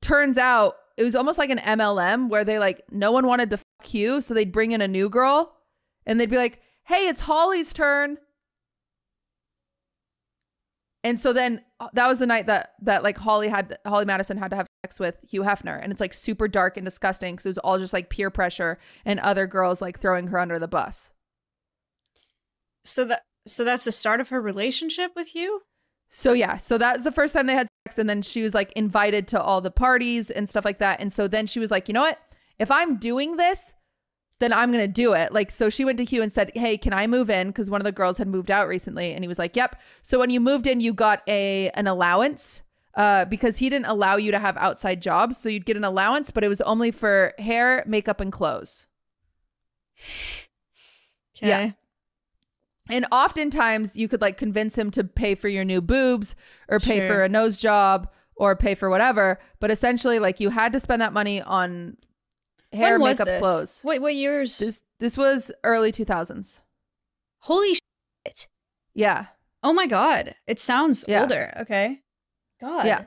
turns 0.01 0.37
out 0.37 0.77
it 0.97 1.05
was 1.05 1.15
almost 1.15 1.39
like 1.39 1.51
an 1.51 1.59
MLM 1.59 2.29
where 2.29 2.45
they 2.45 2.59
like 2.59 2.83
no 2.91 3.13
one 3.13 3.27
wanted 3.27 3.51
to 3.51 3.59
fuck 3.59 3.87
Hugh, 3.87 4.21
so 4.21 4.35
they'd 4.35 4.53
bring 4.53 4.73
in 4.73 4.81
a 4.81 4.89
new 4.89 5.09
girl, 5.09 5.55
and 6.05 6.19
they'd 6.19 6.29
be 6.31 6.37
like, 6.37 6.61
"Hey, 6.85 7.07
it's 7.07 7.21
Holly's 7.21 7.73
turn." 7.73 8.19
And 11.05 11.21
so 11.21 11.33
then 11.33 11.63
uh, 11.79 11.89
that 11.93 12.09
was 12.09 12.19
the 12.19 12.27
night 12.27 12.47
that 12.47 12.75
that 12.83 13.03
like 13.03 13.17
Holly 13.19 13.49
had 13.49 13.79
Holly 13.87 14.05
Madison 14.05 14.37
had 14.37 14.51
to 14.51 14.57
have 14.57 14.67
sex 14.85 14.99
with 14.99 15.17
Hugh 15.29 15.43
Hefner, 15.43 15.81
and 15.81 15.93
it's 15.93 16.01
like 16.01 16.13
super 16.13 16.49
dark 16.49 16.77
and 16.77 16.85
disgusting 16.85 17.35
because 17.35 17.47
it 17.47 17.51
was 17.51 17.59
all 17.59 17.79
just 17.79 17.93
like 17.93 18.11
peer 18.11 18.31
pressure 18.31 18.79
and 19.05 19.21
other 19.21 19.47
girls 19.47 19.81
like 19.81 20.01
throwing 20.01 20.29
her 20.29 20.39
under 20.39 20.59
the 20.59 20.69
bus. 20.69 21.13
so 22.85 23.05
that 23.05 23.23
so 23.47 23.65
that's 23.65 23.85
the 23.85 23.93
start 23.93 24.21
of 24.21 24.29
her 24.31 24.41
relationship 24.41 25.13
with 25.15 25.29
Hugh. 25.29 25.63
So 26.11 26.33
yeah, 26.33 26.57
so 26.57 26.79
that 26.79 26.97
was 26.97 27.05
the 27.05 27.13
first 27.13 27.35
time 27.35 27.47
they 27.47 27.55
had 27.55 27.69
sex, 27.87 27.99
and 27.99 28.09
then 28.09 28.23
she 28.23 28.43
was 28.43 28.55
like 28.55 28.73
invited 28.73 29.29
to 29.29 29.41
all 29.41 29.61
the 29.61 29.71
parties 29.71 30.31
and 30.31 30.49
stuff 30.49 30.65
like 30.65 30.79
that. 30.79 31.01
And 31.01 31.13
so 31.13 31.29
then 31.29 31.47
she 31.47 31.61
was 31.61 31.71
like, 31.71 31.89
you 31.89 31.95
know 31.95 32.01
what? 32.01 32.19
If 32.59 32.71
I'm 32.71 32.97
doing 32.97 33.37
this, 33.37 33.75
then 34.41 34.53
I'm 34.53 34.71
gonna 34.71 34.87
do 34.89 35.13
it. 35.15 35.33
Like, 35.33 35.51
so 35.51 35.69
she 35.71 35.85
went 35.85 35.99
to 35.99 36.05
Hugh 36.05 36.23
and 36.23 36.33
said, 36.33 36.53
Hey, 36.55 36.77
can 36.79 36.93
I 36.93 37.07
move 37.07 37.29
in? 37.31 37.49
Because 37.49 37.71
one 37.71 37.81
of 37.81 37.85
the 37.85 37.93
girls 37.93 38.19
had 38.19 38.29
moved 38.29 38.51
out 38.51 38.69
recently, 38.69 39.13
and 39.13 39.25
he 39.25 39.29
was 39.29 39.39
like, 39.39 39.57
Yep. 39.57 39.81
So 40.03 40.19
when 40.19 40.31
you 40.31 40.41
moved 40.41 40.67
in, 40.67 40.81
you 40.81 40.93
got 40.95 41.23
a 41.29 41.71
an 41.71 41.87
allowance. 41.87 42.63
Uh, 42.95 43.25
because 43.27 43.59
he 43.59 43.71
didn't 43.71 43.87
allow 43.87 44.17
you 44.17 44.33
to 44.33 44.41
have 44.41 44.57
outside 44.57 45.01
jobs, 45.01 45.39
so 45.39 45.49
you'd 45.49 45.65
get 45.65 45.77
an 45.77 45.85
allowance, 45.85 46.33
but 46.33 46.43
it 46.43 46.49
was 46.49 46.61
only 46.63 46.91
for 46.91 47.33
hair, 47.39 47.85
makeup, 47.87 48.21
and 48.21 48.33
clothes. 48.33 48.89
Okay. 51.37 51.49
Yeah. 51.49 51.71
And 52.91 53.07
oftentimes 53.13 53.97
you 53.97 54.09
could 54.09 54.21
like 54.21 54.37
convince 54.37 54.77
him 54.77 54.91
to 54.93 55.05
pay 55.05 55.35
for 55.35 55.49
your 55.49 55.65
new 55.65 55.81
boobs 55.81 56.35
or 56.69 56.81
pay 56.81 56.99
Sure. 56.99 57.07
for 57.09 57.25
a 57.25 57.29
nose 57.29 57.59
job 57.59 58.11
or 58.35 58.57
pay 58.57 58.75
for 58.75 58.89
whatever. 58.89 59.39
But 59.61 59.71
essentially, 59.71 60.19
like 60.19 60.41
you 60.41 60.51
had 60.51 60.73
to 60.73 60.81
spend 60.81 61.03
that 61.03 61.13
money 61.13 61.43
on 61.43 61.97
hair, 62.73 62.99
when 62.99 63.11
makeup, 63.13 63.27
this? 63.27 63.41
clothes. 63.41 63.81
Wait, 63.85 64.01
what 64.01 64.15
years? 64.15 64.59
This 64.59 64.83
this 65.01 65.17
was 65.17 65.51
early 65.65 65.93
two 65.93 66.05
thousands. 66.05 66.61
Holy 67.41 67.75
shit! 68.27 68.49
Yeah, 68.95 69.27
Oh 69.63 69.73
my 69.73 69.87
god, 69.87 70.35
it 70.47 70.61
sounds 70.61 71.05
Yeah. 71.09 71.23
older. 71.23 71.53
Okay. 71.61 72.03
God. 72.61 72.87
Yeah. 72.87 73.05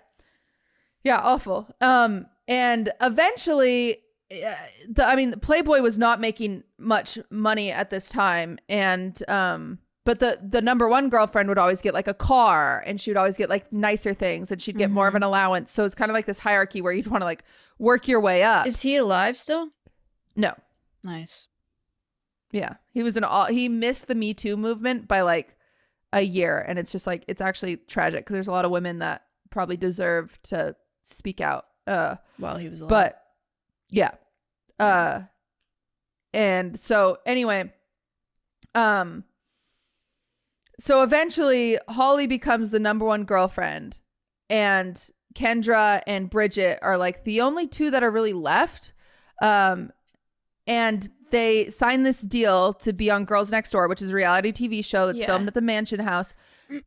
yeah, 1.03 1.19
awful. 1.19 1.67
Um, 1.81 2.27
and 2.47 2.89
eventually, 3.01 3.97
uh, 4.31 4.53
the 4.89 5.05
I 5.05 5.15
mean, 5.15 5.33
Playboy 5.39 5.81
was 5.81 5.97
not 5.97 6.19
making 6.19 6.63
much 6.77 7.17
money 7.29 7.71
at 7.71 7.89
this 7.89 8.09
time, 8.09 8.59
and 8.69 9.21
um. 9.27 9.79
But 10.03 10.19
the 10.19 10.39
the 10.41 10.61
number 10.61 10.87
one 10.87 11.09
girlfriend 11.09 11.47
would 11.49 11.59
always 11.59 11.79
get 11.81 11.93
like 11.93 12.07
a 12.07 12.13
car, 12.13 12.83
and 12.87 12.99
she 12.99 13.11
would 13.11 13.17
always 13.17 13.37
get 13.37 13.49
like 13.49 13.71
nicer 13.71 14.13
things, 14.15 14.51
and 14.51 14.59
she'd 14.61 14.77
get 14.77 14.89
more 14.89 15.07
of 15.07 15.13
Mhm. 15.13 15.17
an 15.17 15.23
allowance. 15.23 15.69
So 15.71 15.85
it's 15.85 15.93
kind 15.93 16.09
of 16.09 16.13
like 16.13 16.25
this 16.25 16.39
hierarchy 16.39 16.81
where 16.81 16.91
you'd 16.91 17.05
want 17.07 17.21
to 17.21 17.25
like 17.25 17.43
work 17.77 18.07
your 18.07 18.19
way 18.19 18.41
up. 18.41 18.65
Is 18.65 18.81
he 18.81 18.95
alive 18.95 19.37
still? 19.37 19.69
no, 20.35 20.53
Nice. 21.03 21.47
yeah, 22.51 22.75
he 22.93 23.03
was 23.03 23.15
an 23.15 23.23
all. 23.23 23.45
He 23.45 23.69
missed 23.69 24.07
the 24.07 24.15
Me 24.15 24.33
Too 24.33 24.57
movement 24.57 25.07
by 25.07 25.21
like 25.21 25.55
a 26.13 26.21
year, 26.21 26.57
and 26.67 26.79
it's 26.79 26.91
just 26.91 27.05
like 27.05 27.23
it's 27.27 27.41
actually 27.41 27.77
tragic 27.77 28.21
because 28.25 28.33
there's 28.33 28.47
a 28.47 28.51
lot 28.51 28.65
of 28.65 28.71
women 28.71 28.99
that 28.99 29.23
probably 29.51 29.77
deserve 29.77 30.37
to 30.43 30.75
speak 31.03 31.41
out. 31.41 31.65
Uh, 31.85 32.15
While 32.37 32.57
he 32.57 32.69
was 32.69 32.81
alive. 32.81 32.89
but 32.89 33.23
yeah 33.89 34.11
uh 34.79 35.21
and 36.33 36.79
so 36.79 37.17
anyway 37.25 37.71
um 38.75 39.23
so 40.81 41.03
eventually 41.03 41.77
holly 41.89 42.25
becomes 42.27 42.71
the 42.71 42.79
number 42.79 43.05
one 43.05 43.23
girlfriend 43.23 43.99
and 44.49 45.09
kendra 45.35 46.01
and 46.07 46.29
bridget 46.29 46.79
are 46.81 46.97
like 46.97 47.23
the 47.23 47.39
only 47.41 47.67
two 47.67 47.91
that 47.91 48.03
are 48.03 48.11
really 48.11 48.33
left 48.33 48.93
um 49.41 49.91
and 50.67 51.09
they 51.31 51.69
sign 51.69 52.03
this 52.03 52.21
deal 52.21 52.73
to 52.73 52.91
be 52.93 53.09
on 53.09 53.23
girls 53.25 53.51
next 53.51 53.71
door 53.71 53.87
which 53.87 54.01
is 54.01 54.09
a 54.09 54.15
reality 54.15 54.51
tv 54.51 54.83
show 54.83 55.05
that's 55.07 55.19
Yeah. 55.19 55.27
filmed 55.27 55.47
at 55.47 55.53
the 55.53 55.61
mansion 55.61 55.99
house 55.99 56.33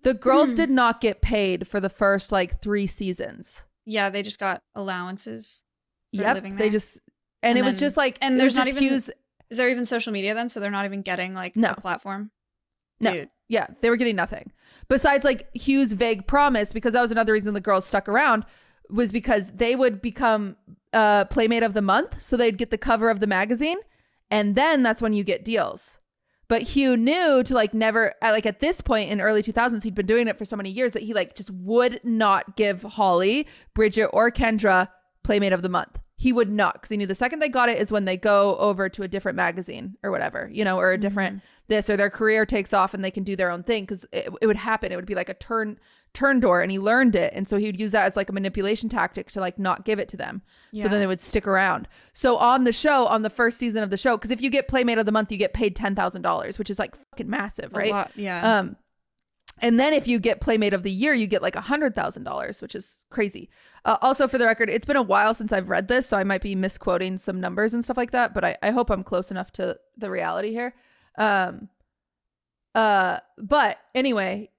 the 0.03 0.15
girls 0.15 0.53
did 0.63 0.71
not 0.71 1.01
get 1.01 1.23
paid 1.23 1.67
for 1.69 1.81
the 1.81 1.89
first 1.89 2.33
like 2.33 2.61
three 2.61 2.87
seasons 2.87 3.63
yeah, 3.87 4.09
they 4.09 4.23
just 4.23 4.39
got 4.39 4.63
allowances. 4.75 5.63
living 6.15 6.57
They 6.57 6.71
just 6.71 7.01
and, 7.43 7.51
And 7.51 7.59
it 7.59 7.69
was 7.69 7.79
just 7.79 7.99
like 7.99 8.17
and 8.23 8.41
there's 8.41 8.57
not 8.57 8.67
even- 8.67 8.83
Hughes- 8.83 9.11
Is 9.51 9.59
there 9.59 9.69
even 9.69 9.85
social 9.85 10.11
media 10.11 10.33
then? 10.33 10.49
So 10.49 10.59
they're 10.59 10.71
not 10.71 10.87
even 10.87 11.03
getting 11.03 11.35
like 11.35 11.55
No. 11.55 11.73
a 11.77 11.79
platform. 11.79 12.31
No. 13.05 13.13
Dude. 13.13 13.29
yeah, 13.49 13.67
they 13.81 13.91
were 13.91 13.97
getting 13.97 14.17
nothing. 14.17 14.51
Besides 14.89 15.25
like 15.25 15.49
Hugh's 15.55 15.93
vague 15.93 16.27
promise, 16.27 16.73
because 16.73 16.93
that 16.95 17.03
was 17.03 17.13
another 17.13 17.33
reason 17.33 17.55
the 17.55 17.61
girls 17.61 17.85
stuck 17.87 18.09
around, 18.09 18.45
was 18.91 19.13
because 19.13 19.51
they 19.53 19.77
would 19.77 20.03
become 20.03 20.57
uh 20.93 21.25
playmate 21.27 21.63
of 21.63 21.75
the 21.75 21.83
month. 21.83 22.21
So 22.23 22.37
they'd 22.37 22.59
get 22.59 22.71
the 22.71 22.79
cover 22.79 23.11
of 23.11 23.21
the 23.21 23.27
magazine. 23.27 23.79
and 24.31 24.57
then 24.57 24.83
that's 24.83 25.03
when 25.03 25.13
you 25.13 25.25
get 25.25 25.45
deals. 25.45 25.99
But 26.49 26.63
Hugh 26.63 26.97
knew 26.97 27.43
to 27.43 27.55
like 27.55 27.73
never 27.73 28.13
like 28.23 28.47
at 28.47 28.61
this 28.61 28.81
point 28.81 29.11
in 29.11 29.21
early 29.21 29.43
2000s 29.43 29.83
he'd 29.83 29.95
been 29.95 30.07
doing 30.07 30.29
it 30.29 30.37
for 30.39 30.45
so 30.45 30.57
many 30.57 30.71
years 30.71 30.93
that 30.93 31.03
he 31.03 31.15
like 31.15 31.35
just 31.35 31.51
would 31.51 32.01
not 32.05 32.57
give 32.57 32.83
Holly, 32.83 33.47
Bridget 33.75 34.09
or 34.13 34.31
Kendra 34.31 34.89
playmate 35.23 35.53
of 35.55 35.63
the 35.63 35.69
month. 35.71 35.99
He 36.17 36.33
would 36.33 36.51
not 36.51 36.75
because 36.75 36.91
he 36.91 36.97
knew 36.97 37.07
the 37.07 37.15
second 37.15 37.41
they 37.41 37.49
got 37.49 37.69
it 37.69 37.79
is 37.79 37.91
when 37.91 38.05
they 38.05 38.17
go 38.17 38.57
over 38.59 38.89
to 38.89 39.03
a 39.03 39.09
different 39.09 39.37
magazine 39.37 39.97
or 40.03 40.11
whatever, 40.11 40.49
you 40.53 40.65
know, 40.65 40.79
or 40.79 40.93
a 40.93 40.99
different 40.99 41.43
this 41.69 41.91
or 41.91 41.97
their 41.97 42.11
career 42.11 42.47
takes 42.47 42.73
off 42.73 42.95
and 42.95 43.05
they 43.05 43.11
can 43.11 43.25
do 43.25 43.37
their 43.37 43.51
own 43.51 43.63
thing 43.63 43.85
because 43.85 44.05
it, 44.13 44.29
it 44.41 44.47
would 44.47 44.57
happen. 44.57 44.93
It 44.93 44.97
would 44.97 45.07
be 45.07 45.15
like 45.15 45.29
a 45.29 45.35
turn 45.35 45.79
turn 46.13 46.39
door 46.39 46.63
and 46.63 46.71
he 46.71 46.79
learned 46.79 47.17
it. 47.17 47.33
And 47.35 47.49
so 47.49 47.57
he 47.57 47.67
would 47.67 47.79
use 47.79 47.91
that 47.91 48.05
as 48.05 48.15
like 48.15 48.29
a 48.29 48.33
manipulation 48.33 48.89
tactic 48.89 49.33
to 49.33 49.41
like 49.41 49.59
not 49.59 49.85
give 49.85 49.99
it 49.99 50.09
to 50.11 50.17
them. 50.17 50.43
So 50.85 50.89
then 50.89 51.01
they 51.01 51.07
would 51.09 51.21
stick 51.21 51.47
around. 51.49 51.89
So 52.13 52.37
on 52.37 52.63
the 52.63 52.73
show 52.73 53.07
on 53.07 53.23
the 53.23 53.31
first 53.31 53.59
season 53.59 53.83
of 53.83 53.91
the 53.91 53.97
show 53.97 54.17
because 54.17 54.31
if 54.31 54.41
you 54.41 54.51
get 54.51 54.69
playmate 54.69 54.99
of 54.99 55.07
the 55.07 55.13
month 55.13 55.33
you 55.33 55.39
get 55.39 55.53
paid 55.53 55.77
$10000 55.77 56.59
which 56.59 56.71
is 56.71 56.79
like 56.79 56.97
fucking 57.11 57.29
massive 57.29 57.73
A 57.75 57.77
right? 57.77 57.91
lot, 57.91 58.11
yeah. 58.15 58.59
um 58.59 58.77
and 59.61 59.79
then 59.79 59.93
if 59.93 60.07
you 60.09 60.19
get 60.19 60.41
playmate 60.41 60.73
of 60.75 60.83
the 60.83 60.91
year 60.91 61.13
you 61.15 61.27
get 61.27 61.43
like 61.43 61.57
a 61.57 61.61
hundred 61.61 61.95
thousand 61.95 62.25
dollars 62.25 62.61
which 62.61 62.75
is 62.75 63.05
crazy 63.11 63.49
uh, 63.85 63.97
also 64.03 64.27
for 64.29 64.39
the 64.39 64.45
record 64.47 64.69
it's 64.69 64.85
been 64.85 64.97
a 64.97 65.03
while 65.03 65.33
since 65.35 65.53
i've 65.53 65.69
read 65.69 65.89
this 65.89 66.07
so 66.09 66.17
i 66.17 66.25
might 66.25 66.43
be 66.43 66.55
misquoting 66.55 67.17
some 67.19 67.41
numbers 67.41 67.73
and 67.75 67.85
stuff 67.85 67.97
like 67.97 68.11
that 68.11 68.35
but 68.35 68.45
i, 68.45 68.57
I 68.63 68.71
hope 68.71 68.91
i'm 68.91 69.03
close 69.05 69.31
enough 69.31 69.51
to 69.53 69.79
the 69.97 70.11
reality 70.11 70.51
here 70.51 70.75
um 71.19 71.69
uh 72.75 73.19
but 73.39 73.79
anyway 73.95 74.51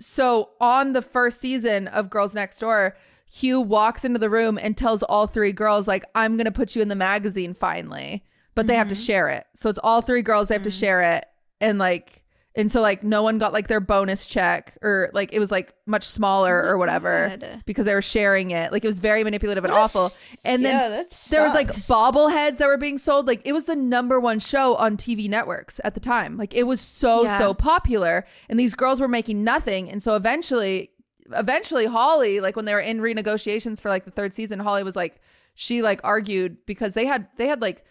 so 0.00 0.50
on 0.60 0.94
the 0.94 1.02
first 1.02 1.40
season 1.40 1.86
of 1.86 2.10
Girls 2.10 2.34
Next 2.34 2.58
Door, 2.58 2.96
Hugh 3.30 3.60
walks 3.60 4.04
into 4.04 4.18
the 4.18 4.28
room 4.30 4.58
and 4.60 4.76
tells 4.76 5.04
all 5.04 5.28
three 5.28 5.52
girls, 5.52 5.86
like, 5.86 6.04
I'm 6.16 6.36
gonna 6.36 6.50
put 6.50 6.74
you 6.74 6.82
in 6.82 6.88
the 6.88 6.96
magazine 6.96 7.54
finally. 7.54 8.24
But 8.56 8.66
they 8.66 8.74
have 8.74 8.88
to 8.88 8.96
Mhm. 8.96 9.06
share 9.06 9.28
it. 9.28 9.46
So 9.54 9.70
it's 9.70 9.78
all 9.82 10.02
three 10.02 10.22
girls, 10.22 10.48
they 10.48 10.54
have 10.56 10.64
to 10.64 10.70
Mm. 10.70 10.78
share 10.80 11.00
it. 11.02 11.24
And 11.60 11.78
like 11.78 12.21
and 12.54 12.70
so 12.70 12.80
like 12.80 13.02
no 13.02 13.22
one 13.22 13.38
got 13.38 13.52
like 13.52 13.68
their 13.68 13.80
bonus 13.80 14.26
check 14.26 14.76
or 14.82 15.10
like 15.14 15.32
it 15.32 15.38
was 15.38 15.50
like 15.50 15.74
much 15.86 16.04
smaller 16.04 16.62
oh 16.64 16.68
or 16.70 16.78
whatever 16.78 17.34
God. 17.40 17.62
because 17.64 17.86
they 17.86 17.94
were 17.94 18.02
sharing 18.02 18.50
it. 18.50 18.72
Like 18.72 18.84
it 18.84 18.88
was 18.88 18.98
very 18.98 19.24
manipulative 19.24 19.64
and 19.64 19.72
What 19.72 19.80
a 19.80 19.84
awful. 19.84 20.10
And 20.44 20.64
then 20.64 20.74
yeah, 20.74 20.88
that 20.88 21.10
There 21.30 21.42
was 21.42 21.54
like 21.54 21.72
bobbleheads 21.72 22.58
that 22.58 22.66
were 22.66 22.76
being 22.76 22.98
sold. 22.98 23.26
Like 23.26 23.40
it 23.46 23.52
was 23.52 23.64
the 23.64 23.76
number 23.76 24.20
one 24.20 24.38
show 24.38 24.74
on 24.74 24.96
TV 24.96 25.28
networks 25.28 25.80
at 25.84 25.94
the 25.94 26.00
time. 26.00 26.36
Like 26.36 26.54
it 26.54 26.64
was 26.64 26.80
so 26.80 27.24
Yeah. 27.24 27.38
so 27.38 27.54
popular, 27.54 28.26
and 28.48 28.60
these 28.60 28.74
girls 28.74 29.00
were 29.00 29.08
making 29.08 29.42
nothing. 29.44 29.90
And 29.90 30.02
so 30.02 30.14
eventually, 30.16 30.90
eventually 31.32 31.86
Holly, 31.86 32.40
like 32.40 32.56
when 32.56 32.64
they 32.66 32.74
were 32.74 32.80
in 32.80 33.00
renegotiations 33.00 33.80
for 33.80 33.88
like 33.88 34.04
the 34.04 34.10
third 34.10 34.34
season, 34.34 34.58
Holly 34.58 34.82
was 34.82 34.96
like, 34.96 35.20
she 35.54 35.80
like 35.82 36.00
argued 36.04 36.58
because 36.66 36.92
they 36.92 37.06
had 37.06 37.28
they 37.38 37.46
had 37.46 37.62
like 37.62 37.84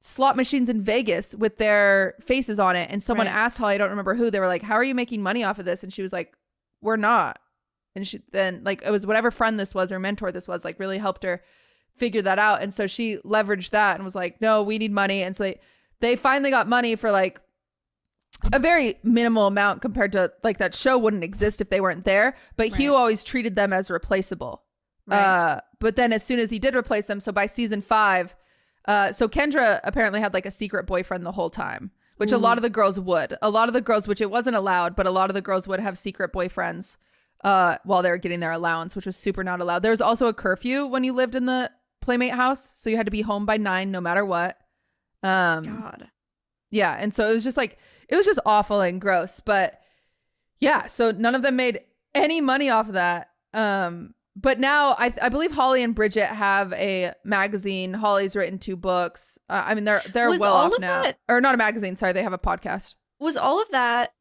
slot 0.00 0.36
machines 0.36 0.68
in 0.68 0.82
Vegas 0.82 1.34
with 1.34 1.58
their 1.58 2.14
faces 2.20 2.58
on 2.58 2.74
it, 2.76 2.90
and 2.90 3.02
someone 3.02 3.26
Right. 3.26 3.34
asked 3.36 3.58
Holly, 3.58 3.74
I 3.74 3.78
don't 3.78 3.90
remember 3.90 4.14
who, 4.14 4.30
they 4.30 4.40
were 4.40 4.46
like, 4.46 4.62
"How 4.62 4.74
are 4.74 4.84
you 4.84 4.94
making 4.94 5.22
money 5.22 5.44
off 5.44 5.58
of 5.58 5.64
this?" 5.64 5.82
And 5.82 5.92
she 5.92 6.02
was 6.02 6.12
like, 6.12 6.34
"We're 6.80 6.96
not." 6.96 7.38
And 7.96 8.06
she 8.06 8.20
then 8.32 8.62
like 8.64 8.82
it 8.82 8.90
was 8.90 9.06
whatever 9.06 9.30
friend 9.30 9.58
this 9.58 9.74
was 9.74 9.90
or 9.92 9.98
mentor 9.98 10.30
this 10.32 10.46
was 10.48 10.64
like 10.64 10.78
really 10.78 10.98
helped 10.98 11.24
her 11.24 11.42
figure 11.96 12.22
that 12.22 12.38
out. 12.38 12.62
And 12.62 12.72
so 12.72 12.86
she 12.86 13.18
leveraged 13.24 13.70
that 13.70 13.96
and 13.96 14.04
was 14.04 14.14
like, 14.14 14.40
no, 14.40 14.62
we 14.62 14.78
need 14.78 14.92
money. 14.92 15.22
And 15.22 15.36
so 15.36 15.42
they, 15.42 15.60
they 16.00 16.16
finally 16.16 16.50
got 16.50 16.66
money 16.68 16.96
for 16.96 17.10
like 17.10 17.40
a 18.54 18.58
very 18.58 18.98
minimal 19.02 19.46
amount 19.48 19.82
compared 19.82 20.12
to 20.12 20.32
like 20.42 20.58
that 20.58 20.74
show 20.74 20.96
wouldn't 20.96 21.24
exist 21.24 21.60
if 21.60 21.68
they 21.68 21.80
weren't 21.80 22.04
there. 22.04 22.36
But 22.56 22.68
Hugh 22.68 22.94
always 22.94 23.22
treated 23.22 23.54
them 23.56 23.72
as 23.72 23.90
replaceable. 23.90 24.62
Right. 25.06 25.18
Uh, 25.18 25.60
but 25.78 25.96
then 25.96 26.12
as 26.12 26.22
soon 26.22 26.38
as 26.38 26.48
he 26.50 26.58
did 26.58 26.74
replace 26.74 27.06
them, 27.06 27.20
so 27.20 27.32
by 27.32 27.46
season 27.46 27.82
five, 27.82 28.34
uh, 28.86 29.12
so 29.12 29.28
Kendra 29.28 29.80
apparently 29.84 30.20
had 30.20 30.34
like 30.34 30.46
a 30.46 30.50
secret 30.50 30.86
boyfriend 30.86 31.24
the 31.24 31.32
whole 31.32 31.50
time, 31.50 31.90
which 32.16 32.32
a 32.32 32.38
lot 32.38 32.58
of 32.58 32.62
the 32.62 32.70
girls 32.70 32.98
would. 32.98 33.36
A 33.42 33.50
lot 33.50 33.68
of 33.68 33.74
the 33.74 33.80
girls, 33.80 34.08
which 34.08 34.20
it 34.20 34.30
wasn't 34.30 34.56
allowed, 34.56 34.96
but 34.96 35.06
a 35.06 35.10
lot 35.10 35.30
of 35.30 35.34
the 35.34 35.42
girls 35.42 35.68
would 35.68 35.80
have 35.80 35.96
secret 35.98 36.32
boyfriends 36.32 36.96
uh, 37.44 37.76
while 37.84 38.02
they 38.02 38.10
were 38.10 38.18
getting 38.18 38.40
their 38.40 38.50
allowance, 38.52 38.96
which 38.96 39.06
was 39.06 39.16
super 39.16 39.44
not 39.44 39.60
allowed. 39.60 39.82
There 39.82 39.90
was 39.90 40.00
also 40.00 40.26
a 40.26 40.34
curfew 40.34 40.86
when 40.86 41.04
you 41.04 41.12
lived 41.12 41.34
in 41.34 41.46
the 41.46 41.70
playmate 42.00 42.32
house, 42.32 42.72
so 42.74 42.90
you 42.90 42.96
had 42.96 43.06
to 43.06 43.12
be 43.12 43.22
home 43.22 43.46
by 43.46 43.56
nine 43.56 43.90
no 43.90 44.00
matter 44.00 44.24
what. 44.24 44.58
Um, 45.22 45.64
God. 45.64 46.08
yeah, 46.70 46.96
and 46.98 47.14
so 47.14 47.30
it 47.30 47.34
was 47.34 47.44
just 47.44 47.56
like 47.56 47.78
it 48.08 48.16
was 48.16 48.26
just 48.26 48.40
awful 48.44 48.80
and 48.80 49.00
gross, 49.00 49.40
but 49.40 49.80
yeah, 50.58 50.86
so 50.86 51.10
none 51.10 51.34
of 51.34 51.42
them 51.42 51.56
made 51.56 51.80
any 52.14 52.40
money 52.40 52.70
off 52.70 52.88
of 52.88 52.94
that. 52.94 53.30
Um, 53.52 54.14
but 54.36 54.58
now 54.60 54.94
I 54.98 55.12
I 55.20 55.28
believe 55.28 55.52
Holly 55.52 55.82
and 55.82 55.94
Bridget 55.94 56.26
have 56.26 56.72
a 56.74 57.12
magazine. 57.24 57.92
Holly's 57.92 58.36
written 58.36 58.58
two 58.58 58.76
books. 58.76 59.38
Uh, 59.48 59.62
I 59.66 59.74
mean 59.74 59.84
they're 59.84 60.02
they're 60.12 60.28
Was 60.30 60.40
well 60.40 60.52
all 60.52 60.66
off 60.66 60.72
of 60.74 60.80
now, 60.80 61.02
that- 61.02 61.18
or 61.28 61.40
not 61.40 61.54
a 61.54 61.58
magazine. 61.58 61.96
Sorry, 61.96 62.12
they 62.12 62.22
have 62.22 62.32
a 62.32 62.38
podcast. 62.38 62.94
Was 63.18 63.36
all 63.36 63.60
of 63.60 63.70
that 63.70 64.12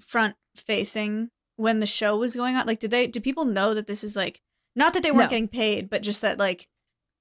front 0.00 0.36
facing 0.56 1.30
when 1.56 1.80
the 1.80 1.86
show 1.86 2.16
was 2.18 2.34
going 2.36 2.56
on? 2.56 2.66
Like, 2.66 2.80
did 2.80 2.90
they? 2.90 3.06
Did 3.06 3.22
people 3.24 3.44
know 3.44 3.74
that 3.74 3.86
this 3.86 4.02
is 4.04 4.16
like 4.16 4.40
not 4.74 4.94
that 4.94 5.02
they 5.02 5.10
weren't 5.10 5.24
No. 5.24 5.30
getting 5.30 5.48
paid, 5.48 5.88
but 5.90 6.02
just 6.02 6.22
that 6.22 6.38
like 6.38 6.68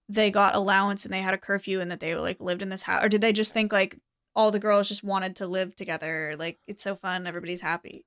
they 0.10 0.30
got 0.32 0.56
allowance 0.56 1.04
and 1.06 1.14
they 1.14 1.22
had 1.22 1.34
a 1.34 1.38
curfew 1.38 1.80
and 1.82 1.90
that 1.92 2.00
they 2.00 2.16
like 2.16 2.40
lived 2.40 2.62
in 2.62 2.70
this 2.70 2.84
house, 2.84 3.04
or 3.04 3.10
did 3.10 3.22
they 3.22 3.34
just 3.34 3.54
think 3.54 3.72
like 3.74 3.98
all 4.36 4.52
the 4.52 4.60
girls 4.60 4.88
just 4.88 5.04
wanted 5.04 5.36
to 5.38 5.48
live 5.48 5.76
together? 5.76 6.36
Like 6.38 6.60
it's 6.68 6.84
so 6.84 6.96
fun, 6.96 7.26
everybody's 7.28 7.62
happy. 7.62 8.06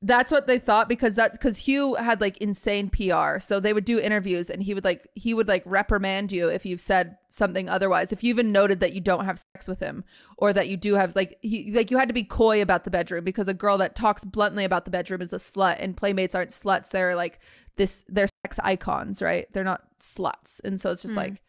That's 0.00 0.30
what 0.30 0.46
they 0.46 0.60
thought 0.60 0.88
because 0.88 1.16
that 1.16 1.32
because 1.32 1.56
Hugh 1.56 1.94
had 1.96 2.20
like 2.20 2.36
insane 2.36 2.88
PR. 2.88 3.40
So 3.40 3.58
they 3.58 3.72
would 3.72 3.84
do 3.84 3.98
interviews 3.98 4.48
and 4.48 4.62
he 4.62 4.72
would 4.72 4.84
like 4.84 5.08
he 5.16 5.34
would 5.34 5.48
like 5.48 5.64
reprimand 5.66 6.30
you 6.30 6.46
if 6.48 6.64
you've 6.64 6.80
said 6.80 7.16
something 7.30 7.68
otherwise. 7.68 8.12
If 8.12 8.22
you 8.22 8.30
even 8.30 8.52
noted 8.52 8.78
that 8.78 8.92
you 8.92 9.00
don't 9.00 9.24
have 9.24 9.42
sex 9.54 9.66
with 9.66 9.80
him 9.80 10.04
or 10.36 10.52
that 10.52 10.68
you 10.68 10.76
do 10.76 10.94
have 10.94 11.16
like 11.16 11.36
he 11.42 11.72
like 11.72 11.90
you 11.90 11.98
had 11.98 12.06
to 12.06 12.14
be 12.14 12.22
coy 12.22 12.62
about 12.62 12.84
the 12.84 12.92
bedroom 12.92 13.24
because 13.24 13.48
a 13.48 13.54
girl 13.54 13.76
that 13.78 13.96
talks 13.96 14.24
bluntly 14.24 14.64
about 14.64 14.84
the 14.84 14.92
bedroom 14.92 15.20
is 15.20 15.32
a 15.32 15.38
slut 15.38 15.76
and 15.80 15.96
playmates 15.96 16.32
aren't 16.36 16.50
sluts. 16.50 16.90
They're 16.90 17.16
like 17.16 17.40
this 17.74 18.04
they're 18.06 18.28
sex 18.46 18.60
icons, 18.62 19.20
right? 19.20 19.52
They're 19.52 19.64
not 19.64 19.82
sluts. 19.98 20.60
And 20.62 20.80
so 20.80 20.92
it's 20.92 21.02
just 21.02 21.14
Hmm. 21.14 21.18
like 21.18 21.42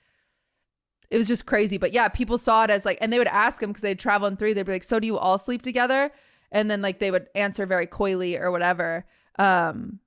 it 1.11 1.17
was 1.17 1.27
just 1.27 1.45
crazy. 1.45 1.77
But 1.77 1.93
yeah, 1.93 2.07
people 2.07 2.39
saw 2.39 2.63
it 2.63 2.71
as 2.71 2.83
like 2.83 2.97
and 2.99 3.13
they 3.13 3.19
would 3.19 3.27
ask 3.27 3.61
him 3.61 3.69
because 3.69 3.83
they'd 3.83 3.99
travel 3.99 4.27
in 4.27 4.37
three, 4.37 4.53
they'd 4.53 4.65
be 4.65 4.71
like, 4.71 4.83
So 4.83 4.99
do 4.99 5.05
you 5.05 5.19
all 5.19 5.37
sleep 5.37 5.61
together? 5.61 6.11
And 6.51 6.69
then 6.69 6.81
like 6.81 6.99
they 6.99 7.11
would 7.11 7.27
answer 7.35 7.65
very 7.65 7.87
coyly 7.87 8.37
or 8.37 8.51
whatever 8.51 9.05
um 9.37 9.99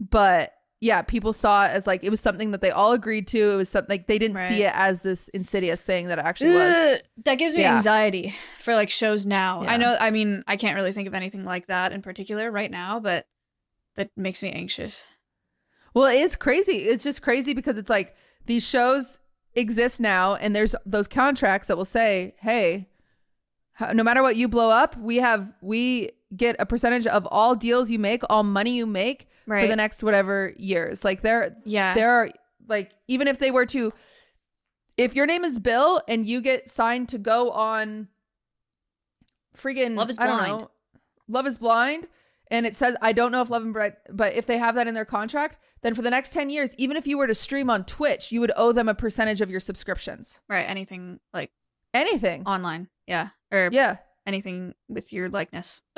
but 0.00 0.52
yeah 0.80 1.02
people 1.02 1.32
saw 1.32 1.66
it 1.66 1.70
as 1.70 1.86
like 1.86 2.04
it 2.04 2.10
was 2.10 2.20
something 2.20 2.52
that 2.52 2.60
they 2.60 2.70
all 2.70 2.92
agreed 2.92 3.26
to 3.26 3.50
it 3.52 3.56
was 3.56 3.68
something 3.68 3.92
like 3.92 4.06
they 4.06 4.18
didn't 4.18 4.36
see 4.48 4.62
it 4.62 4.72
as 4.74 5.02
this 5.02 5.28
insidious 5.28 5.80
thing 5.80 6.06
that 6.06 6.18
it 6.18 6.24
actually 6.24 6.52
was 6.52 7.00
that 7.24 7.34
gives 7.36 7.56
me 7.56 7.62
Yeah. 7.62 7.76
anxiety 7.76 8.32
for 8.58 8.74
like 8.74 8.88
shows 8.90 9.26
now. 9.26 9.62
Yeah. 9.62 9.72
I 9.72 9.76
know. 9.76 9.96
I 9.98 10.10
mean, 10.12 10.44
I 10.46 10.56
can't 10.56 10.76
really 10.76 10.92
think 10.92 11.08
of 11.08 11.14
anything 11.14 11.44
like 11.44 11.66
that 11.66 11.90
in 11.92 12.00
particular 12.00 12.50
right 12.52 12.70
now, 12.70 13.00
but 13.00 13.26
that 13.96 14.10
makes 14.16 14.40
me 14.42 14.52
anxious. 14.52 15.16
well 15.94 16.06
it 16.06 16.20
is 16.20 16.36
crazy 16.36 16.76
it's 16.84 17.02
just 17.02 17.22
crazy 17.22 17.54
because 17.54 17.76
it's 17.76 17.90
like 17.90 18.14
these 18.46 18.62
shows 18.64 19.18
exist 19.54 19.98
now 19.98 20.36
and 20.36 20.54
there's 20.54 20.76
those 20.86 21.08
contracts 21.08 21.66
that 21.66 21.76
will 21.76 21.84
say 21.84 22.36
hey 22.38 22.88
no 23.92 24.02
matter 24.02 24.22
what 24.22 24.36
you 24.36 24.48
blow 24.48 24.70
up 24.70 24.96
we 24.96 25.16
have 25.16 25.52
we 25.60 26.08
get 26.36 26.56
a 26.58 26.66
percentage 26.66 27.06
of 27.06 27.26
all 27.30 27.54
deals 27.54 27.90
you 27.90 27.98
make 27.98 28.22
all 28.28 28.42
money 28.42 28.76
you 28.76 28.86
make 28.86 29.28
Right. 29.46 29.62
for 29.62 29.68
the 29.68 29.76
next 29.76 30.02
whatever 30.02 30.52
years 30.58 31.04
like 31.04 31.22
there 31.22 31.56
yeah. 31.64 31.94
there 31.94 32.10
are 32.10 32.28
like 32.68 32.90
even 33.06 33.28
if 33.28 33.38
they 33.38 33.50
were 33.50 33.64
to 33.66 33.92
if 34.98 35.14
your 35.14 35.24
name 35.24 35.42
is 35.42 35.58
bill 35.58 36.02
and 36.06 36.26
you 36.26 36.42
get 36.42 36.68
signed 36.68 37.08
to 37.10 37.18
go 37.18 37.50
on 37.52 38.08
friggin 39.56 39.94
Love 39.96 40.10
is 40.10 40.18
Blind. 40.18 40.60
know, 40.60 40.70
love 41.28 41.46
is 41.46 41.56
blind 41.56 42.08
and 42.50 42.66
it 42.66 42.76
says 42.76 42.94
i 43.00 43.12
don't 43.14 43.32
know 43.32 43.40
if 43.40 43.48
love 43.48 43.62
and 43.62 43.72
blind 43.72 43.94
but 44.10 44.34
if 44.34 44.44
they 44.44 44.58
have 44.58 44.74
that 44.74 44.86
in 44.86 44.92
their 44.94 45.04
contract 45.06 45.58
then 45.82 45.94
for 45.94 46.02
the 46.02 46.10
next 46.10 46.32
10 46.34 46.50
years 46.50 46.74
even 46.76 46.96
if 46.96 47.06
you 47.06 47.16
were 47.16 47.26
to 47.26 47.34
stream 47.34 47.70
on 47.70 47.84
twitch 47.84 48.30
you 48.30 48.40
would 48.40 48.52
owe 48.56 48.72
them 48.72 48.88
a 48.88 48.94
percentage 48.94 49.40
of 49.40 49.48
your 49.50 49.60
subscriptions 49.60 50.40
right. 50.48 50.68
Anything 50.68 51.20
like 51.32 51.50
anything 51.94 52.44
online. 52.44 52.88
Yeah. 53.08 53.28
Or 53.50 53.70
yeah 53.72 53.96
anything 54.26 54.74
with 54.88 55.12
your 55.12 55.28
likeness. 55.30 55.80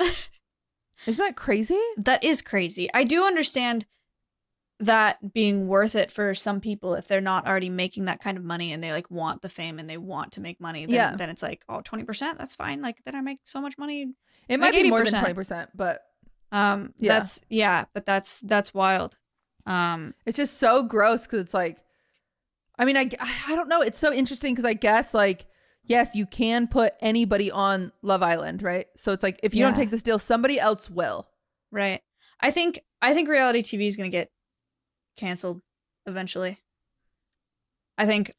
isn't 1.05 1.23
that 1.25 1.35
crazy 1.35 1.79
that 1.97 2.23
is 2.23 2.41
crazy. 2.41 2.89
I 2.93 3.03
do 3.03 3.23
understand 3.25 3.85
that 4.79 5.33
being 5.33 5.67
worth 5.67 5.93
it 5.95 6.09
for 6.09 6.33
some 6.33 6.59
people 6.59 6.95
if 6.95 7.07
they're 7.07 7.21
not 7.21 7.45
already 7.47 7.69
making 7.69 8.05
that 8.05 8.19
kind 8.19 8.35
of 8.35 8.43
money 8.43 8.73
and 8.73 8.83
they 8.83 8.91
like 8.91 9.11
want 9.11 9.43
the 9.43 9.49
fame 9.49 9.77
and 9.77 9.87
they 9.87 9.97
want 9.97 10.31
to 10.31 10.41
make 10.41 10.59
money. 10.59 10.85
Then, 10.87 10.95
Yeah. 10.95 11.15
Then 11.15 11.29
it's 11.29 11.43
like, 11.43 11.63
oh, 11.69 11.81
20%, 11.81 12.37
that's 12.37 12.55
fine. 12.55 12.81
Like 12.81 12.97
then 13.05 13.13
I 13.15 13.21
make 13.21 13.41
so 13.43 13.61
much 13.61 13.77
money. 13.77 14.13
it 14.49 14.59
might 14.59 14.73
be 14.73 14.89
more 14.89 15.03
than 15.03 15.13
20% 15.13 15.67
but 15.75 16.01
Um, 16.51 16.93
Yeah. 16.97 17.13
that's 17.13 17.41
yeah, 17.49 17.85
but 17.93 18.05
that's 18.05 18.39
that's 18.41 18.73
wild. 18.73 19.17
Um, 19.65 20.15
It's 20.25 20.37
just 20.37 20.57
so 20.57 20.81
gross 20.83 21.23
because 21.27 21.41
it's 21.41 21.53
like, 21.53 21.77
I 22.79 22.85
mean, 22.85 22.97
I, 22.97 23.09
I 23.47 23.55
don't 23.55 23.69
know. 23.69 23.81
It's 23.81 23.99
so 23.99 24.11
interesting 24.11 24.53
because 24.55 24.65
I 24.65 24.73
guess 24.73 25.13
like, 25.13 25.45
yes, 25.85 26.15
you 26.15 26.25
can 26.25 26.67
put 26.67 26.93
anybody 27.01 27.51
on 27.51 27.91
Love 28.01 28.23
Island, 28.23 28.63
right? 28.63 28.87
So 28.97 29.11
it's 29.11 29.23
like 29.23 29.39
if 29.43 29.55
you 29.55 29.63
don't 29.63 29.75
take 29.75 29.89
this 29.89 30.03
deal, 30.03 30.19
somebody 30.19 30.59
else 30.59 30.89
will. 30.89 31.27
right. 31.71 32.01
I 32.39 32.51
think 32.51 32.79
I 33.01 33.13
think 33.13 33.29
reality 33.29 33.61
TV 33.61 33.87
is 33.87 33.95
gonna 33.95 34.09
get 34.09 34.31
canceled 35.15 35.61
eventually. 36.05 36.59
I 37.97 38.05
think 38.05 38.33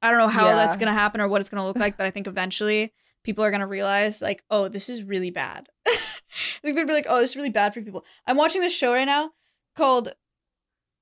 I 0.00 0.10
don't 0.10 0.18
know 0.18 0.28
how 0.28 0.54
that's 0.54 0.76
gonna 0.76 0.92
happen 0.92 1.20
or 1.20 1.28
what 1.28 1.40
it's 1.40 1.50
gonna 1.50 1.66
look 1.66 1.78
like, 1.78 1.96
but 1.96 2.06
I 2.06 2.10
think 2.10 2.26
eventually 2.26 2.92
people 3.24 3.44
are 3.44 3.50
gonna 3.50 3.66
realize 3.66 4.22
like, 4.22 4.44
oh, 4.50 4.68
this 4.68 4.88
is 4.88 5.02
really 5.02 5.30
bad. 5.30 5.68
I 5.88 5.98
think 6.62 6.76
they'll 6.76 6.86
be 6.86 6.92
like, 6.92 7.06
oh, 7.08 7.20
this 7.20 7.30
is 7.30 7.36
really 7.36 7.50
bad 7.50 7.74
for 7.74 7.82
people. 7.82 8.04
I'm 8.26 8.36
watching 8.36 8.60
this 8.60 8.74
show 8.76 8.92
right 8.92 9.04
now 9.04 9.32
called 9.74 10.12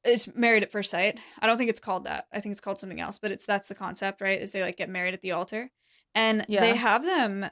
it's 0.07 0.34
Married 0.34 0.62
at 0.62 0.70
First 0.72 0.90
Sight. 0.90 1.20
I 1.40 1.46
don't 1.46 1.59
think 1.59 1.70
it's 1.70 1.80
called 1.80 2.04
that. 2.04 2.26
I 2.32 2.40
think 2.40 2.52
it's 2.52 2.61
called 2.61 2.78
something 2.78 3.00
else, 3.00 3.18
but 3.18 3.30
it's 3.32 3.44
that's 3.46 3.68
the 3.68 3.74
concept, 3.74 4.20
right? 4.20 4.40
Is 4.40 4.52
they 4.52 4.62
like 4.62 4.76
get 4.76 4.88
married 4.88 5.14
at 5.14 5.20
the 5.20 5.32
altar. 5.32 5.70
And 6.14 6.46
Yeah. 6.48 6.61
they 6.61 6.74
have 6.76 7.04
them 7.04 7.46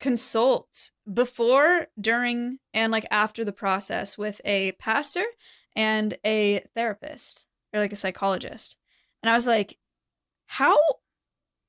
consult 0.00 0.90
before, 1.12 1.86
during, 2.00 2.58
and 2.74 2.90
like 2.90 3.06
after 3.10 3.44
the 3.44 3.52
process 3.52 4.18
with 4.18 4.40
a 4.44 4.72
pastor 4.72 5.24
and 5.76 6.18
a 6.26 6.64
therapist 6.74 7.44
or 7.72 7.80
like 7.80 7.92
a 7.92 7.96
psychologist. 7.96 8.76
And 9.22 9.30
I 9.30 9.34
was 9.34 9.46
like, 9.46 9.78
how 10.46 10.78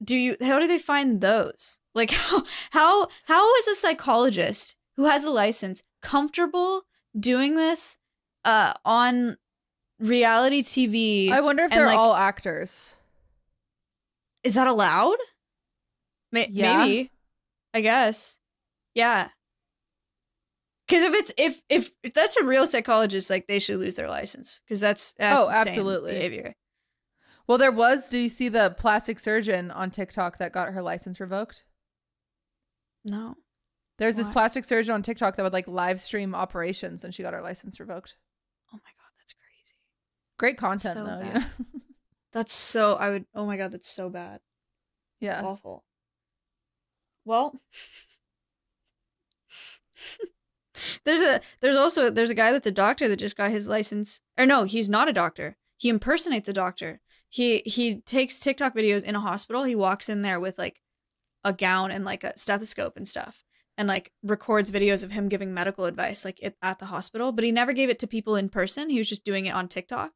do 0.04 0.18
you 0.18 0.36
how 0.42 0.60
do 0.60 0.68
they 0.68 0.80
find 0.80 1.22
those? 1.22 1.80
Like 1.94 2.12
how 2.12 2.44
how 2.72 3.08
how 3.28 3.56
is 3.58 3.68
a 3.68 3.76
psychologist 3.76 4.76
who 4.98 5.06
has 5.06 5.24
a 5.24 5.30
license 5.30 5.82
comfortable 6.02 6.84
doing 7.18 7.56
this 7.56 7.98
uh 8.46 8.74
on 8.86 9.38
reality 10.00 10.62
TV? 10.64 11.32
I 11.32 11.42
wonder 11.42 11.64
if 11.64 11.72
and, 11.72 11.80
they're 11.80 11.88
like- 11.88 11.98
all 11.98 12.16
actors. 12.16 12.94
is 14.44 14.54
that 14.56 14.68
allowed? 14.68 15.18
May- 16.32 16.50
Yeah. 16.50 16.86
Maybe. 16.86 17.12
I 17.74 17.82
guess. 17.82 18.40
Yeah. 18.96 19.30
Cuz 20.90 21.02
if 21.02 21.14
it's 21.14 21.32
if, 21.38 21.62
if 21.70 21.92
if 22.04 22.14
that's 22.14 22.36
a 22.38 22.44
real 22.44 22.68
psychologist 22.68 23.30
like 23.30 23.48
they 23.48 23.60
should 23.60 23.80
lose 23.80 23.96
their 23.96 24.10
license 24.10 24.60
cuz 24.68 24.80
that's 24.80 25.14
that's 25.14 25.46
Oh, 25.46 25.50
absolutely. 25.50 26.12
behavior. 26.12 26.56
Well, 27.48 27.58
there 27.58 27.72
was. 27.72 28.08
Do 28.10 28.18
you 28.18 28.30
see 28.30 28.48
the 28.48 28.74
plastic 28.78 29.20
surgeon 29.20 29.70
on 29.72 29.92
TikTok 29.92 30.38
that 30.38 30.54
got 30.54 30.74
her 30.74 30.82
license 30.82 31.20
revoked? 31.20 31.66
No. 33.04 33.36
There's 34.00 34.16
this 34.16 34.28
plastic 34.30 34.64
surgeon 34.66 34.94
on 34.94 35.02
TikTok 35.02 35.36
that 35.36 35.44
would 35.44 35.52
like 35.54 35.68
live 35.68 36.00
stream 36.00 36.34
operations, 36.34 37.04
and 37.04 37.14
she 37.14 37.22
got 37.22 37.34
her 37.34 37.42
license 37.42 37.80
revoked. 37.82 38.16
Oh 38.72 38.78
my 38.78 38.92
god, 38.98 39.12
that's 39.20 39.34
crazy. 39.34 39.76
Great 40.44 40.58
content 40.58 40.94
So 40.94 41.06
though. 41.06 41.22
bad. 41.22 41.36
Yeah. 41.36 41.44
That's 42.34 42.54
so 42.54 42.96
I 42.96 43.12
would 43.12 43.26
oh 43.34 43.46
my 43.46 43.56
god, 43.56 43.72
that's 43.72 43.90
so 43.90 44.10
bad. 44.10 44.42
It's 45.22 45.28
yeah. 45.28 45.42
awful. 45.42 45.86
Well, 47.24 47.62
there's 51.06 51.22
a 51.22 51.40
there's 51.62 51.78
also 51.78 52.10
there's 52.10 52.30
a 52.30 52.36
guy 52.36 52.52
that's 52.52 52.68
a 52.68 52.72
doctor 52.72 53.08
that 53.08 53.18
just 53.18 53.38
got 53.38 53.52
his 53.52 53.70
license. 53.70 54.20
Or 54.38 54.46
no, 54.46 54.66
he's 54.66 54.90
not 54.90 55.08
a 55.08 55.14
doctor. 55.14 55.56
He 55.78 55.88
impersonates 55.88 56.50
a 56.50 56.54
doctor. 56.54 57.00
He 57.30 57.60
he 57.60 58.02
takes 58.02 58.42
TikTok 58.42 58.76
videos 58.76 59.06
in 59.06 59.16
a 59.16 59.22
hospital. 59.22 59.64
He 59.64 59.76
walks 59.76 60.10
in 60.10 60.24
there 60.24 60.42
with 60.42 60.58
like 60.58 60.82
a 61.46 61.54
gown 61.54 61.90
and 61.90 62.04
like 62.04 62.26
a 62.26 62.38
stethoscope 62.38 62.98
and 62.98 63.08
stuff 63.08 63.46
and 63.78 63.88
like 63.88 64.12
records 64.24 64.72
videos 64.72 65.06
of 65.06 65.12
him 65.12 65.30
giving 65.30 65.54
medical 65.54 65.86
advice 65.86 66.26
like 66.26 66.42
at 66.62 66.80
the 66.80 66.88
hospital, 66.88 67.32
but 67.32 67.46
he 67.46 67.52
never 67.54 67.72
gave 67.72 67.90
it 67.90 68.00
to 68.00 68.08
people 68.08 68.36
in 68.36 68.50
person. 68.50 68.90
He 68.90 68.98
was 68.98 69.08
just 69.08 69.24
doing 69.24 69.46
it 69.46 69.54
on 69.54 69.70
TikTok. 69.70 70.12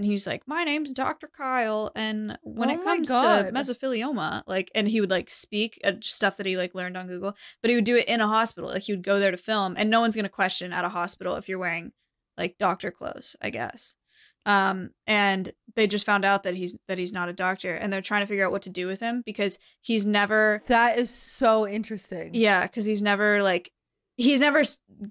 And 0.00 0.06
he's 0.06 0.26
like, 0.26 0.48
"My 0.48 0.64
name's 0.64 0.92
Dr. 0.92 1.28
Kyle, 1.28 1.92
and 1.94 2.38
when 2.42 2.70
Oh 2.70 2.72
it 2.72 2.82
comes 2.82 3.08
to 3.08 3.12
God. 3.14 3.52
mesothelioma, 3.52 4.44
like, 4.46 4.70
and 4.74 4.88
he 4.88 4.98
would 5.02 5.10
like 5.10 5.28
speak 5.28 5.78
uh, 5.84 5.92
stuff 6.00 6.38
that 6.38 6.46
he 6.46 6.56
like 6.56 6.74
learned 6.74 6.96
on 6.96 7.06
Google, 7.06 7.36
but 7.60 7.68
he 7.68 7.74
would 7.74 7.84
do 7.84 7.96
it 7.96 8.08
in 8.08 8.22
a 8.22 8.26
hospital. 8.26 8.70
Like, 8.70 8.84
he 8.84 8.92
would 8.94 9.02
go 9.02 9.18
there 9.18 9.30
to 9.30 9.36
film, 9.36 9.74
and 9.76 9.90
no 9.90 10.00
one's 10.00 10.16
gonna 10.16 10.30
question 10.30 10.72
at 10.72 10.86
a 10.86 10.88
hospital 10.88 11.34
if 11.36 11.50
you're 11.50 11.58
wearing 11.58 11.92
like 12.38 12.56
doctor 12.56 12.90
clothes, 12.90 13.36
I 13.42 13.50
guess. 13.50 13.96
Um, 14.46 14.88
and 15.06 15.52
they 15.76 15.86
just 15.86 16.06
found 16.06 16.24
out 16.24 16.44
that 16.44 16.54
he's 16.54 16.78
that 16.88 16.96
he's 16.96 17.12
not 17.12 17.28
a 17.28 17.34
doctor, 17.34 17.74
and 17.74 17.92
they're 17.92 18.00
trying 18.00 18.22
to 18.22 18.26
figure 18.26 18.46
out 18.46 18.52
what 18.52 18.62
to 18.62 18.70
do 18.70 18.86
with 18.86 19.00
him 19.00 19.22
because 19.26 19.58
he's 19.82 20.06
never 20.06 20.62
That 20.68 20.98
is 20.98 21.10
so 21.10 21.68
interesting. 21.68 22.30
yeah, 22.32 22.62
because 22.62 22.86
he's 22.86 23.02
never 23.02 23.42
like 23.42 23.70
he's 24.16 24.40
never 24.40 24.62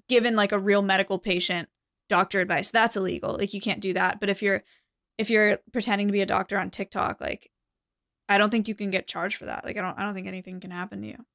given 0.08 0.34
like 0.34 0.50
a 0.50 0.58
real 0.58 0.82
medical 0.82 1.20
patient 1.20 1.68
doctor 2.08 2.40
advice. 2.40 2.72
That's 2.72 2.96
illegal. 2.96 3.36
Like 3.38 3.54
you 3.54 3.60
can't 3.60 3.78
do 3.80 3.92
that. 3.92 4.18
But 4.18 4.30
if 4.30 4.42
you're 4.42 4.64
if 5.20 5.28
you're 5.28 5.58
pretending 5.70 6.06
to 6.08 6.12
be 6.12 6.22
a 6.22 6.26
doctor 6.26 6.58
on 6.58 6.70
TikTok, 6.70 7.20
like 7.20 7.50
I 8.26 8.38
don't 8.38 8.48
think 8.48 8.68
you 8.68 8.74
can 8.74 8.90
get 8.90 9.06
charged 9.06 9.36
for 9.36 9.44
that. 9.44 9.66
Like 9.66 9.76
I 9.76 9.82
don't 9.82 9.98
I 9.98 10.04
don't 10.04 10.14
think 10.14 10.26
anything 10.26 10.60
can 10.60 10.70
happen 10.70 11.02
to 11.02 11.08
you 11.08 11.26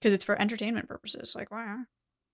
because 0.00 0.12
it's 0.12 0.24
for 0.24 0.40
entertainment 0.40 0.88
purposes. 0.88 1.36
Like 1.36 1.52
why? 1.52 1.84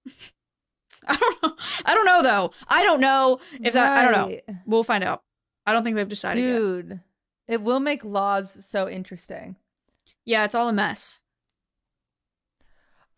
I 1.07 1.17
don't 1.17 1.43
know. 1.43 1.55
I 1.85 1.95
don't 1.95 2.07
know 2.07 2.23
though. 2.23 2.53
I 2.67 2.85
don't 2.85 3.01
know 3.03 3.39
if 3.63 3.75
that. 3.75 3.99
I 3.99 4.11
don't 4.11 4.31
know. 4.49 4.55
We'll 4.65 4.83
find 4.83 5.05
out. 5.05 5.25
I 5.67 5.75
don't 5.75 5.85
think 5.85 5.97
they've 5.97 6.09
decided 6.09 6.43
yet. 6.43 6.57
Dude, 6.57 7.01
it 7.47 7.61
will 7.61 7.81
make 7.81 8.03
laws 8.03 8.65
so 8.65 8.89
interesting. 8.89 9.57
Yeah, 10.25 10.45
it's 10.45 10.55
all 10.55 10.71
a 10.71 10.73
mess. 10.73 11.21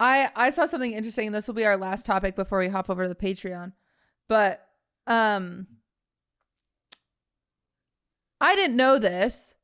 I 0.01 0.33
I 0.35 0.51
saw 0.51 0.67
something 0.67 0.91
interesting. 0.91 1.31
This 1.31 1.47
will 1.47 1.55
be 1.55 1.67
our 1.67 1.77
last 1.77 2.05
topic 2.05 2.35
before 2.35 2.59
we 2.59 2.67
hop 2.67 2.91
over 2.91 3.05
to 3.05 3.09
the 3.09 3.15
Patreon. 3.15 3.75
But 4.29 4.67
um 5.07 5.69
I 8.45 8.55
didn't 8.57 8.77
know 8.77 8.99
this. 8.99 9.55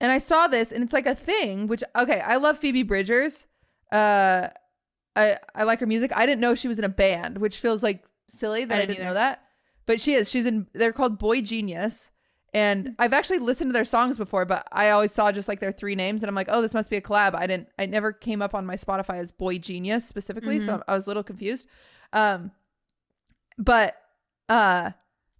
And 0.00 0.10
I 0.10 0.16
saw 0.16 0.46
this 0.46 0.72
and 0.72 0.82
it's 0.82 0.94
like 0.94 1.06
a 1.06 1.14
thing 1.14 1.66
which 1.66 1.84
okay, 1.94 2.20
I 2.20 2.36
love 2.36 2.58
Phoebe 2.58 2.82
Bridgers. 2.82 3.46
Uh 3.92 4.48
I 5.14 5.36
I 5.54 5.64
like 5.64 5.80
her 5.80 5.86
music. 5.86 6.12
I 6.14 6.24
didn't 6.24 6.40
know 6.40 6.54
she 6.54 6.68
was 6.68 6.78
in 6.78 6.84
a 6.86 6.88
band, 6.88 7.36
which 7.38 7.58
feels 7.58 7.82
like 7.82 8.02
silly 8.30 8.64
that 8.64 8.74
I 8.74 8.80
didn't 8.80 8.96
didn't, 8.96 9.04
know 9.08 9.14
that. 9.14 9.42
But 9.84 10.00
she 10.00 10.14
is. 10.14 10.30
She's 10.30 10.46
in 10.46 10.66
they're 10.72 10.94
called 10.94 11.18
Boy 11.18 11.42
Genius. 11.42 12.10
And 12.54 12.96
I've 12.98 13.12
actually 13.12 13.38
listened 13.40 13.68
to 13.68 13.72
their 13.74 13.84
songs 13.84 14.16
before, 14.16 14.44
but 14.46 14.66
I 14.72 14.90
always 14.90 15.12
saw 15.12 15.30
just 15.30 15.46
like 15.46 15.60
their 15.60 15.70
three 15.70 15.94
names 15.94 16.22
and 16.22 16.28
I'm 16.28 16.34
like, 16.34 16.48
"Oh, 16.50 16.62
this 16.62 16.74
must 16.74 16.88
be 16.90 16.96
a 16.96 17.00
collab." 17.02 17.34
I 17.34 17.46
didn't 17.46 17.68
I 17.78 17.84
never 17.84 18.12
came 18.12 18.40
up 18.40 18.54
on 18.54 18.64
my 18.64 18.76
Spotify 18.76 19.18
as 19.18 19.30
Boy 19.30 19.58
Genius 19.58 20.08
specifically, 20.08 20.58
so 20.58 20.82
I 20.88 20.94
was 20.94 21.06
a 21.06 21.10
little 21.10 21.22
confused. 21.22 21.66
Um 22.14 22.50
but 23.58 23.94
uh 24.48 24.92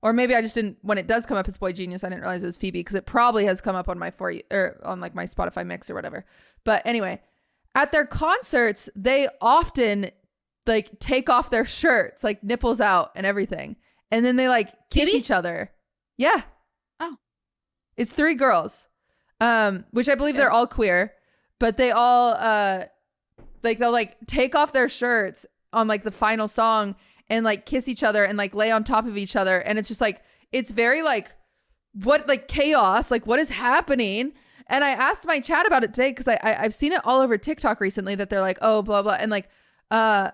or 0.03 0.13
maybe 0.13 0.35
I 0.35 0.43
just 0.43 0.55
didn't 0.55 0.79
when 0.83 0.99
it 0.99 1.07
does 1.07 1.27
come 1.27 1.37
up 1.37 1.47
as 1.49 1.57
Boy 1.59 1.73
Genius, 1.73 2.05
I 2.05 2.09
didn't 2.09 2.23
realize 2.23 2.43
it 2.43 2.47
was 2.47 2.57
Phoebe 2.57 2.81
because 2.81 2.95
it 2.97 3.07
probably 3.07 3.45
has 3.45 3.61
come 3.61 3.77
up 3.77 3.89
on 3.89 3.99
my 3.99 4.11
for 4.11 4.31
you 4.31 4.43
or 4.51 4.81
on 4.85 5.01
like 5.01 5.15
my 5.15 5.25
Spotify 5.27 5.67
mix 5.67 5.91
or 5.91 5.95
whatever. 5.95 6.25
But 6.65 6.83
anyway, 6.85 7.21
at 7.75 7.93
their 7.93 8.07
concerts, 8.07 8.89
they 8.97 9.29
often 9.41 10.11
like 10.67 10.99
take 11.01 11.29
off 11.29 11.51
their 11.51 11.65
shirts, 11.67 12.23
like 12.25 12.43
nipples 12.43 12.81
out 12.81 13.13
and 13.15 13.27
everything. 13.27 13.77
And 14.11 14.25
then 14.25 14.37
they 14.37 14.49
like 14.49 14.69
kiss 14.91 15.07
Kitty? 15.07 15.19
each 15.19 15.31
other. 15.31 15.71
Yeah. 16.17 16.43
Oh. 16.99 17.17
It's 17.97 18.13
three 18.13 18.35
girls. 18.35 18.89
Um, 19.41 19.85
which 19.93 20.09
I 20.09 20.15
believe 20.17 20.35
Yeah. 20.35 20.43
they're 20.43 20.51
all 20.51 20.67
queer, 20.67 21.15
but 21.59 21.77
they 21.77 21.91
all 21.93 22.35
uh 22.39 22.85
like 23.63 23.79
they'll 23.79 23.93
like 23.93 24.17
take 24.27 24.55
off 24.55 24.73
their 24.73 24.89
shirts 24.89 25.47
on 25.73 25.87
like 25.89 26.03
the 26.03 26.11
final 26.11 26.49
song 26.49 26.97
and 27.31 27.45
like 27.45 27.65
kiss 27.65 27.89
each 27.89 28.03
other 28.03 28.23
and 28.25 28.37
like 28.37 28.55
lay 28.55 28.71
on 28.71 28.85
top 28.85 29.07
of 29.07 29.17
each 29.17 29.35
other 29.37 29.59
and 29.61 29.79
it's 29.79 29.89
just 29.89 30.01
like 30.03 30.21
it's 30.53 30.71
very 30.73 31.01
like 31.01 31.31
what 31.95 32.29
like 32.29 32.47
chaos 32.49 33.11
like 33.11 33.27
what 33.27 33.39
is 33.39 33.49
happening 33.49 34.33
and 34.67 34.85
i 34.85 34.91
asked 34.91 35.27
my 35.27 35.41
chat 35.41 35.67
about 35.67 35.83
it 35.83 35.95
today 35.95 36.11
because 36.11 36.29
I, 36.29 36.39
I 36.43 36.63
i've 36.65 36.75
seen 36.75 36.93
it 36.93 37.01
all 37.05 37.21
over 37.23 37.39
tiktok 37.39 37.81
recently 37.81 38.15
that 38.17 38.29
they're 38.31 38.41
like 38.43 38.59
oh 38.61 38.83
blah 38.83 39.03
blah 39.03 39.17
and 39.19 39.31
like 39.31 39.49
uh 39.91 40.31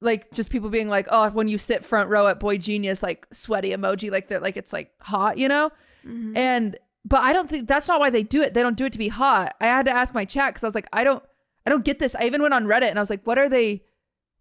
like 0.00 0.30
just 0.30 0.50
people 0.50 0.68
being 0.68 0.88
like 0.88 1.08
oh 1.10 1.30
when 1.30 1.48
you 1.48 1.58
sit 1.58 1.84
front 1.84 2.10
row 2.10 2.26
at 2.26 2.38
boy 2.38 2.58
genius 2.58 3.02
like 3.02 3.26
sweaty 3.32 3.70
emoji 3.70 4.10
like 4.10 4.28
that 4.28 4.42
like 4.42 4.56
it's 4.56 4.72
like 4.72 4.92
hot 5.00 5.38
you 5.38 5.48
know 5.48 5.70
Mhm. 6.06 6.36
and 6.36 6.76
but 7.04 7.22
I 7.22 7.32
don't 7.32 7.48
think 7.48 7.66
that's 7.68 7.86
not 7.88 8.00
why 8.00 8.10
they 8.10 8.24
do 8.24 8.42
it. 8.42 8.52
They 8.52 8.62
don't 8.62 8.76
do 8.76 8.84
it 8.84 8.92
to 8.92 8.98
be 8.98 9.06
hot. 9.06 9.54
I 9.60 9.66
had 9.66 9.86
to 9.86 9.92
ask 9.92 10.12
my 10.12 10.24
chat 10.24 10.48
because 10.54 10.64
I 10.64 10.66
was 10.66 10.74
like, 10.74 10.88
I 10.92 11.04
don't, 11.04 11.22
I 11.66 11.70
don't 11.70 11.84
get 11.84 11.98
this. 11.98 12.14
I 12.14 12.24
even 12.24 12.42
went 12.42 12.54
on 12.54 12.64
Reddit 12.66 12.90
and 12.90 12.98
I 12.98 13.02
was 13.02 13.10
like, 13.10 13.26
what 13.26 13.38
are 13.38 13.48
they? 13.48 13.82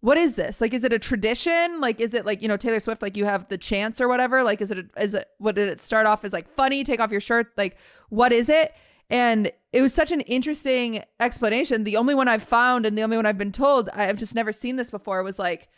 What 0.02 0.18
is 0.18 0.36
this? 0.36 0.62
Like, 0.62 0.74
is 0.74 0.84
it 0.84 0.94
a 0.94 1.00
tradition? 1.00 1.82
Like, 1.82 2.00
is 2.00 2.14
it 2.14 2.26
like 2.26 2.42
you 2.42 2.48
know 2.48 2.58
Taylor 2.58 2.80
Swift? 2.80 3.02
Like, 3.02 3.18
you 3.18 3.26
have 3.26 3.48
the 3.50 3.58
chance 3.58 4.00
or 4.00 4.08
whatever? 4.08 4.44
Like, 4.44 4.62
is 4.62 4.72
it? 4.72 4.78
A, 4.78 5.04
is 5.04 5.14
it? 5.16 5.28
What 5.40 5.56
did 5.56 5.68
it 5.68 5.80
start 5.80 6.06
off 6.06 6.24
as? 6.24 6.34
Like, 6.34 6.48
funny? 6.56 6.84
Take 6.84 7.00
off 7.00 7.12
your 7.12 7.22
shirt? 7.22 7.48
Like, 7.58 7.78
what 8.10 8.32
is 8.32 8.50
it? 8.50 8.74
And 9.10 9.52
it 9.72 9.82
was 9.82 9.94
such 9.94 10.12
an 10.12 10.22
interesting 10.22 11.04
explanation. 11.20 11.84
The 11.84 11.98
only 11.98 12.16
one 12.16 12.28
I've 12.28 12.44
found 12.44 12.86
and 12.86 12.98
the 12.98 13.04
only 13.04 13.18
one 13.18 13.26
I've 13.26 13.38
been 13.38 13.52
told, 13.52 13.90
I've 13.90 14.18
just 14.18 14.36
never 14.36 14.52
seen 14.52 14.76
this 14.76 14.92
before. 14.92 15.24
Was 15.24 15.40
like, 15.40 15.70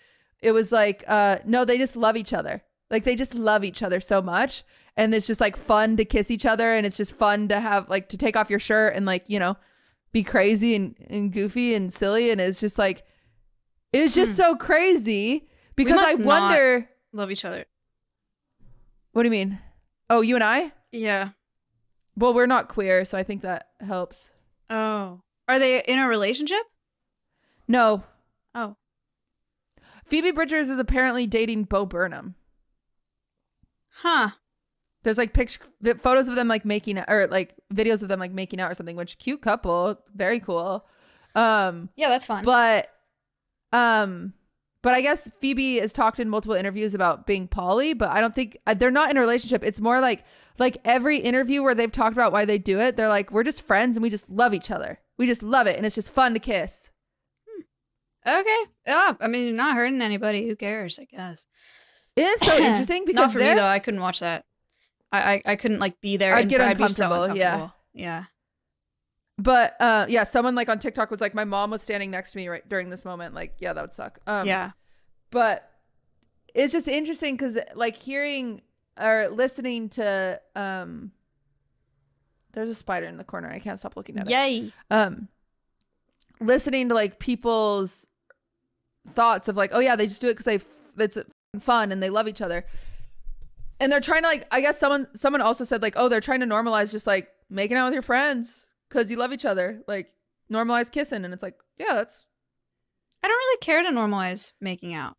it 0.42 0.52
was 0.52 0.72
like, 0.72 1.04
uh, 1.08 1.38
no, 1.46 1.66
they 1.66 1.78
just 1.78 1.96
love 1.96 2.18
each 2.18 2.34
other. 2.34 2.62
Like, 2.90 3.04
they 3.04 3.16
just 3.16 3.36
love 3.36 3.64
each 3.64 3.82
other 3.84 4.00
so 4.00 4.22
much 4.22 4.64
and 4.98 5.14
it's 5.14 5.28
just 5.28 5.40
like 5.40 5.56
fun 5.56 5.96
to 5.96 6.04
kiss 6.04 6.30
each 6.32 6.46
other 6.46 6.74
and 6.74 6.86
it's 6.86 6.98
just 6.98 7.16
fun 7.16 7.48
to 7.48 7.60
have 7.60 7.88
like 7.88 8.10
to 8.10 8.18
take 8.18 8.36
off 8.36 8.50
your 8.50 8.60
shirt 8.60 8.96
and 8.96 9.06
like 9.06 9.30
you 9.30 9.40
know 9.40 9.56
be 10.12 10.24
crazy 10.24 10.76
and, 10.76 10.96
and 11.10 11.32
goofy 11.32 11.74
and 11.76 11.92
silly 11.94 12.32
and 12.32 12.42
it's 12.42 12.60
just 12.60 12.78
like 12.78 13.04
it's 13.94 14.16
just 14.16 14.32
hmm. 14.32 14.38
so 14.38 14.56
crazy 14.56 15.48
because 15.76 16.00
i 16.00 16.22
wonder 16.24 16.90
Love 17.14 17.32
each 17.32 17.46
other. 17.46 17.66
what 19.14 19.24
do 19.24 19.28
you 19.28 19.32
mean 19.32 19.60
oh 20.10 20.22
you 20.22 20.36
and 20.36 20.44
i 20.44 20.72
Yeah. 20.92 21.30
well 22.16 22.34
we're 22.34 22.46
not 22.48 22.68
queer 22.68 23.06
so 23.06 23.18
i 23.18 23.24
think 23.24 23.42
that 23.44 23.68
helps 23.80 24.32
Oh. 24.70 25.22
Are 25.48 25.60
they 25.60 25.82
in 25.84 25.98
a 25.98 26.08
relationship? 26.10 26.64
no 27.68 28.04
Oh. 28.56 28.76
phoebe 30.06 30.32
bridgers 30.32 30.70
is 30.70 30.80
apparently 30.80 31.28
dating 31.28 31.64
bo 31.66 31.86
burnham 31.86 32.36
Huh. 34.02 34.30
There's 35.08 35.18
like 35.18 35.32
pictures, 35.32 35.66
photos 36.00 36.28
of 36.28 36.36
them 36.36 36.50
like 36.50 36.66
making 36.66 37.00
or 37.00 37.28
like 37.28 37.56
videos 37.74 38.04
of 38.04 38.10
them 38.10 38.20
like 38.20 38.34
making 38.34 38.60
out 38.60 38.70
or 38.70 38.74
something. 38.74 38.98
Which 38.98 39.18
cute 39.18 39.42
couple, 39.42 39.98
very 40.14 40.42
cool. 40.42 40.86
Um, 41.34 41.88
Yeah, 41.96 42.10
that's 42.10 42.26
fun. 42.26 42.44
but 42.44 42.90
um, 43.72 44.34
but 44.82 44.94
I 44.96 45.00
guess 45.00 45.30
Phoebe 45.40 45.78
has 45.78 45.94
talked 45.94 46.20
in 46.20 46.28
multiple 46.28 46.58
interviews 46.58 46.94
about 46.94 47.26
being 47.26 47.48
poly, 47.48 47.94
but 47.94 48.10
I 48.10 48.20
don't 48.20 48.36
think 48.36 48.58
uh, 48.68 48.74
they're 48.74 48.92
not 48.92 49.10
in 49.10 49.16
a 49.16 49.22
relationship. 49.22 49.64
It's 49.64 49.80
more 49.80 50.02
like 50.02 50.26
like 50.60 50.78
every 50.84 51.20
interview 51.20 51.64
where 51.64 51.74
they've 51.74 51.90
talked 51.90 52.12
about 52.12 52.34
why 52.34 52.44
they 52.44 52.58
do 52.58 52.78
it, 52.78 52.98
they're 52.98 53.08
like, 53.08 53.32
we're 53.32 53.46
just 53.46 53.62
friends 53.62 53.96
and 53.96 54.04
we 54.04 54.10
just 54.10 54.30
love 54.30 54.54
each 54.54 54.72
other. 54.72 55.00
We 55.18 55.26
just 55.26 55.42
love 55.42 55.68
it 55.68 55.78
and 55.78 55.86
it's 55.86 55.96
just 55.96 56.12
fun 56.12 56.34
to 56.34 56.40
kiss. 56.42 56.90
okay. 58.28 58.64
Yeah, 58.86 59.14
I 59.22 59.28
mean, 59.30 59.46
you're 59.48 59.56
not 59.56 59.78
hurting 59.78 60.02
anybody. 60.02 60.50
Who 60.50 60.58
cares? 60.58 61.00
I 61.00 61.06
guess. 61.06 61.48
It 62.18 62.24
is 62.24 62.42
so 62.42 62.58
interesting 62.62 63.06
because 63.06 63.22
not 63.22 63.32
for 63.32 63.40
me 63.40 63.54
though. 63.54 63.66
I 63.66 63.80
couldn't 63.80 64.02
watch 64.02 64.20
that. 64.20 64.44
I 65.12 65.34
I, 65.34 65.42
I 65.46 65.56
couldn't 65.56 65.80
like 65.80 66.00
be 66.02 66.18
there. 66.18 66.34
I'd 66.34 66.42
and 66.42 66.50
get 66.50 66.62
I'd 66.62 66.78
be 66.78 66.88
so 66.88 67.06
uncomfortable, 67.06 67.38
yeah. 67.38 67.70
Yeah. 67.94 68.24
But 69.38 69.76
uh 69.80 70.06
yeah, 70.10 70.24
someone 70.24 70.56
like 70.56 70.70
on 70.70 70.80
TikTok 70.80 71.12
was 71.12 71.22
like, 71.22 71.34
My 71.34 71.44
mom 71.44 71.72
was 71.72 71.82
standing 71.82 72.12
next 72.12 72.32
to 72.32 72.38
me 72.38 72.48
right 72.48 72.68
during 72.68 72.90
this 72.90 73.06
moment. 73.06 73.34
Like, 73.36 73.56
yeah, 73.60 73.74
that 73.74 73.82
would 73.82 73.94
suck. 73.94 74.20
Um 74.28 74.48
yeah. 74.48 74.72
but 75.32 75.72
it's 76.54 76.74
just 76.74 76.88
interesting 76.88 77.36
because 77.36 77.58
like 77.76 77.96
hearing 77.96 78.62
or 79.00 79.28
listening 79.30 79.90
to 79.90 80.42
um 80.56 81.12
there's 82.54 82.70
a 82.70 82.76
spider 82.76 83.06
in 83.06 83.18
the 83.18 83.24
corner. 83.24 83.50
I 83.50 83.60
can't 83.60 83.78
stop 83.78 83.96
looking 83.96 84.18
at 84.18 84.28
it. 84.28 84.32
Yay. 84.32 84.72
Um 84.90 85.28
listening 86.40 86.90
to 86.90 86.96
like 86.96 87.20
people's 87.20 88.08
thoughts 89.14 89.48
of 89.48 89.56
like, 89.56 89.72
oh 89.74 89.80
yeah, 89.80 89.96
they 89.96 90.08
just 90.08 90.22
do 90.22 90.30
it 90.30 90.34
because 90.34 90.46
they 90.46 90.56
f- 90.56 90.66
it's 90.98 91.18
fun 91.60 91.92
and 91.92 92.02
they 92.02 92.10
love 92.10 92.28
each 92.28 92.42
other. 92.42 92.66
And 93.80 93.92
they're 93.92 94.02
trying 94.02 94.24
to 94.24 94.28
like 94.28 94.48
I 94.52 94.62
guess 94.62 94.80
someone 94.80 95.08
someone 95.16 95.42
also 95.42 95.64
said 95.64 95.82
like, 95.82 95.94
oh, 95.98 96.10
they're 96.10 96.22
trying 96.22 96.40
to 96.40 96.46
normalize 96.46 96.92
just 96.92 97.08
like 97.08 97.28
making 97.50 97.78
out 97.78 97.86
with 97.86 97.94
your 97.94 98.04
friends 98.04 98.66
because 98.90 99.12
you 99.12 99.18
love 99.18 99.32
each 99.34 99.46
other. 99.46 99.82
Like 99.88 100.14
normalize 100.52 100.92
kissing 100.92 101.24
and 101.26 101.34
it's 101.34 101.44
like, 101.44 101.56
yeah, 101.78 101.94
that's 101.94 102.26
I 103.24 103.28
don't 103.28 103.38
really 103.38 103.58
care 103.60 103.84
to 103.84 103.90
normalize 103.90 104.54
making 104.62 104.94
out. 104.94 105.16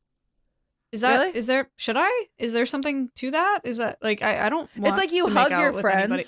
Is 0.90 1.02
that 1.02 1.36
is 1.36 1.46
Really? 1.48 1.58
there 1.62 1.70
should 1.76 1.96
I? 1.98 2.10
Is 2.38 2.52
there 2.52 2.64
something 2.66 3.10
to 3.16 3.30
that? 3.32 3.60
Is 3.64 3.76
that 3.76 3.98
like 4.02 4.22
I, 4.22 4.46
I 4.46 4.48
don't 4.48 4.68
want 4.76 4.94
it's 4.94 4.98
like 4.98 5.12
you 5.12 5.28
hug 5.28 5.50
your 5.50 5.80
friends. 5.80 6.04
anybody. 6.10 6.24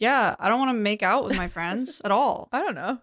Yeah, 0.00 0.36
I 0.38 0.48
don't 0.48 0.58
want 0.58 0.70
to 0.70 0.74
make 0.80 1.02
out 1.02 1.24
with 1.24 1.36
my 1.36 1.48
friends 1.48 2.00
at 2.04 2.10
all. 2.10 2.48
I 2.52 2.60
don't 2.60 2.74
know. 2.74 2.98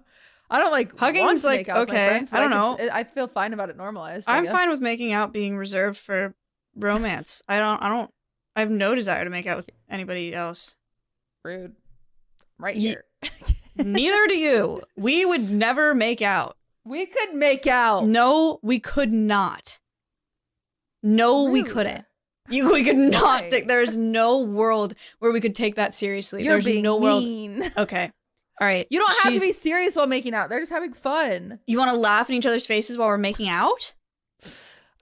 I 0.50 0.60
don't 0.60 0.72
like 0.72 0.96
Hugging's 0.96 1.44
like, 1.44 1.60
make 1.68 1.70
out 1.70 1.80
with 1.80 1.90
my 1.90 1.96
okay, 1.96 2.08
friends, 2.08 2.30
I 2.32 2.40
don't 2.40 2.52
know 2.52 2.76
can 2.76 2.86
s- 2.90 2.92
I 2.94 3.04
feel 3.04 3.28
fine 3.28 3.54
about 3.54 3.70
it 3.70 3.78
normalized. 3.78 4.30
I 4.30 4.38
I'm 4.38 4.46
fine 4.48 4.70
with 4.70 4.80
making 4.82 5.12
out 5.12 5.34
being 5.34 5.58
reserved 5.58 5.98
for 5.98 6.36
romance. 6.76 7.42
I 7.50 7.58
don't 7.60 7.82
I 7.82 7.90
don't 7.90 8.12
I 8.56 8.62
have 8.62 8.72
no 8.72 8.96
desire 8.96 9.24
to 9.24 9.30
make 9.30 9.48
out 9.48 9.58
with 9.58 9.70
anybody 9.90 10.34
else. 10.34 10.76
Rude. 11.44 11.76
Right 12.58 12.76
Ye- 12.76 12.90
here. 12.90 13.04
Neither 13.76 14.28
do 14.28 14.36
you. 14.38 14.82
We 14.96 15.26
would 15.26 15.50
never 15.50 15.94
make 15.94 16.22
out. 16.22 16.58
We 16.86 17.06
could 17.06 17.34
make 17.34 17.68
out. 17.68 18.06
No, 18.06 18.60
we 18.62 18.80
could 18.80 19.12
not. 19.12 19.80
No, 21.04 21.44
we 21.44 21.64
couldn't. 21.64 22.06
You, 22.50 22.72
we 22.72 22.84
could 22.84 22.96
not. 23.12 23.44
Why? 23.44 23.50
take- 23.50 23.68
there's 23.68 23.98
no 23.98 24.42
world 24.44 24.94
where 25.20 25.32
we 25.32 25.42
could 25.42 25.56
take 25.56 25.76
that 25.76 25.94
seriously. 25.94 26.44
You're 26.44 26.54
there's 26.54 26.66
being 26.66 26.84
no 26.84 26.98
world. 26.98 27.24
mean. 27.24 27.72
Okay. 27.78 28.12
All 28.62 28.68
right. 28.68 28.88
You 28.90 29.00
don't 29.00 29.10
have 29.24 29.32
She's- 29.34 29.42
to 29.42 29.48
be 29.48 29.52
serious 29.52 29.96
while 29.96 30.08
making 30.08 30.34
out. 30.34 30.50
They're 30.50 30.60
just 30.62 30.72
having 30.72 30.94
fun. 30.94 31.60
You 31.68 31.78
want 31.78 31.92
to 31.92 31.98
laugh 31.98 32.30
in 32.30 32.36
each 32.36 32.46
other's 32.46 32.66
faces 32.66 32.98
while 32.98 33.10
we're 33.10 33.18
making 33.18 33.50
out? 33.50 33.94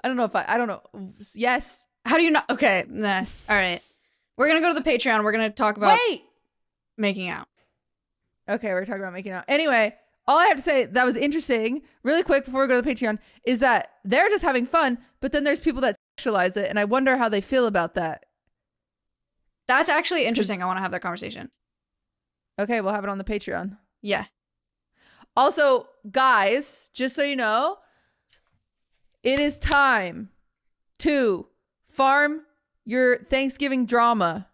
I 0.04 0.08
don't 0.08 0.18
know 0.18 0.24
if 0.26 0.36
I. 0.36 0.44
I 0.48 0.58
don't 0.58 0.68
know. 0.68 0.82
Yes. 1.36 1.83
How 2.06 2.18
do 2.18 2.24
you 2.24 2.32
not? 2.32 2.50
Okay. 2.50 2.86
Nah. 2.88 3.20
All 3.50 3.56
right. 3.56 3.82
We're 4.38 4.48
gonna 4.48 4.62
go 4.62 4.74
to 4.74 4.80
the 4.80 4.90
Patreon. 4.90 5.24
We're 5.24 5.32
gonna 5.32 5.50
talk 5.50 5.78
about 5.78 5.98
Wait. 6.08 6.24
making 6.98 7.30
out. 7.30 7.48
Okay, 8.50 8.74
we're 8.74 8.86
talking 8.86 9.02
about 9.02 9.14
making 9.14 9.32
out. 9.32 9.46
Anyway, 9.48 9.96
all 10.28 10.38
I 10.38 10.48
have 10.48 10.58
to 10.58 10.64
say 10.64 10.86
that 10.86 11.06
was 11.06 11.16
interesting, 11.16 11.82
really 12.04 12.24
quick 12.24 12.46
before 12.46 12.62
we 12.62 12.68
go 12.68 12.76
to 12.76 12.82
the 12.82 12.94
Patreon, 12.94 13.20
is 13.46 13.60
that 13.60 13.94
they're 14.04 14.30
just 14.30 14.44
having 14.44 14.66
fun, 14.66 14.98
but 15.22 15.32
then 15.32 15.44
there's 15.44 15.60
people 15.60 15.82
that 15.82 15.96
sexualize 16.18 16.58
it, 16.58 16.70
and 16.70 16.80
I 16.80 16.86
wonder 16.86 17.16
how 17.16 17.30
they 17.30 17.42
feel 17.42 17.68
about 17.68 17.96
that. 17.96 18.26
That's 19.68 19.90
actually 19.90 20.26
interesting. 20.26 20.62
I 20.62 20.66
want 20.66 20.78
to 20.78 20.82
have 20.82 20.92
that 20.92 21.02
conversation. 21.02 21.50
Okay, 22.60 22.82
we'll 22.82 22.94
have 22.94 23.04
it 23.04 23.10
on 23.10 23.18
the 23.18 23.24
Patreon. 23.24 23.78
Yeah. 24.02 24.26
Also, 25.36 25.88
guys, 26.12 26.90
just 26.94 27.16
so 27.16 27.24
you 27.24 27.36
know, 27.36 27.78
it 29.24 29.40
is 29.40 29.58
time 29.58 30.30
to 31.00 31.48
farm 31.94 32.42
your 32.86 33.18
Thanksgiving 33.24 33.86
drama. 33.86 34.48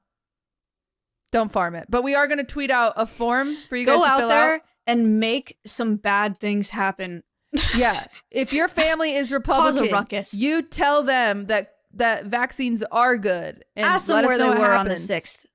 Don't 1.32 1.52
farm 1.52 1.76
it, 1.76 1.86
but 1.90 2.04
we 2.04 2.16
are 2.16 2.28
going 2.28 2.40
to 2.40 2.44
tweet 2.44 2.72
out 2.72 2.94
a 2.96 3.06
form 3.06 3.56
for 3.70 3.76
you 3.78 3.86
guys 3.86 3.98
Go 3.98 4.04
to 4.04 4.10
out 4.10 4.20
fill 4.20 4.30
there 4.30 4.54
out. 4.56 4.62
and 4.88 5.20
make 5.20 5.58
some 5.66 5.96
bad 5.96 6.38
things 6.38 6.70
happen. 6.70 7.24
Yeah, 7.76 8.06
if 8.30 8.54
your 8.54 8.68
family 8.68 9.16
is 9.16 9.30
Cause 9.30 9.32
Republican, 9.78 9.88
a 9.88 9.92
ruckus. 9.92 10.34
you 10.38 10.62
tell 10.62 11.04
them 11.04 11.48
that 11.48 11.72
that 11.96 12.26
vaccines 12.26 12.84
are 12.92 13.18
good 13.18 13.64
and 13.76 13.86
Ask 13.86 14.06
them 14.08 14.24
where 14.26 14.38
they 14.38 14.50
were 14.50 14.72
on 14.74 14.88
the 14.88 14.98
sixth. 14.98 15.46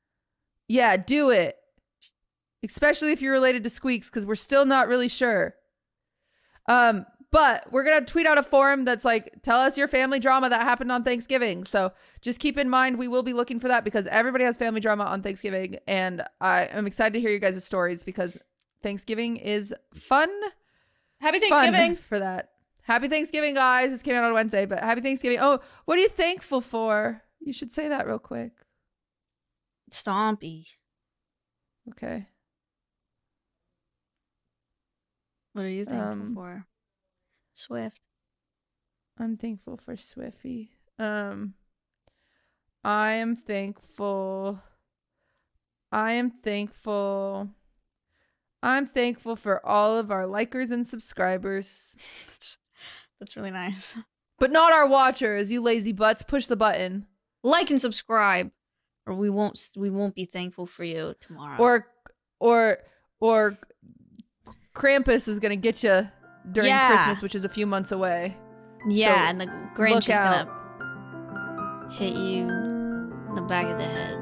Yeah, 0.66 0.97
do 0.97 1.30
it. 1.30 1.57
Especially 2.64 3.12
if 3.12 3.22
you're 3.22 3.32
related 3.32 3.62
to 3.64 3.70
Squeex, 3.70 4.09
because 4.11 4.26
we're 4.26 4.35
still 4.35 4.64
not 4.64 4.89
really 4.89 5.07
sure. 5.09 5.55
Um, 6.68 7.07
but 7.35 7.66
we're 7.72 7.82
gonna 7.82 8.05
tweet 8.07 8.26
out 8.28 8.39
a 8.39 8.45
forum 8.45 8.85
that's 8.85 9.05
like, 9.05 9.43
tell 9.43 9.59
us 9.59 9.76
your 9.76 9.89
family 9.89 10.20
drama 10.20 10.49
that 10.49 10.62
happened 10.62 10.93
on 10.93 11.03
Thanksgiving. 11.03 11.64
So 11.64 11.93
just 12.22 12.39
keep 12.39 12.57
in 12.57 12.70
mind 12.70 12.97
we 12.97 13.09
will 13.09 13.24
be 13.24 13.32
looking 13.32 13.59
for 13.59 13.66
that 13.66 13.82
because 13.82 14.07
everybody 14.07 14.45
has 14.45 14.57
family 14.57 14.80
drama 14.80 15.03
on 15.03 15.20
Thanksgiving, 15.20 15.76
and 15.89 16.22
I 16.41 16.66
am 16.66 16.87
excited 16.87 17.12
to 17.14 17.20
hear 17.20 17.30
you 17.30 17.41
guys' 17.41 17.64
stories 17.64 18.05
because 18.05 18.39
Thanksgiving 18.85 19.37
is 19.37 19.74
fun. 19.95 20.30
Happy 21.20 21.41
fun 21.41 21.72
Thanksgiving. 21.72 21.97
for 21.97 22.20
that. 22.20 22.51
Happy 22.82 23.09
Thanksgiving, 23.09 23.55
guys. 23.55 23.91
This 23.91 24.03
came 24.03 24.14
out 24.14 24.24
on 24.24 24.32
Wednesday, 24.32 24.64
but 24.66 24.78
happy 24.78 25.01
Thanksgiving. 25.01 25.39
Oh, 25.41 25.59
what 25.87 25.99
are 25.99 26.03
you 26.03 26.09
thankful 26.09 26.61
for? 26.61 27.22
You 27.41 27.53
should 27.53 27.72
say 27.72 27.89
that 27.89 28.07
real 28.07 28.18
quick. 28.20 28.53
Stompy. 29.91 30.66
Okay. 31.91 32.26
What 35.53 35.64
are 35.64 35.68
you 35.68 35.85
thankful 35.85 36.11
Um, 36.12 36.35
for? 36.35 36.66
Swift. 37.55 38.00
I'm 39.18 39.36
thankful 39.36 39.76
for 39.76 39.94
Swiffy. 39.94 40.68
Um 40.98 41.55
I 42.82 43.14
am 43.14 43.36
thankful 43.36 44.61
I 45.90 46.12
am 46.12 46.30
thankful 46.30 47.48
I'm 48.62 48.86
thankful 48.86 49.36
for 49.36 49.64
all 49.64 49.98
of 49.98 50.11
our 50.11 50.24
likers 50.24 50.70
and 50.70 50.86
subscribers, 50.86 51.96
That's, 52.28 52.59
that's 53.20 53.36
really 53.36 53.50
nice. 53.50 53.96
but 54.38 54.50
not 54.50 54.72
our 54.72 54.88
watchers. 54.88 55.52
You 55.52 55.61
lazy 55.61 55.92
butts, 55.92 56.22
push 56.22 56.46
the 56.46 56.57
button. 56.57 57.07
Like 57.42 57.70
and 57.70 57.78
subscribe, 57.78 58.50
or 59.07 59.14
we 59.14 59.28
won't 59.28 59.70
we 59.76 59.90
won't 59.90 60.14
be 60.14 60.24
thankful 60.24 60.64
for 60.64 60.82
you 60.82 61.14
tomorrow. 61.20 61.59
Or 61.59 61.86
or 62.40 62.78
or 63.20 63.59
Krampus 64.74 65.28
is 65.28 65.38
going 65.38 65.50
to 65.50 65.57
get 65.57 65.82
you 65.82 66.09
during 66.53 66.68
Yeah. 66.70 66.88
Christmas, 66.88 67.22
which 67.22 67.34
is 67.34 67.45
a 67.45 67.49
few 67.49 67.66
months 67.66 67.92
away. 67.92 68.36
yeah, 68.88 69.14
so 69.24 69.30
and 69.30 69.40
the 69.40 69.47
Grinch 69.76 69.90
look 69.95 70.09
is 70.09 70.11
out. 70.11 70.47
gonna 70.47 71.90
hit 71.92 72.14
you 72.14 72.49
in 72.49 73.34
the 73.34 73.42
back 73.42 73.66
of 73.66 73.78
the 73.78 73.84
head. 73.84 74.18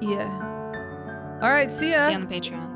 Yeah. 0.00 1.38
All 1.42 1.50
right, 1.50 1.70
see 1.72 1.90
ya. 1.90 2.06
See 2.06 2.12
you 2.12 2.18
on 2.18 2.26
the 2.26 2.34
Patreon. 2.34 2.75